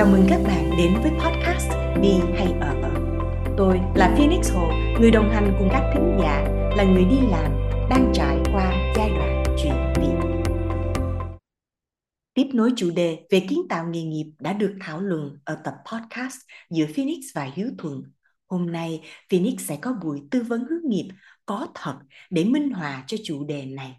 Chào 0.00 0.10
mừng 0.12 0.26
các 0.28 0.40
bạn 0.46 0.70
đến 0.76 0.94
với 1.02 1.10
podcast 1.10 1.70
Đi 2.02 2.12
hay 2.34 2.52
ở. 2.60 2.74
Tôi 3.56 3.80
là 3.94 4.14
Phoenix 4.16 4.52
Hồ, 4.52 4.70
người 5.00 5.10
đồng 5.10 5.30
hành 5.30 5.54
cùng 5.58 5.68
các 5.72 5.90
thính 5.94 6.18
giả, 6.20 6.44
là 6.76 6.84
người 6.84 7.04
đi 7.04 7.16
làm, 7.30 7.52
đang 7.90 8.12
trải 8.14 8.38
qua 8.52 8.92
giai 8.96 9.10
đoạn 9.10 9.44
chuyển 9.62 9.74
biến. 10.00 10.42
Tiếp 12.34 12.46
nối 12.52 12.72
chủ 12.76 12.90
đề 12.90 13.26
về 13.30 13.46
kiến 13.48 13.60
tạo 13.68 13.88
nghề 13.90 14.02
nghiệp 14.02 14.32
đã 14.38 14.52
được 14.52 14.74
thảo 14.80 15.00
luận 15.00 15.38
ở 15.44 15.58
tập 15.64 15.74
podcast 15.92 16.36
giữa 16.70 16.86
Phoenix 16.96 17.18
và 17.34 17.50
Hiếu 17.54 17.68
Thuận. 17.78 18.02
Hôm 18.46 18.72
nay, 18.72 19.00
Phoenix 19.30 19.60
sẽ 19.60 19.76
có 19.76 19.92
buổi 20.02 20.22
tư 20.30 20.42
vấn 20.42 20.64
hướng 20.70 20.88
nghiệp 20.88 21.08
có 21.46 21.66
thật 21.74 21.94
để 22.30 22.44
minh 22.44 22.70
họa 22.70 23.04
cho 23.06 23.16
chủ 23.24 23.44
đề 23.44 23.66
này 23.66 23.96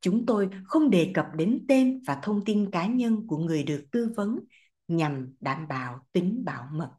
chúng 0.00 0.26
tôi 0.26 0.48
không 0.64 0.90
đề 0.90 1.10
cập 1.14 1.26
đến 1.36 1.64
tên 1.68 2.02
và 2.06 2.18
thông 2.22 2.44
tin 2.44 2.70
cá 2.70 2.86
nhân 2.86 3.26
của 3.26 3.36
người 3.36 3.62
được 3.62 3.84
tư 3.92 4.12
vấn 4.16 4.38
nhằm 4.96 5.34
đảm 5.40 5.68
bảo 5.68 6.06
tính 6.12 6.42
bảo 6.44 6.68
mật. 6.72 6.90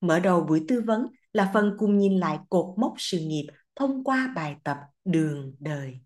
Mở 0.00 0.20
đầu 0.20 0.40
buổi 0.40 0.64
tư 0.68 0.82
vấn 0.86 1.06
là 1.32 1.50
phần 1.54 1.74
cùng 1.78 1.98
nhìn 1.98 2.18
lại 2.18 2.38
cột 2.48 2.78
mốc 2.78 2.94
sự 2.98 3.18
nghiệp 3.18 3.46
thông 3.76 4.04
qua 4.04 4.32
bài 4.36 4.56
tập 4.64 4.76
Đường 5.04 5.54
đời. 5.58 5.98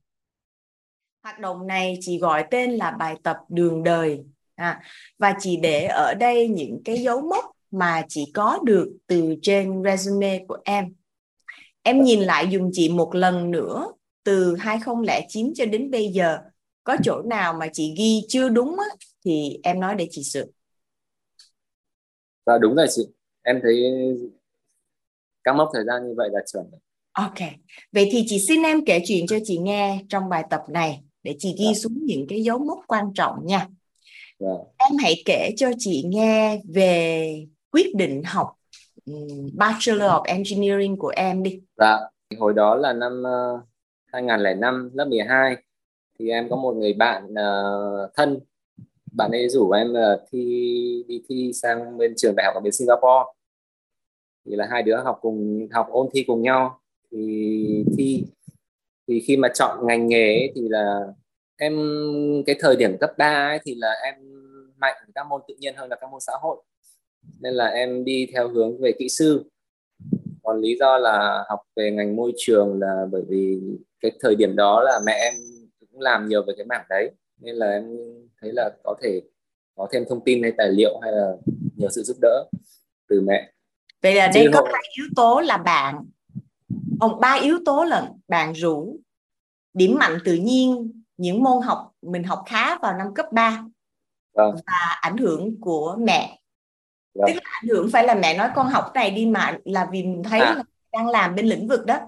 Hoạt 1.22 1.38
động 1.38 1.66
này 1.66 1.98
chỉ 2.00 2.18
gọi 2.18 2.44
tên 2.50 2.70
là 2.70 2.90
bài 2.90 3.16
tập 3.22 3.36
Đường 3.48 3.82
đời 3.82 4.24
à, 4.54 4.80
và 5.18 5.34
chỉ 5.40 5.56
để 5.56 5.86
ở 5.86 6.14
đây 6.14 6.48
những 6.48 6.82
cái 6.84 7.02
dấu 7.02 7.20
mốc 7.20 7.44
mà 7.70 8.02
chỉ 8.08 8.30
có 8.34 8.58
được 8.64 8.96
từ 9.06 9.34
trên 9.42 9.82
resume 9.84 10.44
của 10.48 10.58
em. 10.64 10.94
Em 11.82 12.04
nhìn 12.04 12.20
lại 12.20 12.48
dùng 12.50 12.70
chị 12.72 12.88
một 12.88 13.14
lần 13.14 13.50
nữa 13.50 13.92
từ 14.24 14.56
2009 14.56 15.52
cho 15.54 15.66
đến 15.66 15.90
bây 15.90 16.08
giờ 16.08 16.38
có 16.84 16.96
chỗ 17.04 17.22
nào 17.22 17.54
mà 17.54 17.66
chị 17.72 17.94
ghi 17.98 18.22
chưa 18.28 18.48
đúng 18.48 18.78
á, 18.78 18.86
thì 19.24 19.58
em 19.62 19.80
nói 19.80 19.94
để 19.94 20.08
chị 20.10 20.22
sửa. 20.24 20.44
Dạ 22.46 22.58
đúng 22.58 22.74
rồi 22.74 22.86
chị. 22.90 23.02
Em 23.42 23.60
thấy 23.62 23.82
các 25.44 25.56
mốc 25.56 25.70
thời 25.74 25.84
gian 25.84 26.08
như 26.08 26.14
vậy 26.16 26.28
là 26.32 26.40
chuẩn. 26.52 26.64
Ok. 27.12 27.48
Vậy 27.92 28.08
thì 28.12 28.24
chị 28.26 28.38
xin 28.48 28.62
em 28.62 28.84
kể 28.84 29.02
chuyện 29.06 29.26
cho 29.26 29.36
chị 29.44 29.58
nghe 29.58 30.04
trong 30.08 30.28
bài 30.28 30.44
tập 30.50 30.60
này 30.68 31.02
để 31.22 31.36
chị 31.38 31.54
ghi 31.58 31.66
dạ. 31.66 31.72
xuống 31.74 32.06
những 32.06 32.26
cái 32.28 32.42
dấu 32.42 32.58
mốc 32.58 32.78
quan 32.86 33.04
trọng 33.14 33.46
nha. 33.46 33.68
Dạ. 34.38 34.48
Em 34.78 34.96
hãy 35.02 35.22
kể 35.24 35.50
cho 35.56 35.70
chị 35.78 36.02
nghe 36.06 36.60
về 36.74 37.46
quyết 37.70 37.94
định 37.94 38.22
học 38.24 38.48
Bachelor 39.52 40.10
of 40.10 40.22
Engineering 40.22 40.96
của 40.96 41.12
em 41.16 41.42
đi. 41.42 41.60
Dạ, 41.76 41.98
hồi 42.38 42.52
đó 42.54 42.74
là 42.74 42.92
năm 42.92 43.22
uh, 43.22 43.60
2005 44.12 44.90
lớp 44.94 45.04
12 45.04 45.56
thì 46.18 46.28
em 46.28 46.48
có 46.50 46.56
một 46.56 46.72
người 46.72 46.92
bạn 46.92 47.24
uh, 47.24 48.10
thân 48.14 48.38
bạn 49.16 49.30
ấy 49.30 49.48
rủ 49.48 49.70
em 49.70 49.94
là 49.94 50.18
thi 50.30 51.04
đi 51.08 51.22
thi 51.28 51.52
sang 51.54 51.98
bên 51.98 52.14
trường 52.16 52.34
đại 52.36 52.46
học 52.46 52.54
ở 52.54 52.60
bên 52.60 52.72
Singapore. 52.72 53.32
Thì 54.46 54.56
là 54.56 54.66
hai 54.70 54.82
đứa 54.82 54.96
học 54.96 55.18
cùng 55.20 55.68
học 55.72 55.86
ôn 55.90 56.08
thi 56.14 56.24
cùng 56.26 56.42
nhau. 56.42 56.80
Thì 57.10 57.84
thi 57.96 58.24
thì 59.08 59.20
khi 59.20 59.36
mà 59.36 59.48
chọn 59.54 59.86
ngành 59.86 60.08
nghề 60.08 60.38
ấy, 60.38 60.52
thì 60.54 60.68
là 60.68 61.00
em 61.56 61.74
cái 62.46 62.56
thời 62.60 62.76
điểm 62.76 62.98
cấp 63.00 63.10
3 63.18 63.48
ấy, 63.48 63.58
thì 63.64 63.74
là 63.74 63.92
em 64.04 64.14
mạnh 64.76 64.96
các 65.14 65.26
môn 65.28 65.40
tự 65.48 65.54
nhiên 65.58 65.74
hơn 65.76 65.90
là 65.90 65.96
các 66.00 66.10
môn 66.10 66.20
xã 66.20 66.32
hội. 66.40 66.62
Nên 67.40 67.54
là 67.54 67.66
em 67.66 68.04
đi 68.04 68.26
theo 68.32 68.48
hướng 68.48 68.80
về 68.80 68.92
kỹ 68.98 69.08
sư. 69.08 69.44
Còn 70.42 70.60
lý 70.60 70.76
do 70.80 70.98
là 70.98 71.44
học 71.48 71.60
về 71.76 71.90
ngành 71.90 72.16
môi 72.16 72.32
trường 72.36 72.80
là 72.80 73.06
bởi 73.12 73.22
vì 73.28 73.60
cái 74.00 74.12
thời 74.20 74.34
điểm 74.34 74.56
đó 74.56 74.82
là 74.82 75.00
mẹ 75.06 75.12
em 75.12 75.34
cũng 75.80 76.00
làm 76.00 76.28
nhiều 76.28 76.42
về 76.46 76.54
cái 76.56 76.66
mảng 76.66 76.84
đấy 76.88 77.10
nên 77.42 77.54
là 77.54 77.70
em 77.70 77.84
thấy 78.40 78.52
là 78.52 78.70
có 78.84 78.94
thể 79.02 79.22
có 79.76 79.88
thêm 79.92 80.04
thông 80.08 80.24
tin 80.24 80.42
hay 80.42 80.52
tài 80.58 80.68
liệu 80.68 81.00
hay 81.02 81.12
là 81.12 81.32
nhờ 81.76 81.88
sự 81.90 82.02
giúp 82.02 82.16
đỡ 82.20 82.44
từ 83.08 83.20
mẹ 83.20 83.52
vậy 84.02 84.14
là 84.14 84.30
đây 84.34 84.44
Chứ 84.44 84.50
có 84.54 84.68
hai 84.72 84.82
yếu 84.96 85.06
tố 85.16 85.40
là 85.40 85.56
bạn 85.56 86.04
ông 87.00 87.20
ba 87.20 87.38
yếu 87.42 87.58
tố 87.64 87.84
là 87.84 88.10
bạn 88.28 88.52
rủ 88.52 89.00
điểm 89.74 89.96
mạnh 89.98 90.18
tự 90.24 90.34
nhiên 90.34 90.92
những 91.16 91.42
môn 91.42 91.62
học 91.62 91.92
mình 92.02 92.24
học 92.24 92.42
khá 92.46 92.78
vào 92.78 92.98
năm 92.98 93.14
cấp 93.14 93.26
3 93.32 93.64
vâng. 94.34 94.54
và 94.66 94.98
ảnh 95.00 95.16
hưởng 95.16 95.60
của 95.60 95.96
mẹ 95.98 96.40
vâng. 97.14 97.26
tức 97.26 97.34
là 97.34 97.50
ảnh 97.62 97.68
hưởng 97.68 97.90
phải 97.92 98.04
là 98.04 98.14
mẹ 98.14 98.36
nói 98.38 98.50
con 98.54 98.66
học 98.66 98.90
này 98.94 99.10
đi 99.10 99.26
mà 99.26 99.58
là 99.64 99.88
vì 99.92 100.02
mình 100.02 100.22
thấy 100.22 100.40
à. 100.40 100.54
là 100.54 100.62
đang 100.92 101.08
làm 101.08 101.34
bên 101.34 101.46
lĩnh 101.46 101.68
vực 101.68 101.86
đó 101.86 101.98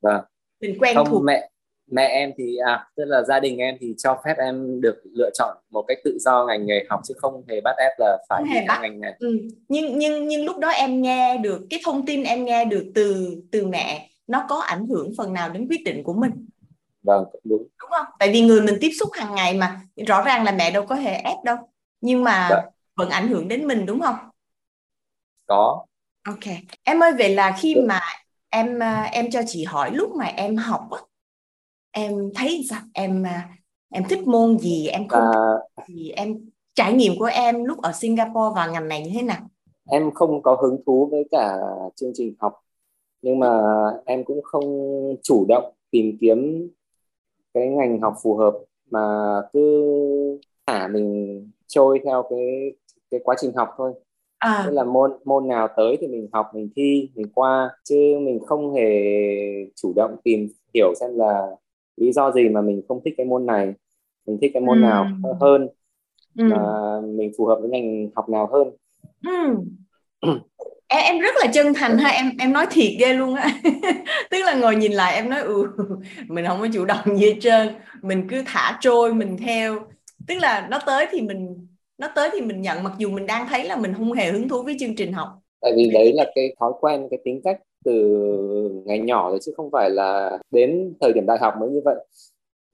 vâng 0.00 0.24
mình 0.60 0.76
quen 0.80 0.96
không, 0.96 1.08
thuộc 1.10 1.22
mẹ 1.24 1.50
mẹ 1.90 2.06
em 2.06 2.30
thì 2.38 2.56
à 2.56 2.86
tức 2.96 3.04
là 3.04 3.22
gia 3.22 3.40
đình 3.40 3.58
em 3.58 3.76
thì 3.80 3.94
cho 3.98 4.20
phép 4.24 4.34
em 4.38 4.80
được 4.80 5.02
lựa 5.12 5.30
chọn 5.34 5.56
một 5.70 5.84
cách 5.88 5.98
tự 6.04 6.18
do 6.20 6.44
ngành 6.48 6.66
nghề 6.66 6.84
học 6.90 7.00
chứ 7.04 7.14
không 7.16 7.44
hề 7.48 7.60
bắt 7.60 7.76
ép 7.78 7.92
là 7.98 8.18
phải 8.28 8.42
không 8.42 8.48
hề 8.48 8.64
bắt. 8.68 8.78
ngành 8.82 9.00
này 9.00 9.14
ừ. 9.18 9.38
nhưng 9.68 9.98
nhưng 9.98 10.28
nhưng 10.28 10.44
lúc 10.44 10.58
đó 10.58 10.68
em 10.68 11.02
nghe 11.02 11.38
được 11.38 11.60
cái 11.70 11.80
thông 11.84 12.06
tin 12.06 12.22
em 12.22 12.44
nghe 12.44 12.64
được 12.64 12.92
từ 12.94 13.36
từ 13.52 13.66
mẹ 13.66 14.08
nó 14.26 14.44
có 14.48 14.56
ảnh 14.56 14.86
hưởng 14.86 15.12
phần 15.18 15.32
nào 15.32 15.48
đến 15.48 15.66
quyết 15.70 15.84
định 15.84 16.02
của 16.02 16.14
mình 16.14 16.46
vâng 17.02 17.24
đúng 17.44 17.62
đúng 17.80 17.90
không 17.90 18.06
tại 18.18 18.30
vì 18.32 18.40
người 18.40 18.60
mình 18.60 18.74
tiếp 18.80 18.90
xúc 19.00 19.08
hàng 19.12 19.34
ngày 19.34 19.54
mà 19.54 19.80
rõ 20.06 20.22
ràng 20.22 20.44
là 20.44 20.52
mẹ 20.52 20.70
đâu 20.70 20.86
có 20.86 20.94
hề 20.94 21.14
ép 21.14 21.36
đâu 21.44 21.56
nhưng 22.00 22.24
mà 22.24 22.48
dạ. 22.50 22.62
vẫn 22.96 23.10
ảnh 23.10 23.28
hưởng 23.28 23.48
đến 23.48 23.66
mình 23.66 23.86
đúng 23.86 24.00
không 24.00 24.16
có 25.46 25.84
ok 26.26 26.54
em 26.82 27.02
ơi 27.02 27.12
vậy 27.18 27.34
là 27.34 27.56
khi 27.60 27.74
dạ. 27.76 27.82
mà 27.88 28.00
em 28.50 28.82
à, 28.82 29.02
em 29.02 29.30
cho 29.30 29.40
chị 29.46 29.64
hỏi 29.64 29.90
lúc 29.94 30.10
mà 30.14 30.24
em 30.24 30.56
học 30.56 30.88
á 30.90 31.00
em 31.94 32.30
thấy 32.34 32.66
sao? 32.70 32.80
Em 32.92 33.22
à, 33.22 33.48
em 33.90 34.04
thích 34.08 34.26
môn 34.26 34.58
gì? 34.58 34.86
Em 34.86 35.08
không 35.08 35.22
à, 35.76 35.84
gì? 35.88 36.10
Em 36.10 36.50
trải 36.74 36.92
nghiệm 36.92 37.12
của 37.18 37.30
em 37.32 37.64
lúc 37.64 37.82
ở 37.82 37.92
Singapore 37.92 38.54
vào 38.54 38.72
ngành 38.72 38.88
này 38.88 39.02
như 39.02 39.10
thế 39.14 39.22
nào? 39.22 39.40
em 39.86 40.10
không 40.14 40.42
có 40.42 40.58
hứng 40.62 40.82
thú 40.86 41.08
với 41.10 41.24
cả 41.30 41.56
chương 41.96 42.10
trình 42.14 42.34
học 42.38 42.52
nhưng 43.22 43.38
mà 43.38 43.60
em 44.04 44.24
cũng 44.24 44.42
không 44.42 44.64
chủ 45.22 45.44
động 45.48 45.72
tìm 45.90 46.16
kiếm 46.20 46.68
cái 47.54 47.68
ngành 47.68 48.00
học 48.00 48.14
phù 48.22 48.36
hợp 48.36 48.58
mà 48.90 49.00
cứ 49.52 49.84
thả 50.66 50.88
mình 50.88 51.50
trôi 51.66 52.00
theo 52.04 52.22
cái 52.30 52.72
cái 53.10 53.20
quá 53.24 53.36
trình 53.40 53.52
học 53.56 53.68
thôi. 53.76 53.92
À. 54.38 54.62
Tức 54.66 54.72
là 54.72 54.84
môn 54.84 55.12
môn 55.24 55.48
nào 55.48 55.68
tới 55.76 55.96
thì 56.00 56.06
mình 56.06 56.28
học 56.32 56.46
mình 56.54 56.70
thi 56.76 57.10
mình 57.14 57.26
qua 57.34 57.70
chứ 57.84 58.18
mình 58.20 58.40
không 58.46 58.74
hề 58.74 58.84
chủ 59.74 59.92
động 59.96 60.16
tìm 60.24 60.48
hiểu 60.74 60.94
xem 61.00 61.10
là 61.16 61.56
lý 61.96 62.12
do 62.12 62.32
gì 62.32 62.48
mà 62.48 62.60
mình 62.60 62.82
không 62.88 63.00
thích 63.04 63.14
cái 63.16 63.26
môn 63.26 63.46
này 63.46 63.72
mình 64.26 64.38
thích 64.40 64.50
cái 64.54 64.62
môn 64.62 64.78
ừ. 64.78 64.82
nào 64.82 65.06
hơn 65.40 65.68
ừ. 66.38 66.44
mà 66.44 66.56
mình 67.00 67.32
phù 67.38 67.46
hợp 67.46 67.58
với 67.60 67.70
ngành 67.70 68.08
học 68.14 68.28
nào 68.28 68.48
hơn 68.52 68.70
ừ. 69.26 69.56
em 70.88 71.02
em 71.04 71.18
rất 71.18 71.34
là 71.36 71.46
chân 71.52 71.74
thành 71.74 71.98
ha 71.98 72.10
em 72.10 72.30
em 72.38 72.52
nói 72.52 72.66
thiệt 72.70 72.92
ghê 72.98 73.12
luôn 73.12 73.34
á 73.34 73.48
tức 74.30 74.38
là 74.44 74.54
ngồi 74.54 74.76
nhìn 74.76 74.92
lại 74.92 75.14
em 75.14 75.30
nói 75.30 75.40
ừ 75.40 75.66
mình 76.28 76.46
không 76.46 76.60
có 76.60 76.68
chủ 76.72 76.84
động 76.84 77.16
gì 77.16 77.26
hết 77.26 77.36
trơn 77.40 77.68
mình 78.02 78.28
cứ 78.28 78.42
thả 78.46 78.78
trôi 78.80 79.14
mình 79.14 79.36
theo 79.36 79.78
tức 80.28 80.34
là 80.34 80.68
nó 80.70 80.78
tới 80.86 81.06
thì 81.10 81.20
mình 81.20 81.68
nó 81.98 82.08
tới 82.14 82.30
thì 82.32 82.40
mình 82.40 82.62
nhận 82.62 82.82
mặc 82.82 82.92
dù 82.98 83.10
mình 83.10 83.26
đang 83.26 83.48
thấy 83.48 83.64
là 83.64 83.76
mình 83.76 83.94
không 83.94 84.12
hề 84.12 84.30
hứng 84.30 84.48
thú 84.48 84.62
với 84.62 84.76
chương 84.80 84.96
trình 84.96 85.12
học 85.12 85.28
tại 85.60 85.72
vì 85.76 85.90
đấy 85.90 86.12
là 86.12 86.24
cái 86.34 86.54
thói 86.60 86.72
quen 86.80 87.06
cái 87.10 87.20
tính 87.24 87.40
cách 87.44 87.60
từ 87.84 87.92
ngày 88.84 88.98
nhỏ 88.98 89.30
rồi 89.30 89.38
chứ 89.42 89.52
không 89.56 89.70
phải 89.72 89.90
là 89.90 90.38
đến 90.50 90.94
thời 91.00 91.12
điểm 91.12 91.26
đại 91.26 91.38
học 91.40 91.54
mới 91.60 91.70
như 91.70 91.80
vậy. 91.84 91.96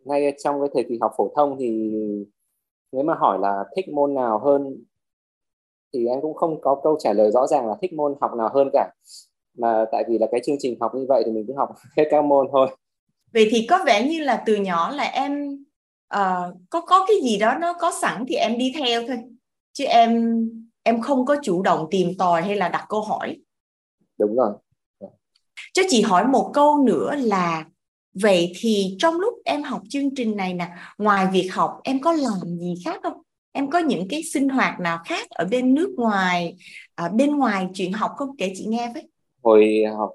Ngay 0.04 0.36
trong 0.44 0.60
cái 0.60 0.68
thời 0.74 0.84
kỳ 0.88 0.98
học 1.00 1.12
phổ 1.16 1.32
thông 1.36 1.56
thì 1.58 1.92
nếu 2.92 3.04
mà 3.04 3.14
hỏi 3.14 3.38
là 3.38 3.64
thích 3.76 3.88
môn 3.88 4.14
nào 4.14 4.38
hơn 4.38 4.84
thì 5.92 6.06
anh 6.06 6.20
cũng 6.22 6.34
không 6.34 6.60
có 6.60 6.80
câu 6.82 6.96
trả 7.00 7.12
lời 7.12 7.30
rõ 7.30 7.46
ràng 7.46 7.66
là 7.68 7.74
thích 7.82 7.92
môn 7.92 8.14
học 8.20 8.30
nào 8.38 8.50
hơn 8.54 8.68
cả. 8.72 8.90
Mà 9.58 9.84
tại 9.92 10.04
vì 10.08 10.18
là 10.18 10.26
cái 10.32 10.40
chương 10.44 10.56
trình 10.58 10.76
học 10.80 10.92
như 10.94 11.06
vậy 11.08 11.22
thì 11.26 11.32
mình 11.32 11.44
cứ 11.48 11.54
học 11.56 11.68
hết 11.96 12.04
các 12.10 12.24
môn 12.24 12.46
thôi. 12.52 12.68
Vậy 13.32 13.48
thì 13.50 13.66
có 13.70 13.78
vẻ 13.86 14.06
như 14.08 14.24
là 14.24 14.42
từ 14.46 14.56
nhỏ 14.56 14.90
là 14.90 15.04
em 15.04 15.64
uh, 16.14 16.54
có 16.70 16.80
có 16.80 17.04
cái 17.08 17.16
gì 17.22 17.38
đó 17.38 17.54
nó 17.60 17.72
có 17.80 17.92
sẵn 18.02 18.24
thì 18.28 18.34
em 18.34 18.58
đi 18.58 18.72
theo 18.78 19.02
thôi. 19.08 19.16
Chứ 19.72 19.84
em 19.84 20.40
em 20.82 21.00
không 21.00 21.24
có 21.24 21.36
chủ 21.42 21.62
động 21.62 21.86
tìm 21.90 22.08
tòi 22.18 22.42
hay 22.42 22.56
là 22.56 22.68
đặt 22.68 22.86
câu 22.88 23.00
hỏi. 23.00 23.36
Đúng 24.18 24.36
rồi 24.36 24.52
cho 25.72 25.82
chị 25.88 26.02
hỏi 26.02 26.26
một 26.26 26.50
câu 26.54 26.78
nữa 26.78 27.14
là, 27.18 27.64
vậy 28.14 28.52
thì 28.58 28.96
trong 28.98 29.20
lúc 29.20 29.34
em 29.44 29.62
học 29.62 29.82
chương 29.88 30.14
trình 30.14 30.36
này 30.36 30.54
nè, 30.54 30.68
ngoài 30.98 31.26
việc 31.32 31.48
học, 31.52 31.80
em 31.84 32.00
có 32.00 32.12
làm 32.12 32.58
gì 32.58 32.74
khác 32.84 33.00
không? 33.02 33.22
Em 33.52 33.70
có 33.70 33.78
những 33.78 34.08
cái 34.08 34.22
sinh 34.22 34.48
hoạt 34.48 34.80
nào 34.80 34.98
khác 35.04 35.30
ở 35.30 35.44
bên 35.50 35.74
nước 35.74 35.94
ngoài 35.96 36.56
ở 36.94 37.08
bên 37.08 37.36
ngoài 37.36 37.68
chuyện 37.74 37.92
học 37.92 38.10
không? 38.16 38.36
Kể 38.36 38.52
chị 38.54 38.66
nghe 38.68 38.90
với. 38.94 39.08
Hồi 39.42 39.82
học 39.96 40.10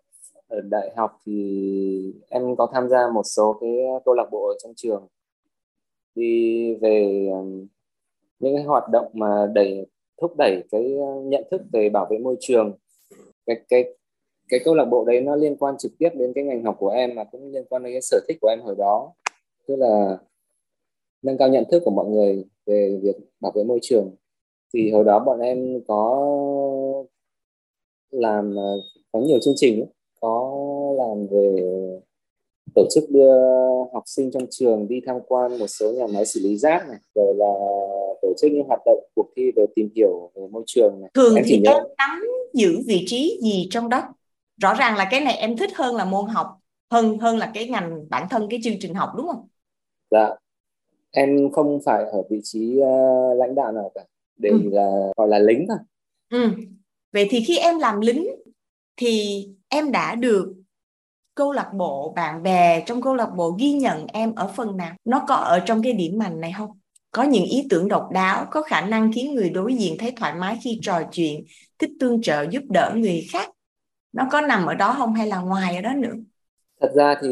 ở 0.47 0.62
đại 0.69 0.94
học 0.97 1.12
thì 1.25 2.13
em 2.30 2.56
có 2.56 2.68
tham 2.74 2.89
gia 2.89 2.97
một 3.13 3.24
số 3.24 3.57
cái 3.62 3.69
câu 4.06 4.13
lạc 4.13 4.25
bộ 4.31 4.47
ở 4.47 4.53
trong 4.63 4.74
trường. 4.75 5.07
Đi 6.15 6.75
về 6.75 7.27
những 8.39 8.56
cái 8.56 8.63
hoạt 8.63 8.83
động 8.92 9.07
mà 9.13 9.47
đẩy, 9.53 9.86
thúc 10.21 10.31
đẩy 10.38 10.63
cái 10.71 10.83
nhận 11.24 11.44
thức 11.51 11.62
về 11.74 11.89
bảo 11.89 12.07
vệ 12.09 12.18
môi 12.18 12.36
trường, 12.39 12.77
cái 13.45 13.56
cái 13.68 13.83
cái 14.50 14.59
câu 14.65 14.75
lạc 14.75 14.86
bộ 14.86 15.06
đấy 15.06 15.21
nó 15.21 15.36
liên 15.36 15.56
quan 15.57 15.77
trực 15.77 15.92
tiếp 15.97 16.09
đến 16.15 16.31
cái 16.36 16.44
ngành 16.44 16.63
học 16.63 16.75
của 16.80 16.89
em 16.89 17.15
mà 17.15 17.24
cũng 17.24 17.51
liên 17.51 17.65
quan 17.69 17.83
đến 17.83 17.94
cái 17.94 18.01
sở 18.01 18.19
thích 18.27 18.38
của 18.42 18.47
em 18.47 18.62
hồi 18.62 18.75
đó. 18.77 19.13
Tức 19.68 19.75
là 19.75 20.18
nâng 21.21 21.38
cao 21.38 21.50
nhận 21.50 21.63
thức 21.71 21.81
của 21.86 21.92
mọi 21.92 22.06
người 22.09 22.45
về 22.65 23.00
việc 23.01 23.15
bảo 23.39 23.51
vệ 23.56 23.63
môi 23.63 23.80
trường. 23.81 24.15
Thì 24.74 24.92
hồi 24.92 25.03
đó 25.03 25.19
bọn 25.19 25.39
em 25.39 25.80
có 25.88 26.25
làm 28.12 28.56
ờ, 28.56 28.81
có 29.12 29.19
nhiều 29.19 29.39
chương 29.39 29.53
trình 29.57 29.86
có 30.21 30.53
làm 30.97 31.27
về 31.27 31.59
tổ 32.75 32.88
chức 32.92 33.03
đưa 33.09 33.33
học 33.94 34.03
sinh 34.06 34.31
trong 34.31 34.45
trường 34.50 34.88
đi 34.88 35.01
tham 35.06 35.18
quan 35.27 35.59
một 35.59 35.68
số 35.68 35.92
nhà 35.92 36.07
máy 36.07 36.25
xử 36.25 36.39
lý 36.44 36.57
rác 36.57 36.88
này 36.88 36.97
rồi 37.15 37.36
là 37.38 37.53
tổ 38.21 38.33
chức 38.38 38.51
những 38.51 38.68
hoạt 38.68 38.80
động 38.86 39.03
cuộc 39.15 39.30
thi 39.36 39.51
về 39.56 39.65
tìm 39.75 39.89
hiểu 39.95 40.31
về 40.36 40.47
môi 40.51 40.63
trường 40.65 41.01
này. 41.01 41.12
Thường 41.13 41.36
em 41.36 41.45
thì 41.47 41.59
nhớ... 41.63 41.71
em 41.71 41.83
nắm 41.97 42.21
giữ 42.53 42.80
vị 42.88 43.03
trí 43.07 43.39
gì 43.44 43.68
trong 43.71 43.89
đó 43.89 44.01
rõ 44.57 44.74
ràng 44.74 44.98
là 44.98 45.07
cái 45.12 45.22
này 45.22 45.36
em 45.36 45.57
thích 45.57 45.75
hơn 45.75 45.96
là 45.96 46.06
môn 46.06 46.28
học 46.28 46.48
hơn 46.92 47.18
hơn 47.19 47.38
là 47.38 47.52
cái 47.54 47.68
ngành 47.68 48.10
bản 48.10 48.28
thân 48.30 48.48
cái 48.50 48.60
chương 48.63 48.80
trình 48.80 48.94
học 48.94 49.10
đúng 49.18 49.28
không? 49.28 49.48
Dạ. 50.12 50.30
Em 51.12 51.52
không 51.52 51.80
phải 51.86 52.04
ở 52.04 52.24
vị 52.30 52.40
trí 52.44 52.80
uh, 52.80 53.38
lãnh 53.38 53.56
đạo 53.56 53.72
nào 53.72 53.92
cả. 53.96 54.02
Để 54.38 54.50
ừ. 54.50 54.60
là 54.72 54.92
gọi 55.18 55.28
là 55.28 55.40
lính 55.40 55.66
thôi. 55.68 55.78
Ừ. 56.30 56.52
vậy 57.13 57.28
thì 57.30 57.44
khi 57.48 57.57
em 57.57 57.80
làm 57.80 58.02
lính 58.02 58.28
thì 58.98 59.46
em 59.69 59.92
đã 59.92 60.16
được 60.16 60.54
câu 61.36 61.52
lạc 61.52 61.72
bộ 61.74 62.13
bạn 62.16 62.44
bè 62.44 62.84
trong 62.86 63.02
câu 63.02 63.16
lạc 63.16 63.30
bộ 63.36 63.56
ghi 63.60 63.74
nhận 63.74 64.07
em 64.07 64.36
ở 64.36 64.48
phần 64.48 64.78
nào? 64.78 64.96
Nó 65.06 65.25
có 65.28 65.36
ở 65.36 65.60
trong 65.60 65.81
cái 65.84 65.94
điểm 65.94 66.18
mạnh 66.18 66.42
này 66.42 66.54
không? 66.57 66.69
Có 67.12 67.24
những 67.24 67.46
ý 67.46 67.68
tưởng 67.69 67.88
độc 67.88 68.10
đáo 68.12 68.46
có 68.52 68.62
khả 68.62 68.81
năng 68.81 69.12
khiến 69.13 69.36
người 69.36 69.50
đối 69.50 69.75
diện 69.75 69.98
thấy 70.00 70.12
thoải 70.12 70.34
mái 70.36 70.57
khi 70.63 70.80
trò 70.81 71.02
chuyện 71.12 71.44
thích 71.80 71.90
tương 72.00 72.22
trợ 72.22 72.46
giúp 72.52 72.63
đỡ 72.69 72.94
người 72.96 73.25
khác 73.31 73.55
nó 74.15 74.27
có 74.31 74.41
nằm 74.41 74.65
ở 74.65 74.73
đó 74.73 74.95
không 74.97 75.13
hay 75.13 75.27
là 75.27 75.41
ngoài 75.41 75.75
ở 75.75 75.81
đó 75.81 75.94
nữa 75.94 76.13
thật 76.81 76.91
ra 76.95 77.15
thì 77.21 77.29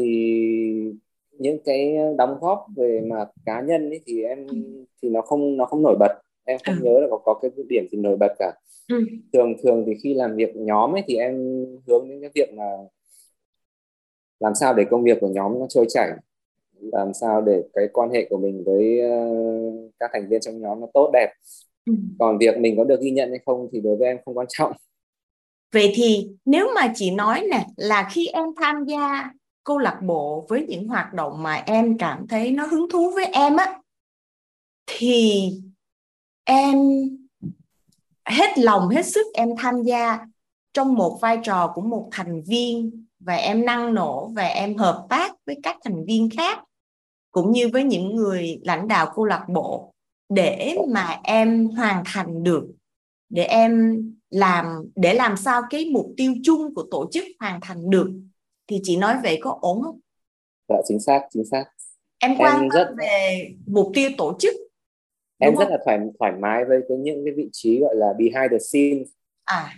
những 1.38 1.58
cái 1.64 1.96
đóng 2.18 2.38
góp 2.40 2.66
về 2.76 3.00
mặt 3.00 3.28
cá 3.46 3.60
nhân 3.60 3.90
ấy 3.90 4.00
thì 4.06 4.22
em 4.22 4.46
ừ. 4.46 4.56
thì 5.02 5.08
nó 5.08 5.20
không 5.22 5.56
nó 5.56 5.66
không 5.66 5.82
nổi 5.82 5.96
bật 6.00 6.12
em 6.44 6.58
không 6.66 6.74
ừ. 6.74 6.80
nhớ 6.84 7.00
là 7.00 7.06
có 7.10 7.18
có 7.24 7.34
cái 7.42 7.50
điểm 7.68 7.88
gì 7.90 7.98
nổi 7.98 8.16
bật 8.16 8.32
cả 8.38 8.52
ừ. 8.88 9.06
thường 9.32 9.54
thường 9.62 9.84
thì 9.86 9.92
khi 10.02 10.14
làm 10.14 10.36
việc 10.36 10.56
nhóm 10.56 10.94
ấy 10.94 11.02
thì 11.06 11.16
em 11.16 11.34
hướng 11.86 12.08
đến 12.08 12.20
cái 12.20 12.30
việc 12.34 12.54
mà 12.54 12.64
làm 14.40 14.54
sao 14.54 14.74
để 14.74 14.84
công 14.90 15.04
việc 15.04 15.18
của 15.20 15.28
nhóm 15.28 15.58
nó 15.58 15.66
trôi 15.68 15.86
chảy 15.88 16.10
làm 16.80 17.14
sao 17.14 17.40
để 17.40 17.62
cái 17.74 17.88
quan 17.92 18.10
hệ 18.10 18.26
của 18.30 18.36
mình 18.36 18.62
với 18.66 19.00
uh, 19.06 19.90
các 20.00 20.10
thành 20.12 20.28
viên 20.28 20.40
trong 20.40 20.60
nhóm 20.60 20.80
nó 20.80 20.86
tốt 20.94 21.10
đẹp 21.12 21.28
ừ. 21.86 21.92
còn 22.18 22.38
việc 22.38 22.58
mình 22.58 22.76
có 22.76 22.84
được 22.84 23.00
ghi 23.00 23.10
nhận 23.10 23.30
hay 23.30 23.38
không 23.46 23.68
thì 23.72 23.80
đối 23.80 23.96
với 23.96 24.08
em 24.08 24.18
không 24.24 24.38
quan 24.38 24.46
trọng 24.50 24.72
vậy 25.74 25.92
thì 25.94 26.28
nếu 26.44 26.68
mà 26.74 26.92
chị 26.94 27.10
nói 27.10 27.46
nè, 27.50 27.66
là 27.76 28.08
khi 28.12 28.26
em 28.26 28.44
tham 28.60 28.84
gia 28.84 29.30
câu 29.64 29.78
lạc 29.78 29.98
bộ 30.02 30.46
với 30.48 30.66
những 30.68 30.88
hoạt 30.88 31.14
động 31.14 31.42
mà 31.42 31.54
em 31.54 31.98
cảm 31.98 32.26
thấy 32.28 32.50
nó 32.50 32.66
hứng 32.66 32.90
thú 32.90 33.10
với 33.10 33.24
em 33.24 33.56
á, 33.56 33.80
thì 34.86 35.50
em 36.44 36.78
hết 38.26 38.58
lòng, 38.58 38.88
hết 38.88 39.06
sức 39.06 39.26
em 39.34 39.48
tham 39.58 39.82
gia 39.82 40.18
trong 40.72 40.94
một 40.94 41.18
vai 41.20 41.38
trò 41.42 41.72
của 41.74 41.80
một 41.80 42.08
thành 42.12 42.42
viên 42.42 43.04
và 43.20 43.34
em 43.34 43.64
năng 43.64 43.94
nổ 43.94 44.30
và 44.34 44.42
em 44.42 44.76
hợp 44.76 45.06
tác 45.08 45.32
với 45.46 45.56
các 45.62 45.76
thành 45.84 46.04
viên 46.04 46.30
khác, 46.30 46.58
cũng 47.30 47.52
như 47.52 47.68
với 47.68 47.84
những 47.84 48.16
người 48.16 48.60
lãnh 48.64 48.88
đạo 48.88 49.12
câu 49.14 49.24
lạc 49.24 49.44
bộ, 49.48 49.94
để 50.28 50.76
mà 50.88 51.20
em 51.22 51.66
hoàn 51.66 52.02
thành 52.06 52.42
được 52.42 52.66
để 53.34 53.44
em 53.44 54.02
làm 54.30 54.66
để 54.94 55.14
làm 55.14 55.36
sao 55.36 55.62
cái 55.70 55.90
mục 55.92 56.06
tiêu 56.16 56.34
chung 56.42 56.74
của 56.74 56.84
tổ 56.90 57.10
chức 57.12 57.24
hoàn 57.40 57.60
thành 57.62 57.90
được 57.90 58.10
thì 58.66 58.80
chị 58.82 58.96
nói 58.96 59.16
vậy 59.22 59.38
có 59.42 59.58
ổn 59.60 59.82
không? 59.82 59.98
Dạ 60.68 60.76
chính 60.88 61.00
xác 61.00 61.20
chính 61.30 61.44
xác. 61.44 61.64
Em 62.18 62.34
quan 62.38 62.60
em 62.60 62.68
rất 62.68 62.88
về 62.98 63.48
mục 63.66 63.90
tiêu 63.94 64.10
tổ 64.18 64.36
chức. 64.38 64.54
Em 65.38 65.56
rất 65.56 65.68
là 65.68 65.78
thoải 65.84 65.98
thoải 66.18 66.32
mái 66.40 66.64
với 66.64 66.80
cái 66.88 66.98
những 66.98 67.22
cái 67.24 67.34
vị 67.36 67.48
trí 67.52 67.80
gọi 67.80 67.94
là 67.96 68.06
behind 68.18 68.50
the 68.50 68.58
scenes. 68.58 69.08
À 69.44 69.74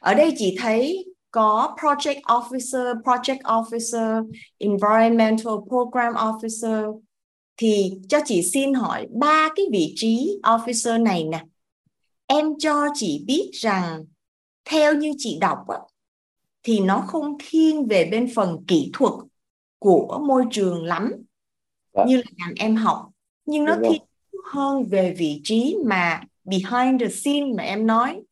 ở 0.00 0.14
đây 0.14 0.32
chị 0.36 0.56
thấy 0.60 1.04
có 1.30 1.76
project 1.80 2.20
officer, 2.20 3.02
project 3.02 3.40
officer, 3.40 4.30
environmental 4.58 5.54
program 5.68 6.12
officer 6.12 7.00
thì 7.56 7.92
cho 8.08 8.18
chị 8.24 8.42
xin 8.42 8.74
hỏi 8.74 9.06
ba 9.10 9.48
cái 9.56 9.66
vị 9.72 9.92
trí 9.96 10.40
officer 10.42 11.02
này 11.02 11.24
nè. 11.24 11.44
Em 12.26 12.58
cho 12.58 12.86
chị 12.94 13.24
biết 13.26 13.50
rằng 13.52 14.04
theo 14.64 14.94
như 14.94 15.12
chị 15.18 15.38
đọc 15.40 15.58
á, 15.68 15.78
thì 16.62 16.80
nó 16.80 17.04
không 17.06 17.36
thiên 17.48 17.86
về 17.86 18.08
bên 18.12 18.28
phần 18.34 18.64
kỹ 18.66 18.90
thuật 18.92 19.12
của 19.78 20.20
môi 20.26 20.44
trường 20.50 20.84
lắm 20.84 21.12
dạ. 21.94 22.04
như 22.06 22.16
là 22.16 22.30
ngành 22.36 22.54
em 22.56 22.76
học. 22.76 23.08
Nhưng 23.44 23.64
nó 23.64 23.76
thiên 23.88 24.02
hơn 24.52 24.84
về 24.90 25.14
vị 25.18 25.40
trí 25.44 25.76
mà 25.84 26.20
behind 26.44 27.00
the 27.00 27.08
scene 27.08 27.52
mà 27.56 27.62
em 27.62 27.86
nói. 27.86 28.22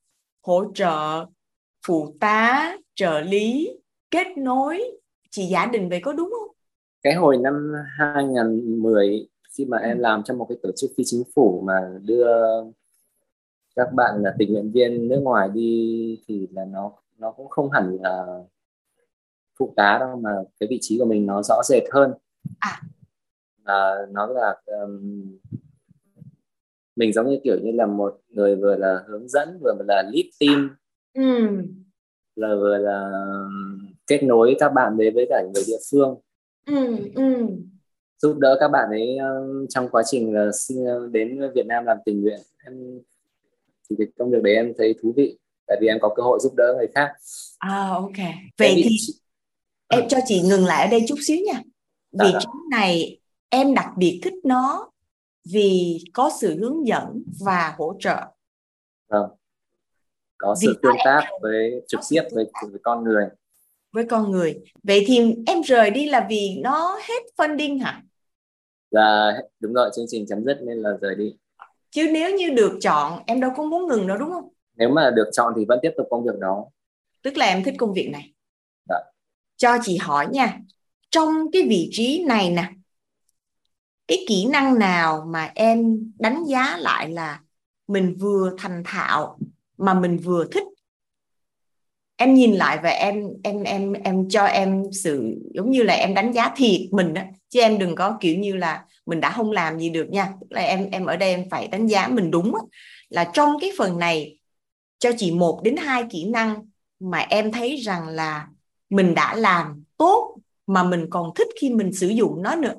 Hỗ 0.43 0.65
trợ 0.75 1.27
phụ 1.87 2.17
tá 2.21 2.77
trợ 2.95 3.21
lý 3.21 3.71
kết 4.11 4.27
nối. 4.37 4.85
Chị 5.31 5.47
giả 5.47 5.67
định 5.67 5.89
vậy 5.89 6.01
có 6.03 6.13
đúng 6.13 6.31
không? 6.39 6.57
Cái 7.03 7.15
hồi 7.15 7.37
năm 7.37 7.73
2010 7.99 9.29
khi 9.57 9.65
mà 9.65 9.77
em 9.77 9.97
ừ. 9.97 10.01
làm 10.01 10.23
trong 10.25 10.39
một 10.39 10.47
cái 10.49 10.59
tổ 10.63 10.71
chức 10.77 10.91
phi 10.97 11.05
chính 11.07 11.23
phủ 11.35 11.63
mà 11.67 11.75
đưa 12.03 12.27
các 13.77 13.93
bạn 13.95 14.23
là 14.23 14.35
tình 14.39 14.53
nguyện 14.53 14.71
viên 14.73 15.09
nước 15.09 15.21
ngoài 15.23 15.49
đi 15.55 16.19
thì 16.29 16.49
là 16.53 16.65
nó 16.65 16.93
nó 17.19 17.31
cũng 17.31 17.49
không 17.49 17.71
hẳn 17.71 17.99
là 18.01 18.27
phụ 19.59 19.73
tá 19.77 19.97
đâu 20.01 20.17
mà 20.17 20.31
cái 20.61 20.67
vị 20.71 20.79
trí 20.81 20.99
của 20.99 21.05
mình 21.05 21.27
nó 21.27 21.43
rõ 21.43 21.63
rệt 21.65 21.83
hơn 21.93 22.13
à. 22.59 22.81
à 23.65 23.95
nó 24.11 24.27
là 24.27 24.57
um, 24.67 25.39
mình 26.97 27.13
giống 27.13 27.31
như 27.31 27.39
kiểu 27.45 27.57
như 27.63 27.71
là 27.73 27.87
một 27.87 28.21
người 28.29 28.57
vừa 28.57 28.77
là 28.77 29.05
hướng 29.09 29.29
dẫn 29.29 29.59
vừa 29.63 29.75
là 29.89 30.03
lead 30.13 30.27
team 30.41 30.77
ừ. 31.15 31.63
là 32.37 32.55
vừa 32.55 32.79
là 32.79 33.11
kết 34.07 34.23
nối 34.23 34.57
các 34.59 34.69
bạn 34.69 34.97
đến 34.97 35.15
với 35.15 35.27
cả 35.29 35.43
người 35.55 35.63
địa 35.67 35.79
phương 35.91 36.21
ừ. 36.67 36.97
Ừ. 37.15 37.47
giúp 38.19 38.39
đỡ 38.39 38.57
các 38.61 38.69
bạn 38.69 38.89
ấy 38.91 39.19
trong 39.69 39.89
quá 39.89 40.03
trình 40.07 40.35
là 40.35 40.51
đến 41.11 41.41
Việt 41.55 41.67
Nam 41.67 41.85
làm 41.85 41.99
tình 42.05 42.23
nguyện 42.23 42.41
em 42.67 43.01
thì 43.91 43.97
cái 43.99 44.07
công 44.19 44.31
việc 44.31 44.43
đấy 44.43 44.55
em 44.55 44.73
thấy 44.79 44.95
thú 45.03 45.13
vị 45.17 45.39
tại 45.67 45.79
vì 45.81 45.87
em 45.87 45.99
có 46.01 46.15
cơ 46.17 46.23
hội 46.23 46.39
giúp 46.43 46.53
đỡ 46.57 46.75
người 46.77 46.89
khác. 46.95 47.11
À 47.59 47.89
ok. 47.89 48.27
Vậy 48.59 48.73
thì 48.77 48.97
chị... 48.99 49.15
em 49.89 50.09
cho 50.09 50.19
chị 50.27 50.43
ngừng 50.43 50.65
lại 50.65 50.85
ở 50.85 50.91
đây 50.91 51.05
chút 51.09 51.19
xíu 51.27 51.37
nha. 51.47 51.63
Dạ, 52.13 52.25
vị 52.25 52.33
trí 52.41 52.49
này 52.71 53.21
em 53.49 53.75
đặc 53.75 53.87
biệt 53.97 54.21
thích 54.23 54.35
nó 54.45 54.91
vì 55.53 55.99
có 56.13 56.31
sự 56.41 56.59
hướng 56.61 56.87
dẫn 56.87 57.25
và 57.41 57.75
hỗ 57.79 57.97
trợ. 58.01 58.17
Vâng. 59.09 59.31
Có 60.39 60.55
sự 60.61 60.79
tương 60.83 60.97
tác 61.05 61.21
em... 61.23 61.33
với 61.43 61.83
trực 61.89 62.01
tiếp 62.11 62.23
với, 62.33 62.45
với 62.63 62.81
con 62.83 63.05
người. 63.05 63.25
Với 63.93 64.05
con 64.05 64.31
người. 64.31 64.61
Vậy 64.83 65.05
thì 65.07 65.35
em 65.47 65.61
rời 65.63 65.91
đi 65.91 66.09
là 66.09 66.27
vì 66.31 66.61
nó 66.63 66.99
hết 67.09 67.23
funding 67.37 67.81
hả? 67.81 68.03
Dạ 68.91 69.33
đúng 69.61 69.73
rồi 69.73 69.91
chương 69.97 70.07
trình 70.09 70.27
chấm 70.29 70.45
dứt 70.45 70.59
nên 70.63 70.79
là 70.79 70.91
rời 71.01 71.15
đi 71.15 71.37
chứ 71.91 72.11
nếu 72.13 72.37
như 72.37 72.51
được 72.51 72.79
chọn 72.81 73.23
em 73.27 73.41
đâu 73.41 73.51
có 73.57 73.63
muốn 73.63 73.89
ngừng 73.89 74.07
đâu 74.07 74.19
đúng 74.19 74.31
không? 74.31 74.49
Nếu 74.77 74.89
mà 74.89 75.11
được 75.11 75.31
chọn 75.33 75.53
thì 75.57 75.65
vẫn 75.69 75.79
tiếp 75.83 75.91
tục 75.97 76.07
công 76.11 76.25
việc 76.25 76.39
đó. 76.41 76.67
Tức 77.23 77.37
là 77.37 77.47
em 77.47 77.63
thích 77.65 77.75
công 77.79 77.93
việc 77.93 78.09
này. 78.13 78.33
Dạ. 78.89 78.97
cho 79.57 79.79
chị 79.83 79.97
hỏi 79.97 80.27
nha 80.31 80.59
trong 81.11 81.51
cái 81.53 81.63
vị 81.63 81.89
trí 81.93 82.25
này 82.25 82.51
nè 82.51 82.69
cái 84.09 84.25
kỹ 84.29 84.47
năng 84.47 84.79
nào 84.79 85.25
mà 85.27 85.53
em 85.55 85.99
đánh 86.19 86.45
giá 86.45 86.77
lại 86.77 87.11
là 87.11 87.41
mình 87.89 88.17
vừa 88.19 88.55
thành 88.59 88.83
thạo 88.85 89.39
mà 89.79 89.95
mình 89.95 90.19
vừa 90.19 90.47
thích? 90.53 90.63
Em 92.17 92.35
nhìn 92.35 92.53
lại 92.55 92.79
và 92.83 92.89
em 92.89 93.29
em 93.43 93.63
em 93.63 93.93
em 93.93 94.29
cho 94.29 94.45
em 94.45 94.93
sự 94.93 95.35
giống 95.55 95.71
như 95.71 95.83
là 95.83 95.95
em 95.95 96.15
đánh 96.15 96.33
giá 96.33 96.53
thiệt 96.57 96.81
mình 96.91 97.15
đó 97.15 97.23
chứ 97.49 97.61
em 97.61 97.79
đừng 97.79 97.95
có 97.95 98.19
kiểu 98.21 98.39
như 98.39 98.57
là 98.57 98.85
mình 99.11 99.21
đã 99.21 99.31
không 99.31 99.51
làm 99.51 99.79
gì 99.79 99.91
được 99.91 100.07
nha. 100.11 100.33
Tức 100.41 100.47
là 100.51 100.61
em 100.61 100.89
em 100.93 101.07
ở 101.07 101.17
đây 101.17 101.31
em 101.31 101.45
phải 101.51 101.69
đánh 101.69 101.87
giá 101.87 102.09
mình 102.09 102.31
đúng 102.31 102.55
là 103.09 103.31
trong 103.33 103.57
cái 103.61 103.71
phần 103.79 103.99
này, 103.99 104.39
cho 104.99 105.11
chị 105.17 105.33
một 105.33 105.61
đến 105.65 105.77
hai 105.77 106.05
kỹ 106.11 106.25
năng 106.25 106.69
mà 107.01 107.19
em 107.19 107.53
thấy 107.53 107.77
rằng 107.77 108.09
là 108.09 108.49
mình 108.91 109.15
đã 109.15 109.35
làm 109.35 109.85
tốt 109.97 110.37
mà 110.67 110.83
mình 110.83 111.07
còn 111.11 111.31
thích 111.35 111.49
khi 111.61 111.71
mình 111.71 111.93
sử 111.93 112.09
dụng 112.09 112.43
nó 112.43 112.57
nữa. 112.57 112.75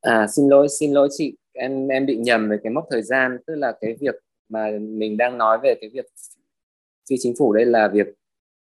À 0.00 0.26
xin 0.36 0.48
lỗi 0.48 0.66
xin 0.80 0.92
lỗi 0.92 1.08
chị. 1.10 1.36
Em 1.52 1.88
em 1.88 2.06
bị 2.06 2.16
nhầm 2.16 2.48
về 2.48 2.56
cái 2.62 2.72
mốc 2.72 2.84
thời 2.90 3.02
gian. 3.02 3.38
Tức 3.46 3.54
là 3.54 3.72
cái 3.80 3.96
việc 4.00 4.14
mà 4.48 4.70
mình 4.80 5.16
đang 5.16 5.38
nói 5.38 5.58
về 5.62 5.74
cái 5.80 5.90
việc 5.92 6.06
phi 7.08 7.16
chính 7.18 7.34
phủ 7.38 7.52
đây 7.52 7.64
là 7.64 7.88
việc 7.88 8.06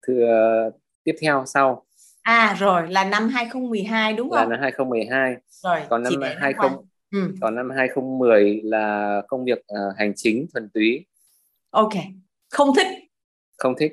thưa, 0.06 0.70
tiếp 1.04 1.14
theo 1.20 1.44
sau 1.46 1.84
à 2.28 2.54
rồi 2.58 2.88
là 2.88 3.04
năm 3.04 3.28
2012 3.28 4.12
đúng 4.12 4.30
không? 4.30 4.38
là 4.38 4.46
năm 4.46 4.58
2012 4.62 5.34
rồi 5.48 5.80
còn 5.90 6.02
năm 6.02 6.12
20 6.40 6.70
ừ. 7.10 7.34
còn 7.40 7.54
năm 7.54 7.70
2010 7.76 8.60
là 8.64 9.22
công 9.28 9.44
việc 9.44 9.58
uh, 9.58 9.96
hành 9.98 10.12
chính 10.16 10.46
thuần 10.52 10.68
túy. 10.74 11.06
Ok. 11.70 11.92
Không 12.50 12.68
thích. 12.76 12.86
Không 13.56 13.74
thích. 13.78 13.92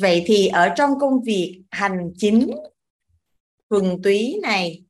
Vậy 0.00 0.24
thì 0.26 0.46
ở 0.48 0.68
trong 0.76 0.90
công 1.00 1.22
việc 1.22 1.62
hành 1.70 2.12
chính 2.16 2.50
thuần 3.70 4.02
túy 4.02 4.40
này 4.42 4.84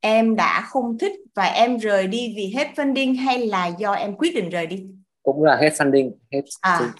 em 0.00 0.36
đã 0.36 0.66
không 0.68 0.98
thích 0.98 1.12
và 1.34 1.44
em 1.44 1.76
rời 1.76 2.06
đi 2.06 2.34
vì 2.36 2.52
hết 2.56 2.68
funding 2.76 3.18
hay 3.18 3.46
là 3.46 3.66
do 3.66 3.92
em 3.92 4.16
quyết 4.16 4.34
định 4.34 4.50
rời 4.50 4.66
đi? 4.66 4.86
Cũng 5.22 5.44
là 5.44 5.56
hết 5.56 5.72
funding 5.72 6.12
hết 6.32 6.42
à. 6.60 6.94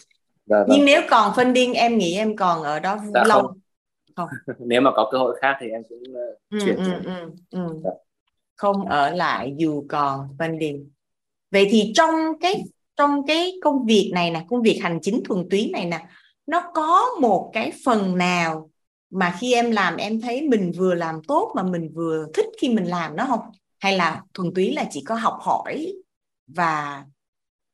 Dạ, 0.46 0.56
nhưng 0.68 0.78
vâng. 0.78 0.86
nếu 0.86 1.02
còn 1.10 1.32
funding 1.32 1.74
em 1.74 1.98
nghĩ 1.98 2.16
em 2.16 2.36
còn 2.36 2.62
ở 2.62 2.80
đó 2.80 2.98
dạ, 3.14 3.24
lâu. 3.24 3.42
không. 3.42 3.60
Không? 4.26 4.56
Nếu 4.68 4.80
mà 4.80 4.90
có 4.96 5.08
cơ 5.12 5.18
hội 5.18 5.38
khác 5.40 5.56
thì 5.60 5.68
em 5.68 5.82
cũng 5.88 6.02
uh, 6.02 6.38
ừ, 6.50 6.58
chuyển 6.64 6.76
ừ, 6.76 6.92
ừ, 7.04 7.30
ừ. 7.50 7.80
Dạ. 7.84 7.90
không 8.56 8.88
ở 8.88 9.10
lại 9.10 9.54
dù 9.56 9.84
còn 9.88 10.28
funding 10.38 10.84
vậy 11.50 11.68
thì 11.70 11.92
trong 11.94 12.10
cái 12.40 12.64
trong 12.96 13.26
cái 13.26 13.52
công 13.62 13.86
việc 13.86 14.10
này 14.14 14.30
nè 14.30 14.44
công 14.48 14.62
việc 14.62 14.80
hành 14.82 14.98
chính 15.02 15.22
thuần 15.24 15.48
túy 15.50 15.70
này 15.72 15.84
nè 15.84 16.06
nó 16.46 16.70
có 16.74 17.06
một 17.20 17.50
cái 17.52 17.72
phần 17.84 18.18
nào 18.18 18.70
mà 19.10 19.36
khi 19.40 19.54
em 19.54 19.70
làm 19.70 19.96
em 19.96 20.20
thấy 20.20 20.42
mình 20.42 20.72
vừa 20.76 20.94
làm 20.94 21.22
tốt 21.28 21.52
mà 21.56 21.62
mình 21.62 21.90
vừa 21.94 22.26
thích 22.34 22.46
khi 22.60 22.68
mình 22.68 22.84
làm 22.84 23.16
nó 23.16 23.26
không? 23.26 23.40
Hay 23.78 23.96
là 23.96 24.22
thuần 24.34 24.54
túy 24.54 24.72
là 24.72 24.84
chỉ 24.90 25.02
có 25.06 25.14
học 25.14 25.38
hỏi 25.40 25.92
và 26.46 27.04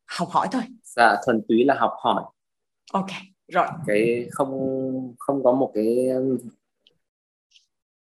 học 0.06 0.28
hỏi 0.30 0.48
thôi? 0.52 0.62
Dạ 0.82 1.16
thuần 1.26 1.42
túy 1.48 1.64
là 1.64 1.74
học 1.74 1.92
hỏi. 2.02 2.22
Ok 2.92 3.10
rồi. 3.48 3.66
Cái 3.86 4.26
không 4.30 4.50
không 5.18 5.44
có 5.44 5.52
một 5.52 5.70
cái 5.74 6.08
um, 6.08 6.38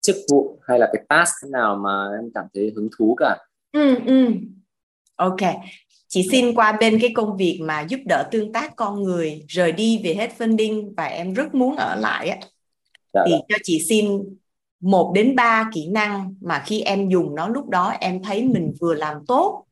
chức 0.01 0.15
vụ 0.31 0.59
hay 0.67 0.79
là 0.79 0.89
cái 0.93 1.03
task 1.09 1.33
nào 1.51 1.75
mà 1.75 2.07
em 2.19 2.31
cảm 2.33 2.45
thấy 2.53 2.71
hứng 2.75 2.89
thú 2.97 3.15
cả. 3.19 3.37
Ừ 3.71 3.95
ừ. 4.05 4.27
Ok. 5.15 5.41
Chị 6.07 6.27
xin 6.31 6.55
qua 6.55 6.77
bên 6.79 6.99
cái 7.01 7.11
công 7.15 7.37
việc 7.37 7.59
mà 7.61 7.81
giúp 7.81 7.99
đỡ 8.05 8.27
tương 8.31 8.53
tác 8.53 8.75
con 8.75 9.03
người 9.03 9.45
rời 9.47 9.71
đi 9.71 10.01
về 10.03 10.13
hết 10.13 10.29
funding 10.37 10.93
và 10.97 11.05
em 11.05 11.33
rất 11.33 11.55
muốn 11.55 11.75
ở 11.75 11.95
lại 11.95 12.29
á. 12.29 12.37
Dạ, 13.13 13.21
thì 13.25 13.31
dạ. 13.31 13.37
cho 13.49 13.55
chị 13.63 13.85
xin 13.89 14.23
một 14.79 15.11
đến 15.15 15.35
ba 15.35 15.69
kỹ 15.73 15.87
năng 15.87 16.35
mà 16.41 16.63
khi 16.65 16.81
em 16.81 17.09
dùng 17.09 17.35
nó 17.35 17.47
lúc 17.47 17.69
đó 17.69 17.89
em 17.99 18.23
thấy 18.23 18.43
mình 18.43 18.73
vừa 18.79 18.93
làm 18.93 19.25
tốt 19.27 19.65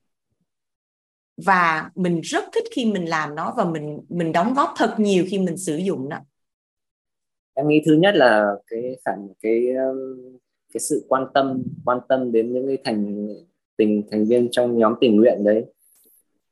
và 1.37 1.89
mình 1.95 2.21
rất 2.21 2.43
thích 2.53 2.63
khi 2.71 2.85
mình 2.85 3.09
làm 3.09 3.35
nó 3.35 3.53
và 3.57 3.65
mình 3.65 3.99
mình 4.09 4.31
đóng 4.31 4.53
góp 4.53 4.73
thật 4.77 4.95
nhiều 4.97 5.25
khi 5.27 5.39
mình 5.39 5.57
sử 5.57 5.77
dụng 5.77 6.09
nó. 6.09 6.17
Em 7.53 7.67
nghĩ 7.67 7.81
thứ 7.85 7.93
nhất 7.93 8.15
là 8.15 8.55
cái 8.67 8.97
phản 9.05 9.27
cái 9.41 9.67
um, 9.69 10.37
cái 10.73 10.79
sự 10.79 11.05
quan 11.09 11.25
tâm 11.33 11.63
quan 11.85 11.99
tâm 12.09 12.31
đến 12.31 12.53
những 12.53 12.67
cái 12.67 12.77
thành 12.83 13.27
tình 13.77 14.03
thành 14.11 14.25
viên 14.25 14.47
trong 14.51 14.77
nhóm 14.77 14.93
tình 15.01 15.15
nguyện 15.15 15.43
đấy. 15.43 15.65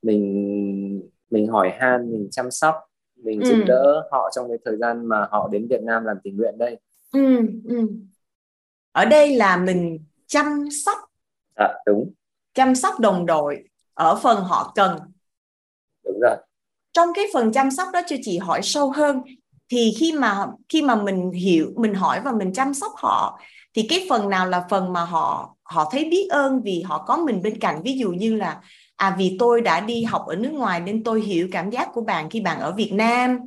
Mình 0.02 1.08
mình 1.30 1.46
hỏi 1.46 1.70
han 1.78 2.12
mình 2.12 2.28
chăm 2.30 2.50
sóc 2.50 2.74
mình 3.16 3.40
ừ. 3.40 3.48
giúp 3.48 3.64
đỡ 3.66 4.08
họ 4.12 4.30
trong 4.36 4.48
cái 4.48 4.58
thời 4.64 4.76
gian 4.76 5.06
mà 5.06 5.26
họ 5.30 5.48
đến 5.52 5.66
Việt 5.70 5.82
Nam 5.82 6.04
làm 6.04 6.16
tình 6.24 6.36
nguyện 6.36 6.58
đây. 6.58 6.76
Ừ, 7.12 7.36
ừ. 7.68 7.88
ở 8.92 9.04
đây 9.04 9.36
là 9.36 9.56
mình 9.56 9.98
chăm 10.26 10.68
sóc 10.84 10.98
à, 11.54 11.74
đúng. 11.86 12.12
Chăm 12.54 12.74
sóc 12.74 13.00
đồng 13.00 13.26
đội 13.26 13.64
ở 14.04 14.16
phần 14.16 14.44
họ 14.44 14.72
cần. 14.74 14.98
Đúng 16.04 16.20
rồi. 16.20 16.36
Trong 16.92 17.08
cái 17.14 17.24
phần 17.34 17.52
chăm 17.52 17.70
sóc 17.70 17.88
đó 17.92 18.00
cho 18.06 18.16
chị 18.22 18.38
hỏi 18.38 18.60
sâu 18.62 18.90
hơn 18.90 19.22
thì 19.70 19.94
khi 19.98 20.12
mà 20.12 20.46
khi 20.68 20.82
mà 20.82 20.94
mình 20.94 21.30
hiểu 21.30 21.66
mình 21.76 21.94
hỏi 21.94 22.20
và 22.24 22.32
mình 22.32 22.52
chăm 22.52 22.74
sóc 22.74 22.92
họ 22.96 23.40
thì 23.74 23.86
cái 23.88 24.06
phần 24.10 24.30
nào 24.30 24.46
là 24.46 24.64
phần 24.70 24.92
mà 24.92 25.04
họ 25.04 25.56
họ 25.62 25.88
thấy 25.92 26.04
biết 26.04 26.26
ơn 26.30 26.62
vì 26.62 26.82
họ 26.82 27.04
có 27.06 27.16
mình 27.16 27.42
bên 27.42 27.58
cạnh? 27.58 27.82
Ví 27.82 27.98
dụ 27.98 28.10
như 28.10 28.36
là 28.36 28.60
à 28.96 29.14
vì 29.18 29.36
tôi 29.38 29.60
đã 29.60 29.80
đi 29.80 30.04
học 30.04 30.24
ở 30.26 30.36
nước 30.36 30.52
ngoài 30.52 30.80
nên 30.80 31.04
tôi 31.04 31.20
hiểu 31.20 31.48
cảm 31.52 31.70
giác 31.70 31.88
của 31.92 32.00
bạn 32.02 32.30
khi 32.30 32.40
bạn 32.40 32.60
ở 32.60 32.72
Việt 32.72 32.92
Nam. 32.92 33.38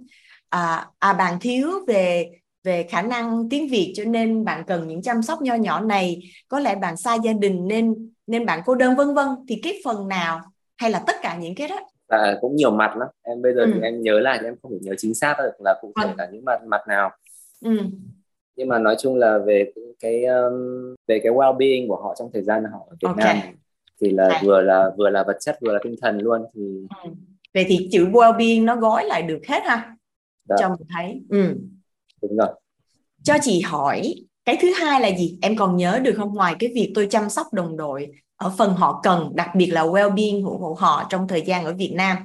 À, 0.49 0.87
à 0.99 1.13
bạn 1.13 1.39
thiếu 1.39 1.69
về 1.87 2.31
về 2.65 2.83
khả 2.83 3.01
năng 3.01 3.49
tiếng 3.49 3.67
Việt 3.67 3.93
cho 3.95 4.03
nên 4.03 4.45
bạn 4.45 4.63
cần 4.67 4.87
những 4.87 5.01
chăm 5.01 5.21
sóc 5.21 5.41
nho 5.41 5.55
nhỏ 5.55 5.79
này 5.79 6.21
có 6.47 6.59
lẽ 6.59 6.75
bạn 6.75 6.97
xa 6.97 7.17
gia 7.23 7.33
đình 7.33 7.67
nên 7.67 8.11
nên 8.27 8.45
bạn 8.45 8.59
cô 8.65 8.75
đơn 8.75 8.95
vân 8.95 9.13
vân 9.13 9.27
thì 9.49 9.59
cái 9.63 9.81
phần 9.85 10.07
nào 10.07 10.41
hay 10.77 10.91
là 10.91 11.03
tất 11.07 11.15
cả 11.21 11.37
những 11.37 11.55
cái 11.55 11.67
đó 11.67 11.79
à, 12.07 12.37
cũng 12.41 12.55
nhiều 12.55 12.71
mặt 12.71 12.97
lắm 12.97 13.07
em 13.21 13.41
bây 13.41 13.53
giờ 13.53 13.61
ừ. 13.61 13.71
thì 13.73 13.79
em 13.81 14.01
nhớ 14.01 14.19
lại 14.19 14.39
em 14.43 14.55
không 14.61 14.71
thể 14.71 14.77
nhớ 14.81 14.93
chính 14.97 15.13
xác 15.13 15.35
được 15.37 15.51
là 15.59 15.79
cụ 15.81 15.93
thể 16.01 16.07
ừ. 16.07 16.13
là 16.17 16.29
những 16.31 16.45
mặt 16.45 16.59
mặt 16.67 16.81
nào 16.87 17.11
ừ. 17.61 17.77
nhưng 18.55 18.67
mà 18.67 18.79
nói 18.79 18.95
chung 18.99 19.15
là 19.15 19.37
về 19.37 19.71
cái 19.99 20.25
um, 20.25 20.53
về 21.07 21.19
cái 21.23 21.31
well 21.31 21.57
being 21.57 21.87
của 21.87 21.95
họ 21.95 22.15
trong 22.19 22.29
thời 22.33 22.43
gian 22.43 22.63
họ 22.63 22.79
ở 22.89 22.95
Việt 23.01 23.07
okay. 23.07 23.35
Nam 23.35 23.55
thì 24.01 24.09
là 24.09 24.29
à. 24.31 24.41
vừa 24.43 24.61
là 24.61 24.91
vừa 24.97 25.09
là 25.09 25.23
vật 25.23 25.37
chất 25.39 25.57
vừa 25.61 25.73
là 25.73 25.79
tinh 25.83 25.95
thần 26.01 26.17
luôn 26.17 26.45
thì 26.53 26.61
ừ. 27.03 27.09
vậy 27.53 27.65
thì 27.67 27.89
chữ 27.91 28.07
well 28.11 28.37
being 28.37 28.65
nó 28.65 28.75
gói 28.75 29.05
lại 29.05 29.21
được 29.21 29.39
hết 29.47 29.63
ha 29.63 29.95
Đó. 30.49 30.55
cho 30.59 30.69
mình 30.69 30.87
thấy 30.89 31.21
ừ. 31.29 31.55
Đúng 32.29 32.37
rồi. 32.37 32.47
Cho 33.23 33.33
chị 33.41 33.61
hỏi 33.61 34.15
cái 34.45 34.57
thứ 34.61 34.71
hai 34.75 35.01
là 35.01 35.17
gì? 35.17 35.37
Em 35.41 35.55
còn 35.57 35.77
nhớ 35.77 35.99
được 36.03 36.13
không? 36.17 36.33
Ngoài 36.33 36.55
cái 36.59 36.71
việc 36.75 36.91
tôi 36.95 37.07
chăm 37.09 37.29
sóc 37.29 37.53
đồng 37.53 37.77
đội 37.77 38.07
ở 38.35 38.51
phần 38.57 38.73
họ 38.73 38.99
cần 39.03 39.31
đặc 39.35 39.49
biệt 39.55 39.65
là 39.65 39.83
well-being 39.83 40.45
của, 40.59 40.73
họ 40.73 41.03
trong 41.09 41.27
thời 41.27 41.41
gian 41.41 41.65
ở 41.65 41.73
Việt 41.73 41.91
Nam 41.95 42.17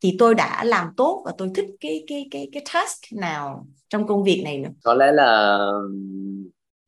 thì 0.00 0.16
tôi 0.18 0.34
đã 0.34 0.64
làm 0.64 0.88
tốt 0.96 1.22
và 1.24 1.32
tôi 1.38 1.50
thích 1.54 1.66
cái 1.80 2.04
cái 2.06 2.28
cái 2.30 2.48
cái 2.52 2.62
task 2.74 3.16
nào 3.20 3.66
trong 3.88 4.06
công 4.06 4.24
việc 4.24 4.42
này 4.44 4.58
nữa? 4.58 4.70
Có 4.84 4.94
lẽ 4.94 5.12
là 5.12 5.58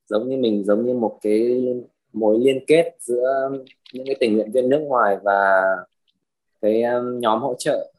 giống 0.08 0.28
như 0.28 0.36
mình 0.36 0.64
giống 0.64 0.86
như 0.86 0.94
một 0.94 1.18
cái 1.22 1.66
mối 2.12 2.38
liên 2.38 2.64
kết 2.66 2.96
giữa 3.00 3.50
những 3.92 4.06
cái 4.06 4.16
tình 4.20 4.34
nguyện 4.34 4.52
viên 4.52 4.68
nước 4.68 4.78
ngoài 4.78 5.16
và 5.22 5.62
cái 6.60 6.82
um, 6.82 7.18
nhóm 7.18 7.40
hỗ 7.40 7.54
trợ 7.58 7.92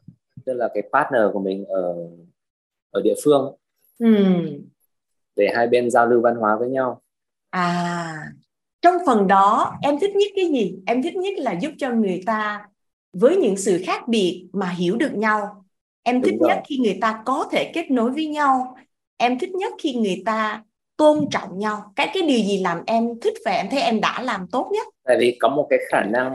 tức 0.46 0.52
là 0.52 0.68
cái 0.74 0.82
partner 0.92 1.22
của 1.32 1.40
mình 1.40 1.64
ở 1.64 1.94
ở 2.90 3.00
địa 3.04 3.14
phương 3.24 3.54
ừ. 3.98 4.14
để 5.36 5.48
hai 5.54 5.66
bên 5.66 5.90
giao 5.90 6.06
lưu 6.06 6.20
văn 6.20 6.34
hóa 6.36 6.56
với 6.60 6.68
nhau. 6.68 7.02
À 7.50 8.32
trong 8.82 8.94
phần 9.06 9.26
đó 9.26 9.74
em 9.82 9.98
thích 10.00 10.16
nhất 10.16 10.28
cái 10.36 10.44
gì? 10.44 10.74
Em 10.86 11.02
thích 11.02 11.16
nhất 11.16 11.34
là 11.36 11.52
giúp 11.52 11.72
cho 11.78 11.90
người 11.90 12.22
ta 12.26 12.68
với 13.12 13.36
những 13.36 13.56
sự 13.56 13.82
khác 13.84 14.08
biệt 14.08 14.46
mà 14.52 14.68
hiểu 14.68 14.96
được 14.96 15.14
nhau. 15.14 15.64
Em 16.02 16.22
thích 16.22 16.34
nhất 16.40 16.58
khi 16.68 16.78
người 16.78 16.98
ta 17.00 17.22
có 17.26 17.48
thể 17.52 17.70
kết 17.74 17.90
nối 17.90 18.10
với 18.10 18.26
nhau. 18.26 18.76
Em 19.16 19.38
thích 19.38 19.50
nhất 19.50 19.72
khi 19.78 19.94
người 19.94 20.22
ta 20.26 20.64
tôn 20.96 21.30
trọng 21.30 21.58
nhau. 21.58 21.92
Cái 21.96 22.10
cái 22.14 22.22
điều 22.22 22.38
gì 22.38 22.60
làm 22.60 22.82
em 22.86 23.20
thích 23.20 23.34
và 23.44 23.50
em 23.50 23.66
thấy 23.70 23.80
em 23.80 24.00
đã 24.00 24.22
làm 24.22 24.46
tốt 24.52 24.70
nhất? 24.72 24.86
Tại 25.04 25.16
vì 25.20 25.36
có 25.40 25.48
một 25.48 25.66
cái 25.70 25.78
khả 25.88 26.02
năng 26.02 26.32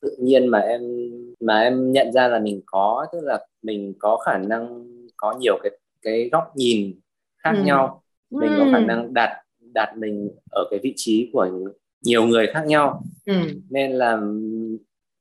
tự 0.00 0.16
nhiên 0.20 0.46
mà 0.46 0.58
em 0.58 0.80
mà 1.40 1.60
em 1.60 1.92
nhận 1.92 2.12
ra 2.12 2.28
là 2.28 2.38
mình 2.38 2.62
có 2.66 3.06
tức 3.12 3.18
là 3.22 3.46
mình 3.62 3.94
có 3.98 4.16
khả 4.16 4.38
năng 4.38 4.86
có 5.16 5.34
nhiều 5.38 5.58
cái 5.62 5.72
cái 6.04 6.28
góc 6.32 6.44
nhìn 6.56 7.00
khác 7.44 7.52
ừ. 7.56 7.62
nhau 7.62 8.02
mình 8.30 8.50
ừ. 8.50 8.56
có 8.58 8.66
khả 8.72 8.80
năng 8.80 9.14
đặt 9.14 9.30
đặt 9.60 9.94
mình 9.96 10.30
ở 10.50 10.68
cái 10.70 10.80
vị 10.82 10.92
trí 10.96 11.30
của 11.32 11.48
nhiều 12.02 12.26
người 12.26 12.46
khác 12.46 12.66
nhau 12.66 13.02
ừ. 13.26 13.34
nên 13.70 13.92
là 13.92 14.20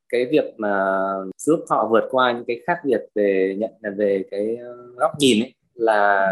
cái 0.10 0.26
việc 0.32 0.54
mà 0.58 0.96
giúp 1.38 1.60
họ 1.70 1.88
vượt 1.92 2.04
qua 2.12 2.32
những 2.32 2.46
cái 2.48 2.60
khác 2.68 2.78
biệt 2.86 3.02
về 3.16 3.56
nhận 3.58 3.72
là 3.82 3.90
về 3.98 4.24
cái 4.32 4.58
góc 4.96 5.12
nhìn 5.20 5.44
ấy 5.44 5.54
là 5.74 6.28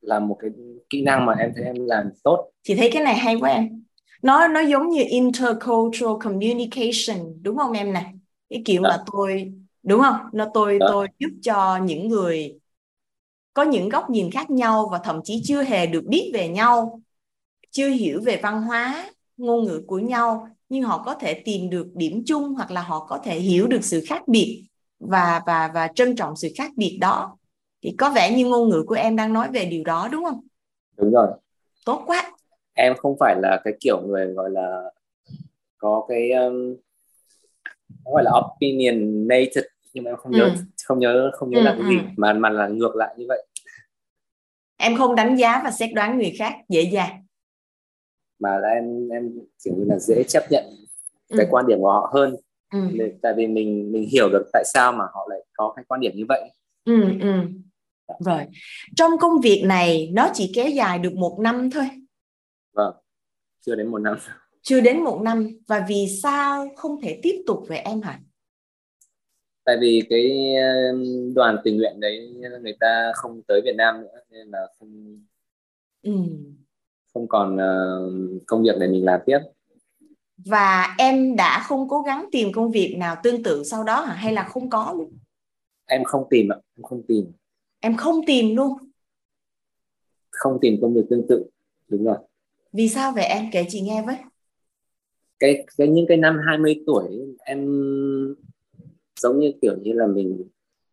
là 0.00 0.18
một 0.18 0.36
cái 0.40 0.50
kỹ 0.90 1.02
năng 1.02 1.26
mà 1.26 1.32
em 1.32 1.52
thấy 1.56 1.64
em 1.64 1.76
làm 1.86 2.10
tốt 2.24 2.50
chị 2.62 2.74
thấy 2.74 2.90
cái 2.92 3.02
này 3.02 3.14
hay 3.14 3.36
quá 3.40 3.50
em 3.50 3.84
nó 4.22 4.48
nó 4.48 4.60
giống 4.60 4.88
như 4.88 5.04
intercultural 5.08 6.14
communication 6.20 7.42
đúng 7.42 7.56
không 7.56 7.72
em 7.72 7.92
nè 7.92 8.12
cái 8.50 8.62
kiểu 8.64 8.82
Đó. 8.82 8.90
mà 8.90 9.04
tôi 9.12 9.52
đúng 9.82 10.00
không 10.00 10.16
nó 10.32 10.50
tôi 10.54 10.78
Đó. 10.78 10.86
tôi 10.90 11.08
giúp 11.18 11.30
cho 11.42 11.78
những 11.82 12.08
người 12.08 12.58
có 13.54 13.62
những 13.62 13.88
góc 13.88 14.10
nhìn 14.10 14.30
khác 14.30 14.50
nhau 14.50 14.88
và 14.92 14.98
thậm 14.98 15.20
chí 15.24 15.42
chưa 15.44 15.62
hề 15.62 15.86
được 15.86 16.04
biết 16.04 16.30
về 16.34 16.48
nhau 16.48 17.00
chưa 17.70 17.88
hiểu 17.88 18.20
về 18.24 18.40
văn 18.42 18.62
hóa 18.62 19.10
ngôn 19.36 19.64
ngữ 19.64 19.82
của 19.86 19.98
nhau 19.98 20.48
nhưng 20.68 20.82
họ 20.82 21.02
có 21.06 21.14
thể 21.14 21.34
tìm 21.34 21.70
được 21.70 21.86
điểm 21.94 22.22
chung 22.26 22.54
hoặc 22.54 22.70
là 22.70 22.82
họ 22.82 23.06
có 23.08 23.18
thể 23.18 23.38
hiểu 23.38 23.66
được 23.66 23.84
sự 23.84 24.02
khác 24.08 24.28
biệt 24.28 24.64
và 25.00 25.42
và 25.46 25.70
và 25.74 25.88
trân 25.94 26.16
trọng 26.16 26.36
sự 26.36 26.48
khác 26.56 26.70
biệt 26.76 26.98
đó. 27.00 27.38
Thì 27.82 27.94
có 27.98 28.10
vẻ 28.10 28.36
như 28.36 28.46
ngôn 28.46 28.68
ngữ 28.68 28.84
của 28.86 28.94
em 28.94 29.16
đang 29.16 29.32
nói 29.32 29.48
về 29.52 29.64
điều 29.64 29.84
đó 29.84 30.08
đúng 30.12 30.24
không? 30.24 30.40
Đúng 30.96 31.10
rồi. 31.10 31.28
Tốt 31.84 32.02
quá. 32.06 32.32
Em 32.74 32.96
không 32.96 33.16
phải 33.20 33.36
là 33.42 33.60
cái 33.64 33.74
kiểu 33.80 34.00
người 34.06 34.26
gọi 34.26 34.50
là 34.50 34.90
có 35.78 36.06
cái 36.08 36.30
um, 36.30 36.76
gọi 38.04 38.24
là 38.24 38.30
opinionated 38.38 39.64
nhưng 39.94 40.04
mà 40.04 40.10
em 40.10 40.16
không 40.16 40.32
nhớ 40.32 40.44
ừ. 40.44 40.50
không 40.84 40.98
nhớ 40.98 41.30
không 41.34 41.50
nhớ 41.50 41.58
ừ, 41.58 41.62
là 41.62 41.70
cái 41.70 41.80
ừ. 41.80 41.88
gì 41.88 41.98
mà 42.16 42.32
mà 42.32 42.50
là 42.50 42.68
ngược 42.68 42.96
lại 42.96 43.14
như 43.18 43.24
vậy. 43.28 43.46
Em 44.76 44.96
không 44.96 45.14
đánh 45.14 45.36
giá 45.36 45.60
và 45.64 45.70
xét 45.70 45.90
đoán 45.94 46.18
người 46.18 46.34
khác 46.38 46.54
dễ 46.68 46.82
dàng. 46.82 47.24
Mà 48.38 48.58
là 48.58 48.68
em 48.68 49.08
em 49.08 49.38
kiểu 49.64 49.74
như 49.76 49.84
là 49.84 49.98
dễ 49.98 50.22
chấp 50.28 50.42
nhận 50.50 50.64
cái 51.28 51.46
ừ. 51.46 51.48
quan 51.50 51.66
điểm 51.66 51.78
của 51.78 51.92
họ 51.92 52.10
hơn. 52.14 52.36
Ừ. 52.72 52.78
tại 53.22 53.32
vì 53.36 53.46
mình 53.46 53.92
mình 53.92 54.08
hiểu 54.12 54.28
được 54.32 54.50
tại 54.52 54.64
sao 54.74 54.92
mà 54.92 55.04
họ 55.14 55.26
lại 55.30 55.38
có 55.52 55.72
cái 55.76 55.84
quan 55.88 56.00
điểm 56.00 56.12
như 56.14 56.24
vậy. 56.28 56.50
Ừ, 56.84 57.02
ừ. 57.20 57.32
rồi. 58.20 58.40
Trong 58.96 59.10
công 59.20 59.40
việc 59.40 59.62
này 59.66 60.10
nó 60.12 60.30
chỉ 60.34 60.52
kéo 60.54 60.68
dài 60.68 60.98
được 60.98 61.12
một 61.14 61.38
năm 61.40 61.70
thôi. 61.70 61.88
Vâng. 62.72 62.94
Chưa 63.60 63.74
đến 63.74 63.86
một 63.86 63.98
năm. 63.98 64.18
Chưa 64.62 64.80
đến 64.80 65.04
một 65.04 65.20
năm. 65.22 65.48
Và 65.66 65.86
vì 65.88 66.06
sao 66.22 66.68
không 66.76 67.00
thể 67.00 67.20
tiếp 67.22 67.42
tục 67.46 67.64
với 67.68 67.78
em 67.78 68.00
hả 68.00 68.20
tại 69.68 69.76
vì 69.80 70.02
cái 70.10 70.54
đoàn 71.34 71.56
tình 71.64 71.76
nguyện 71.76 72.00
đấy 72.00 72.34
người 72.62 72.76
ta 72.80 73.12
không 73.14 73.42
tới 73.48 73.60
Việt 73.64 73.74
Nam 73.76 74.00
nữa 74.00 74.20
nên 74.30 74.48
là 74.48 74.58
không 74.78 75.20
ừ. 76.02 76.12
không 77.14 77.28
còn 77.28 77.54
uh, 77.54 78.42
công 78.46 78.62
việc 78.62 78.76
để 78.80 78.86
mình 78.86 79.04
làm 79.04 79.20
tiếp. 79.26 79.38
Và 80.36 80.94
em 80.98 81.36
đã 81.36 81.64
không 81.68 81.88
cố 81.88 82.02
gắng 82.02 82.26
tìm 82.32 82.52
công 82.52 82.70
việc 82.70 82.94
nào 82.98 83.16
tương 83.22 83.42
tự 83.42 83.64
sau 83.64 83.84
đó 83.84 84.00
hả? 84.00 84.14
Hay 84.14 84.32
là 84.32 84.42
không 84.42 84.70
có? 84.70 84.94
Luôn 84.98 85.18
em 85.86 86.04
không 86.04 86.26
tìm 86.30 86.52
ạ 86.52 86.56
em 86.76 86.82
không 86.82 87.02
tìm. 87.08 87.32
Em 87.80 87.96
không 87.96 88.20
tìm 88.26 88.56
luôn? 88.56 88.72
Không 90.30 90.58
tìm 90.60 90.78
công 90.82 90.94
việc 90.94 91.04
tương 91.10 91.26
tự 91.28 91.44
đúng 91.88 92.04
rồi. 92.04 92.16
Vì 92.72 92.88
sao 92.88 93.12
vậy 93.12 93.24
em? 93.24 93.44
Kể 93.52 93.66
chị 93.68 93.80
nghe 93.80 94.02
với. 94.06 94.16
Cái 95.38 95.66
cái 95.76 95.88
những 95.88 96.06
cái 96.08 96.16
năm 96.16 96.40
20 96.46 96.82
tuổi 96.86 97.36
em 97.38 97.68
giống 99.20 99.38
như 99.40 99.52
kiểu 99.62 99.76
như 99.82 99.92
là 99.92 100.06
mình 100.06 100.44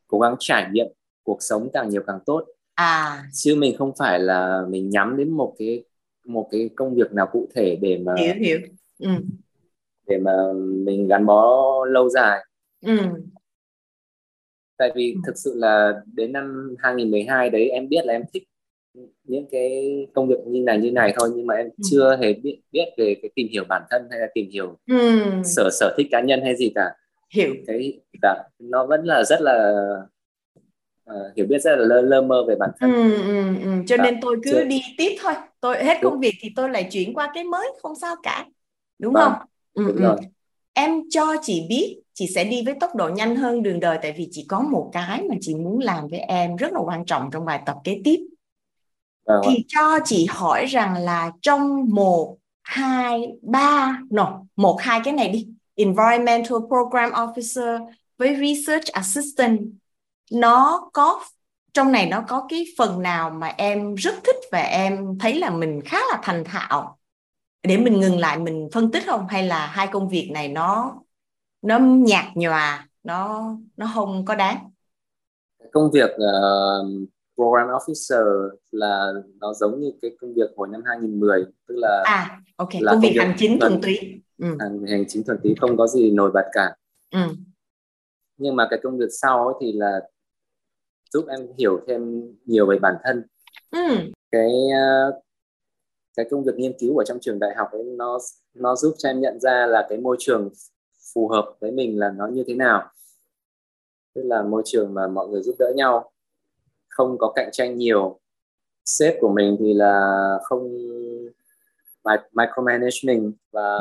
cố 0.07 0.19
gắng 0.19 0.35
trải 0.39 0.69
nghiệm 0.71 0.87
cuộc 1.23 1.37
sống 1.39 1.69
càng 1.73 1.89
nhiều 1.89 2.01
càng 2.07 2.19
tốt 2.25 2.45
à 2.75 3.23
chứ 3.33 3.55
mình 3.55 3.77
không 3.77 3.91
phải 3.99 4.19
là 4.19 4.61
mình 4.69 4.89
nhắm 4.89 5.17
đến 5.17 5.29
một 5.29 5.55
cái 5.59 5.83
một 6.25 6.47
cái 6.51 6.69
công 6.75 6.95
việc 6.95 7.11
nào 7.11 7.27
cụ 7.31 7.49
thể 7.55 7.77
để 7.81 7.97
mà 7.97 8.13
hiểu 8.19 8.33
hiểu 8.39 8.59
ừ. 8.99 9.09
để 10.07 10.17
mà 10.17 10.31
mình 10.85 11.07
gắn 11.07 11.25
bó 11.25 11.85
lâu 11.85 12.09
dài 12.09 12.45
ừ. 12.85 12.97
tại 14.77 14.91
vì 14.95 15.13
ừ. 15.13 15.19
thực 15.25 15.37
sự 15.37 15.53
là 15.55 16.01
đến 16.13 16.31
năm 16.31 16.75
2012 16.79 17.49
đấy 17.49 17.69
em 17.69 17.89
biết 17.89 18.05
là 18.05 18.13
em 18.13 18.23
thích 18.33 18.43
những 19.23 19.45
cái 19.51 20.07
công 20.13 20.27
việc 20.27 20.39
như 20.47 20.61
này 20.61 20.77
như 20.77 20.91
này 20.91 21.13
thôi 21.19 21.29
nhưng 21.35 21.47
mà 21.47 21.55
em 21.55 21.65
ừ. 21.65 21.81
chưa 21.91 22.17
hề 22.21 22.33
biết 22.33 22.59
biết 22.71 22.85
về 22.97 23.15
cái 23.21 23.31
tìm 23.35 23.47
hiểu 23.51 23.63
bản 23.69 23.81
thân 23.89 24.07
hay 24.11 24.19
là 24.19 24.27
tìm 24.33 24.49
hiểu 24.49 24.77
ừ. 24.87 25.21
sở 25.43 25.69
sở 25.71 25.95
thích 25.97 26.07
cá 26.11 26.21
nhân 26.21 26.41
hay 26.43 26.55
gì 26.55 26.71
cả 26.75 26.95
hiểu. 27.33 27.55
Cái 27.67 27.99
dạ, 28.21 28.35
nó 28.59 28.85
vẫn 28.85 29.05
là 29.05 29.23
rất 29.23 29.41
là 29.41 29.73
uh, 31.11 31.35
hiểu 31.37 31.45
biết 31.49 31.61
rất 31.61 31.75
là 31.75 31.85
lơ, 31.85 32.01
lơ 32.01 32.21
mơ 32.21 32.45
về 32.47 32.55
bản 32.59 32.69
thân. 32.79 32.93
Ừ, 32.93 33.13
ừ, 33.15 33.45
ừ. 33.63 33.71
cho 33.87 33.97
dạ, 33.97 34.03
nên 34.03 34.21
tôi 34.21 34.37
cứ 34.43 34.51
chưa... 34.51 34.63
đi 34.63 34.81
tiếp 34.97 35.15
thôi. 35.21 35.33
Tôi 35.59 35.83
hết 35.83 35.97
công 36.01 36.19
việc 36.19 36.35
thì 36.41 36.49
tôi 36.55 36.69
lại 36.69 36.87
chuyển 36.91 37.13
qua 37.13 37.31
cái 37.33 37.43
mới 37.43 37.67
không 37.81 37.95
sao 37.95 38.15
cả. 38.23 38.45
Đúng 38.99 39.13
vâng. 39.13 39.31
không? 39.33 39.47
Ừ, 39.73 39.83
đúng 39.87 39.95
ừ. 39.95 40.01
rồi. 40.01 40.17
em 40.73 41.01
cho 41.09 41.25
chị 41.41 41.65
biết 41.69 42.01
chị 42.13 42.27
sẽ 42.35 42.43
đi 42.43 42.61
với 42.65 42.73
tốc 42.79 42.95
độ 42.95 43.09
nhanh 43.09 43.35
hơn 43.35 43.63
đường 43.63 43.79
đời 43.79 43.99
tại 44.01 44.13
vì 44.17 44.27
chị 44.31 44.45
có 44.49 44.59
một 44.59 44.89
cái 44.93 45.23
mà 45.29 45.35
chị 45.41 45.55
muốn 45.55 45.79
làm 45.79 46.07
với 46.07 46.19
em 46.19 46.55
rất 46.55 46.73
là 46.73 46.79
quan 46.79 47.05
trọng 47.05 47.29
trong 47.31 47.45
bài 47.45 47.61
tập 47.65 47.75
kế 47.83 48.01
tiếp. 48.03 48.17
Vâng, 49.25 49.41
thì 49.45 49.65
cho 49.67 49.99
chị 50.05 50.27
hỏi 50.29 50.65
rằng 50.65 50.97
là 50.97 51.31
trong 51.41 51.89
một 51.89 52.37
hai 52.63 53.27
ba 53.41 53.99
no 54.09 54.41
một 54.55 54.77
hai 54.79 54.99
cái 55.03 55.13
này 55.13 55.29
đi 55.29 55.47
environmental 55.75 56.57
program 56.67 57.11
officer 57.11 57.87
với 58.17 58.35
research 58.35 58.87
assistant. 58.87 59.59
Nó 60.31 60.89
có 60.93 61.23
trong 61.73 61.91
này 61.91 62.09
nó 62.09 62.23
có 62.27 62.45
cái 62.49 62.65
phần 62.77 63.01
nào 63.01 63.29
mà 63.29 63.47
em 63.47 63.95
rất 63.95 64.15
thích 64.23 64.35
và 64.51 64.59
em 64.59 65.17
thấy 65.19 65.39
là 65.39 65.49
mình 65.49 65.81
khá 65.85 65.97
là 66.11 66.19
thành 66.23 66.43
thạo? 66.43 66.97
Để 67.63 67.77
mình 67.77 67.99
ngừng 67.99 68.19
lại 68.19 68.39
mình 68.39 68.69
phân 68.73 68.91
tích 68.91 69.03
không? 69.05 69.27
Hay 69.27 69.47
là 69.47 69.65
hai 69.67 69.87
công 69.87 70.09
việc 70.09 70.29
này 70.33 70.47
nó 70.47 70.95
nó 71.61 71.79
nhạt 71.79 72.25
nhòa 72.35 72.87
nó 73.03 73.49
nó 73.77 73.91
không 73.93 74.25
có 74.25 74.35
đáng? 74.35 74.71
Công 75.71 75.91
việc 75.91 76.09
uh, 76.09 77.09
program 77.35 77.67
officer 77.67 78.49
là 78.71 79.11
nó 79.39 79.53
giống 79.53 79.79
như 79.79 79.91
cái 80.01 80.11
công 80.21 80.33
việc 80.33 80.49
hồi 80.57 80.67
năm 80.71 80.81
2010 80.85 81.45
tức 81.67 81.75
là 81.77 82.03
à 82.05 82.41
ok 82.55 82.69
là 82.79 82.91
công, 82.91 83.01
việc, 83.01 83.09
việc 83.13 83.19
hành 83.19 83.35
chính 83.37 83.59
thuần 83.59 83.81
túy 83.81 84.21
ừ. 84.37 84.57
hành, 84.59 85.05
chính 85.07 85.23
thuần 85.23 85.39
túy 85.43 85.55
không 85.61 85.77
có 85.77 85.87
gì 85.87 86.11
nổi 86.11 86.31
bật 86.33 86.45
cả 86.51 86.75
ừ. 87.11 87.19
nhưng 88.37 88.55
mà 88.55 88.67
cái 88.69 88.79
công 88.83 88.97
việc 88.97 89.09
sau 89.21 89.47
ấy 89.47 89.55
thì 89.61 89.73
là 89.73 89.99
giúp 91.13 91.25
em 91.27 91.39
hiểu 91.57 91.79
thêm 91.87 92.21
nhiều 92.45 92.67
về 92.67 92.79
bản 92.79 92.95
thân 93.03 93.23
ừ. 93.71 93.95
cái 94.31 94.49
uh, 94.49 95.23
cái 96.15 96.25
công 96.31 96.43
việc 96.43 96.55
nghiên 96.55 96.77
cứu 96.79 96.97
ở 96.97 97.03
trong 97.03 97.19
trường 97.21 97.39
đại 97.39 97.55
học 97.55 97.67
ấy 97.71 97.83
nó 97.83 98.19
nó 98.53 98.75
giúp 98.75 98.93
cho 98.97 99.09
em 99.09 99.21
nhận 99.21 99.39
ra 99.39 99.65
là 99.65 99.85
cái 99.89 99.97
môi 99.97 100.15
trường 100.19 100.49
phù 101.13 101.27
hợp 101.27 101.55
với 101.59 101.71
mình 101.71 101.99
là 101.99 102.11
nó 102.11 102.27
như 102.27 102.43
thế 102.47 102.53
nào 102.53 102.89
tức 104.13 104.21
là 104.25 104.41
môi 104.41 104.61
trường 104.65 104.93
mà 104.93 105.07
mọi 105.07 105.27
người 105.27 105.41
giúp 105.41 105.55
đỡ 105.59 105.73
nhau 105.75 106.11
không 106.87 107.17
có 107.17 107.31
cạnh 107.35 107.49
tranh 107.51 107.77
nhiều 107.77 108.19
sếp 108.85 109.15
của 109.19 109.29
mình 109.29 109.57
thì 109.59 109.73
là 109.73 110.11
không 110.43 110.77
micromanagement 112.31 113.33
và 113.51 113.79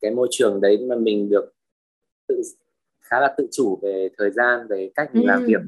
cái 0.00 0.10
môi 0.10 0.28
trường 0.30 0.60
đấy 0.60 0.78
mà 0.88 0.96
mình 0.96 1.28
được 1.28 1.52
tự 2.28 2.42
khá 3.00 3.20
là 3.20 3.34
tự 3.36 3.46
chủ 3.52 3.78
về 3.82 4.08
thời 4.18 4.30
gian 4.30 4.66
về 4.68 4.90
cách 4.94 5.14
mình 5.14 5.22
ừ. 5.22 5.26
làm 5.26 5.44
việc 5.46 5.60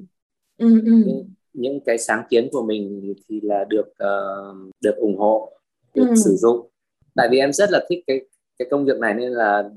ừ, 0.58 0.80
ừ. 0.84 0.92
những, 1.06 1.30
những 1.52 1.80
cái 1.86 1.98
sáng 1.98 2.22
kiến 2.30 2.48
của 2.52 2.62
mình 2.62 3.14
thì 3.28 3.40
là 3.42 3.64
được 3.68 3.88
uh, 3.88 4.74
được 4.80 4.96
ủng 4.96 5.18
hộ 5.18 5.52
được 5.94 6.06
ừ. 6.08 6.14
sử 6.24 6.36
dụng 6.36 6.68
tại 7.14 7.28
vì 7.30 7.38
em 7.38 7.52
rất 7.52 7.70
là 7.70 7.86
thích 7.88 8.04
cái 8.06 8.20
cái 8.58 8.68
công 8.70 8.84
việc 8.84 8.98
này 8.98 9.14
nên 9.14 9.30
là 9.32 9.70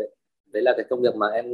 đấy 0.52 0.64
là 0.64 0.74
cái 0.78 0.86
công 0.90 1.02
việc 1.02 1.16
mà 1.16 1.28
em 1.28 1.46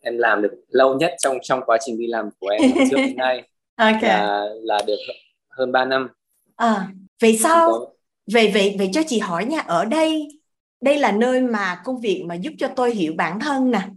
em 0.00 0.18
làm 0.18 0.42
được 0.42 0.54
lâu 0.68 0.94
nhất 0.98 1.12
trong 1.18 1.36
trong 1.42 1.60
quá 1.66 1.78
trình 1.80 1.98
đi 1.98 2.06
làm 2.06 2.28
của 2.40 2.48
em 2.48 2.70
trước 2.90 2.96
đến 2.96 3.16
nay 3.16 3.48
okay. 3.76 4.02
là 4.02 4.48
là 4.62 4.82
được 4.86 4.96
hơn 5.48 5.72
3 5.72 5.84
năm 5.84 6.08
à, 6.56 6.88
vậy 7.22 7.38
sao 7.42 7.93
về 8.32 8.50
về 8.54 8.76
về 8.78 8.90
cho 8.92 9.00
chị 9.06 9.18
hỏi 9.18 9.44
nha 9.44 9.60
ở 9.60 9.84
đây 9.84 10.28
đây 10.80 10.98
là 10.98 11.12
nơi 11.12 11.40
mà 11.40 11.80
công 11.84 12.00
việc 12.00 12.24
mà 12.26 12.34
giúp 12.34 12.52
cho 12.58 12.68
tôi 12.68 12.94
hiểu 12.94 13.12
bản 13.16 13.40
thân 13.40 13.70
nè 13.70 13.88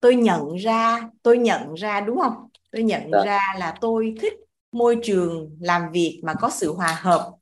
tôi 0.00 0.16
nhận 0.16 0.54
ra 0.56 1.10
tôi 1.22 1.38
nhận 1.38 1.74
ra 1.74 2.00
đúng 2.00 2.20
không 2.20 2.32
tôi 2.72 2.82
nhận 2.82 3.10
dạ. 3.12 3.24
ra 3.24 3.40
là 3.58 3.74
tôi 3.80 4.14
thích 4.20 4.34
môi 4.72 4.98
trường 5.02 5.56
làm 5.60 5.82
việc 5.92 6.20
mà 6.22 6.34
có 6.34 6.50
sự 6.50 6.72
hòa 6.72 6.98
hợp 7.00 7.32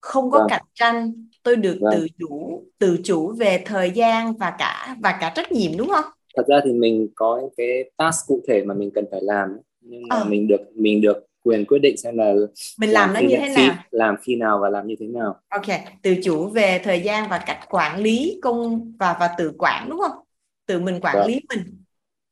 không 0.00 0.30
có 0.30 0.38
dạ. 0.38 0.46
cạnh 0.48 0.66
tranh 0.74 1.26
tôi 1.42 1.56
được 1.56 1.78
dạ. 1.80 1.90
tự 1.92 2.06
chủ 2.18 2.64
tự 2.78 2.98
chủ 3.04 3.32
về 3.32 3.62
thời 3.66 3.90
gian 3.90 4.36
và 4.36 4.54
cả 4.58 4.96
và 5.02 5.18
cả 5.20 5.32
trách 5.36 5.52
nhiệm 5.52 5.76
đúng 5.76 5.88
không 5.88 6.04
thật 6.36 6.46
ra 6.48 6.60
thì 6.64 6.72
mình 6.72 7.08
có 7.14 7.40
cái 7.56 7.90
task 7.96 8.26
cụ 8.26 8.40
thể 8.48 8.64
mà 8.64 8.74
mình 8.74 8.90
cần 8.94 9.04
phải 9.10 9.20
làm 9.22 9.56
nhưng 9.80 10.02
mà 10.08 10.16
à. 10.16 10.24
mình 10.24 10.48
được 10.48 10.60
mình 10.74 11.00
được 11.00 11.26
quyền 11.42 11.66
quyết 11.66 11.78
định 11.78 11.96
xem 11.96 12.18
là 12.18 12.34
mình 12.78 12.90
làm, 12.90 13.14
làm 13.14 13.14
nó 13.14 13.28
như 13.28 13.36
thế 13.36 13.52
khi, 13.56 13.66
nào. 13.66 13.76
làm 13.90 14.16
khi 14.22 14.36
nào 14.36 14.58
và 14.62 14.68
làm 14.68 14.86
như 14.86 14.94
thế 15.00 15.06
nào. 15.06 15.40
Ok 15.48 15.66
tự 16.02 16.14
chủ 16.24 16.48
về 16.48 16.80
thời 16.84 17.00
gian 17.00 17.30
và 17.30 17.42
cách 17.46 17.60
quản 17.68 18.00
lý 18.00 18.38
công 18.42 18.92
và 18.98 19.16
và 19.20 19.30
tự 19.38 19.52
quản 19.58 19.90
đúng 19.90 20.00
không? 20.00 20.24
Tự 20.66 20.80
mình 20.80 21.00
quản 21.00 21.16
dạ. 21.18 21.26
lý 21.26 21.40
mình. 21.48 21.84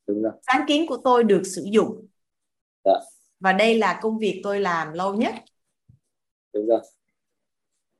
Đúng 0.07 0.21
rồi. 0.21 0.31
Sáng 0.47 0.61
kiến 0.67 0.87
của 0.87 0.97
tôi 1.03 1.23
được 1.23 1.41
sử 1.45 1.67
dụng. 1.71 2.05
Dạ. 2.85 2.99
và 3.39 3.53
đây 3.53 3.75
là 3.75 3.99
công 4.01 4.19
việc 4.19 4.41
tôi 4.43 4.59
làm 4.59 4.93
lâu 4.93 5.15
nhất. 5.15 5.33
Đúng 6.53 6.67
rồi. 6.67 6.79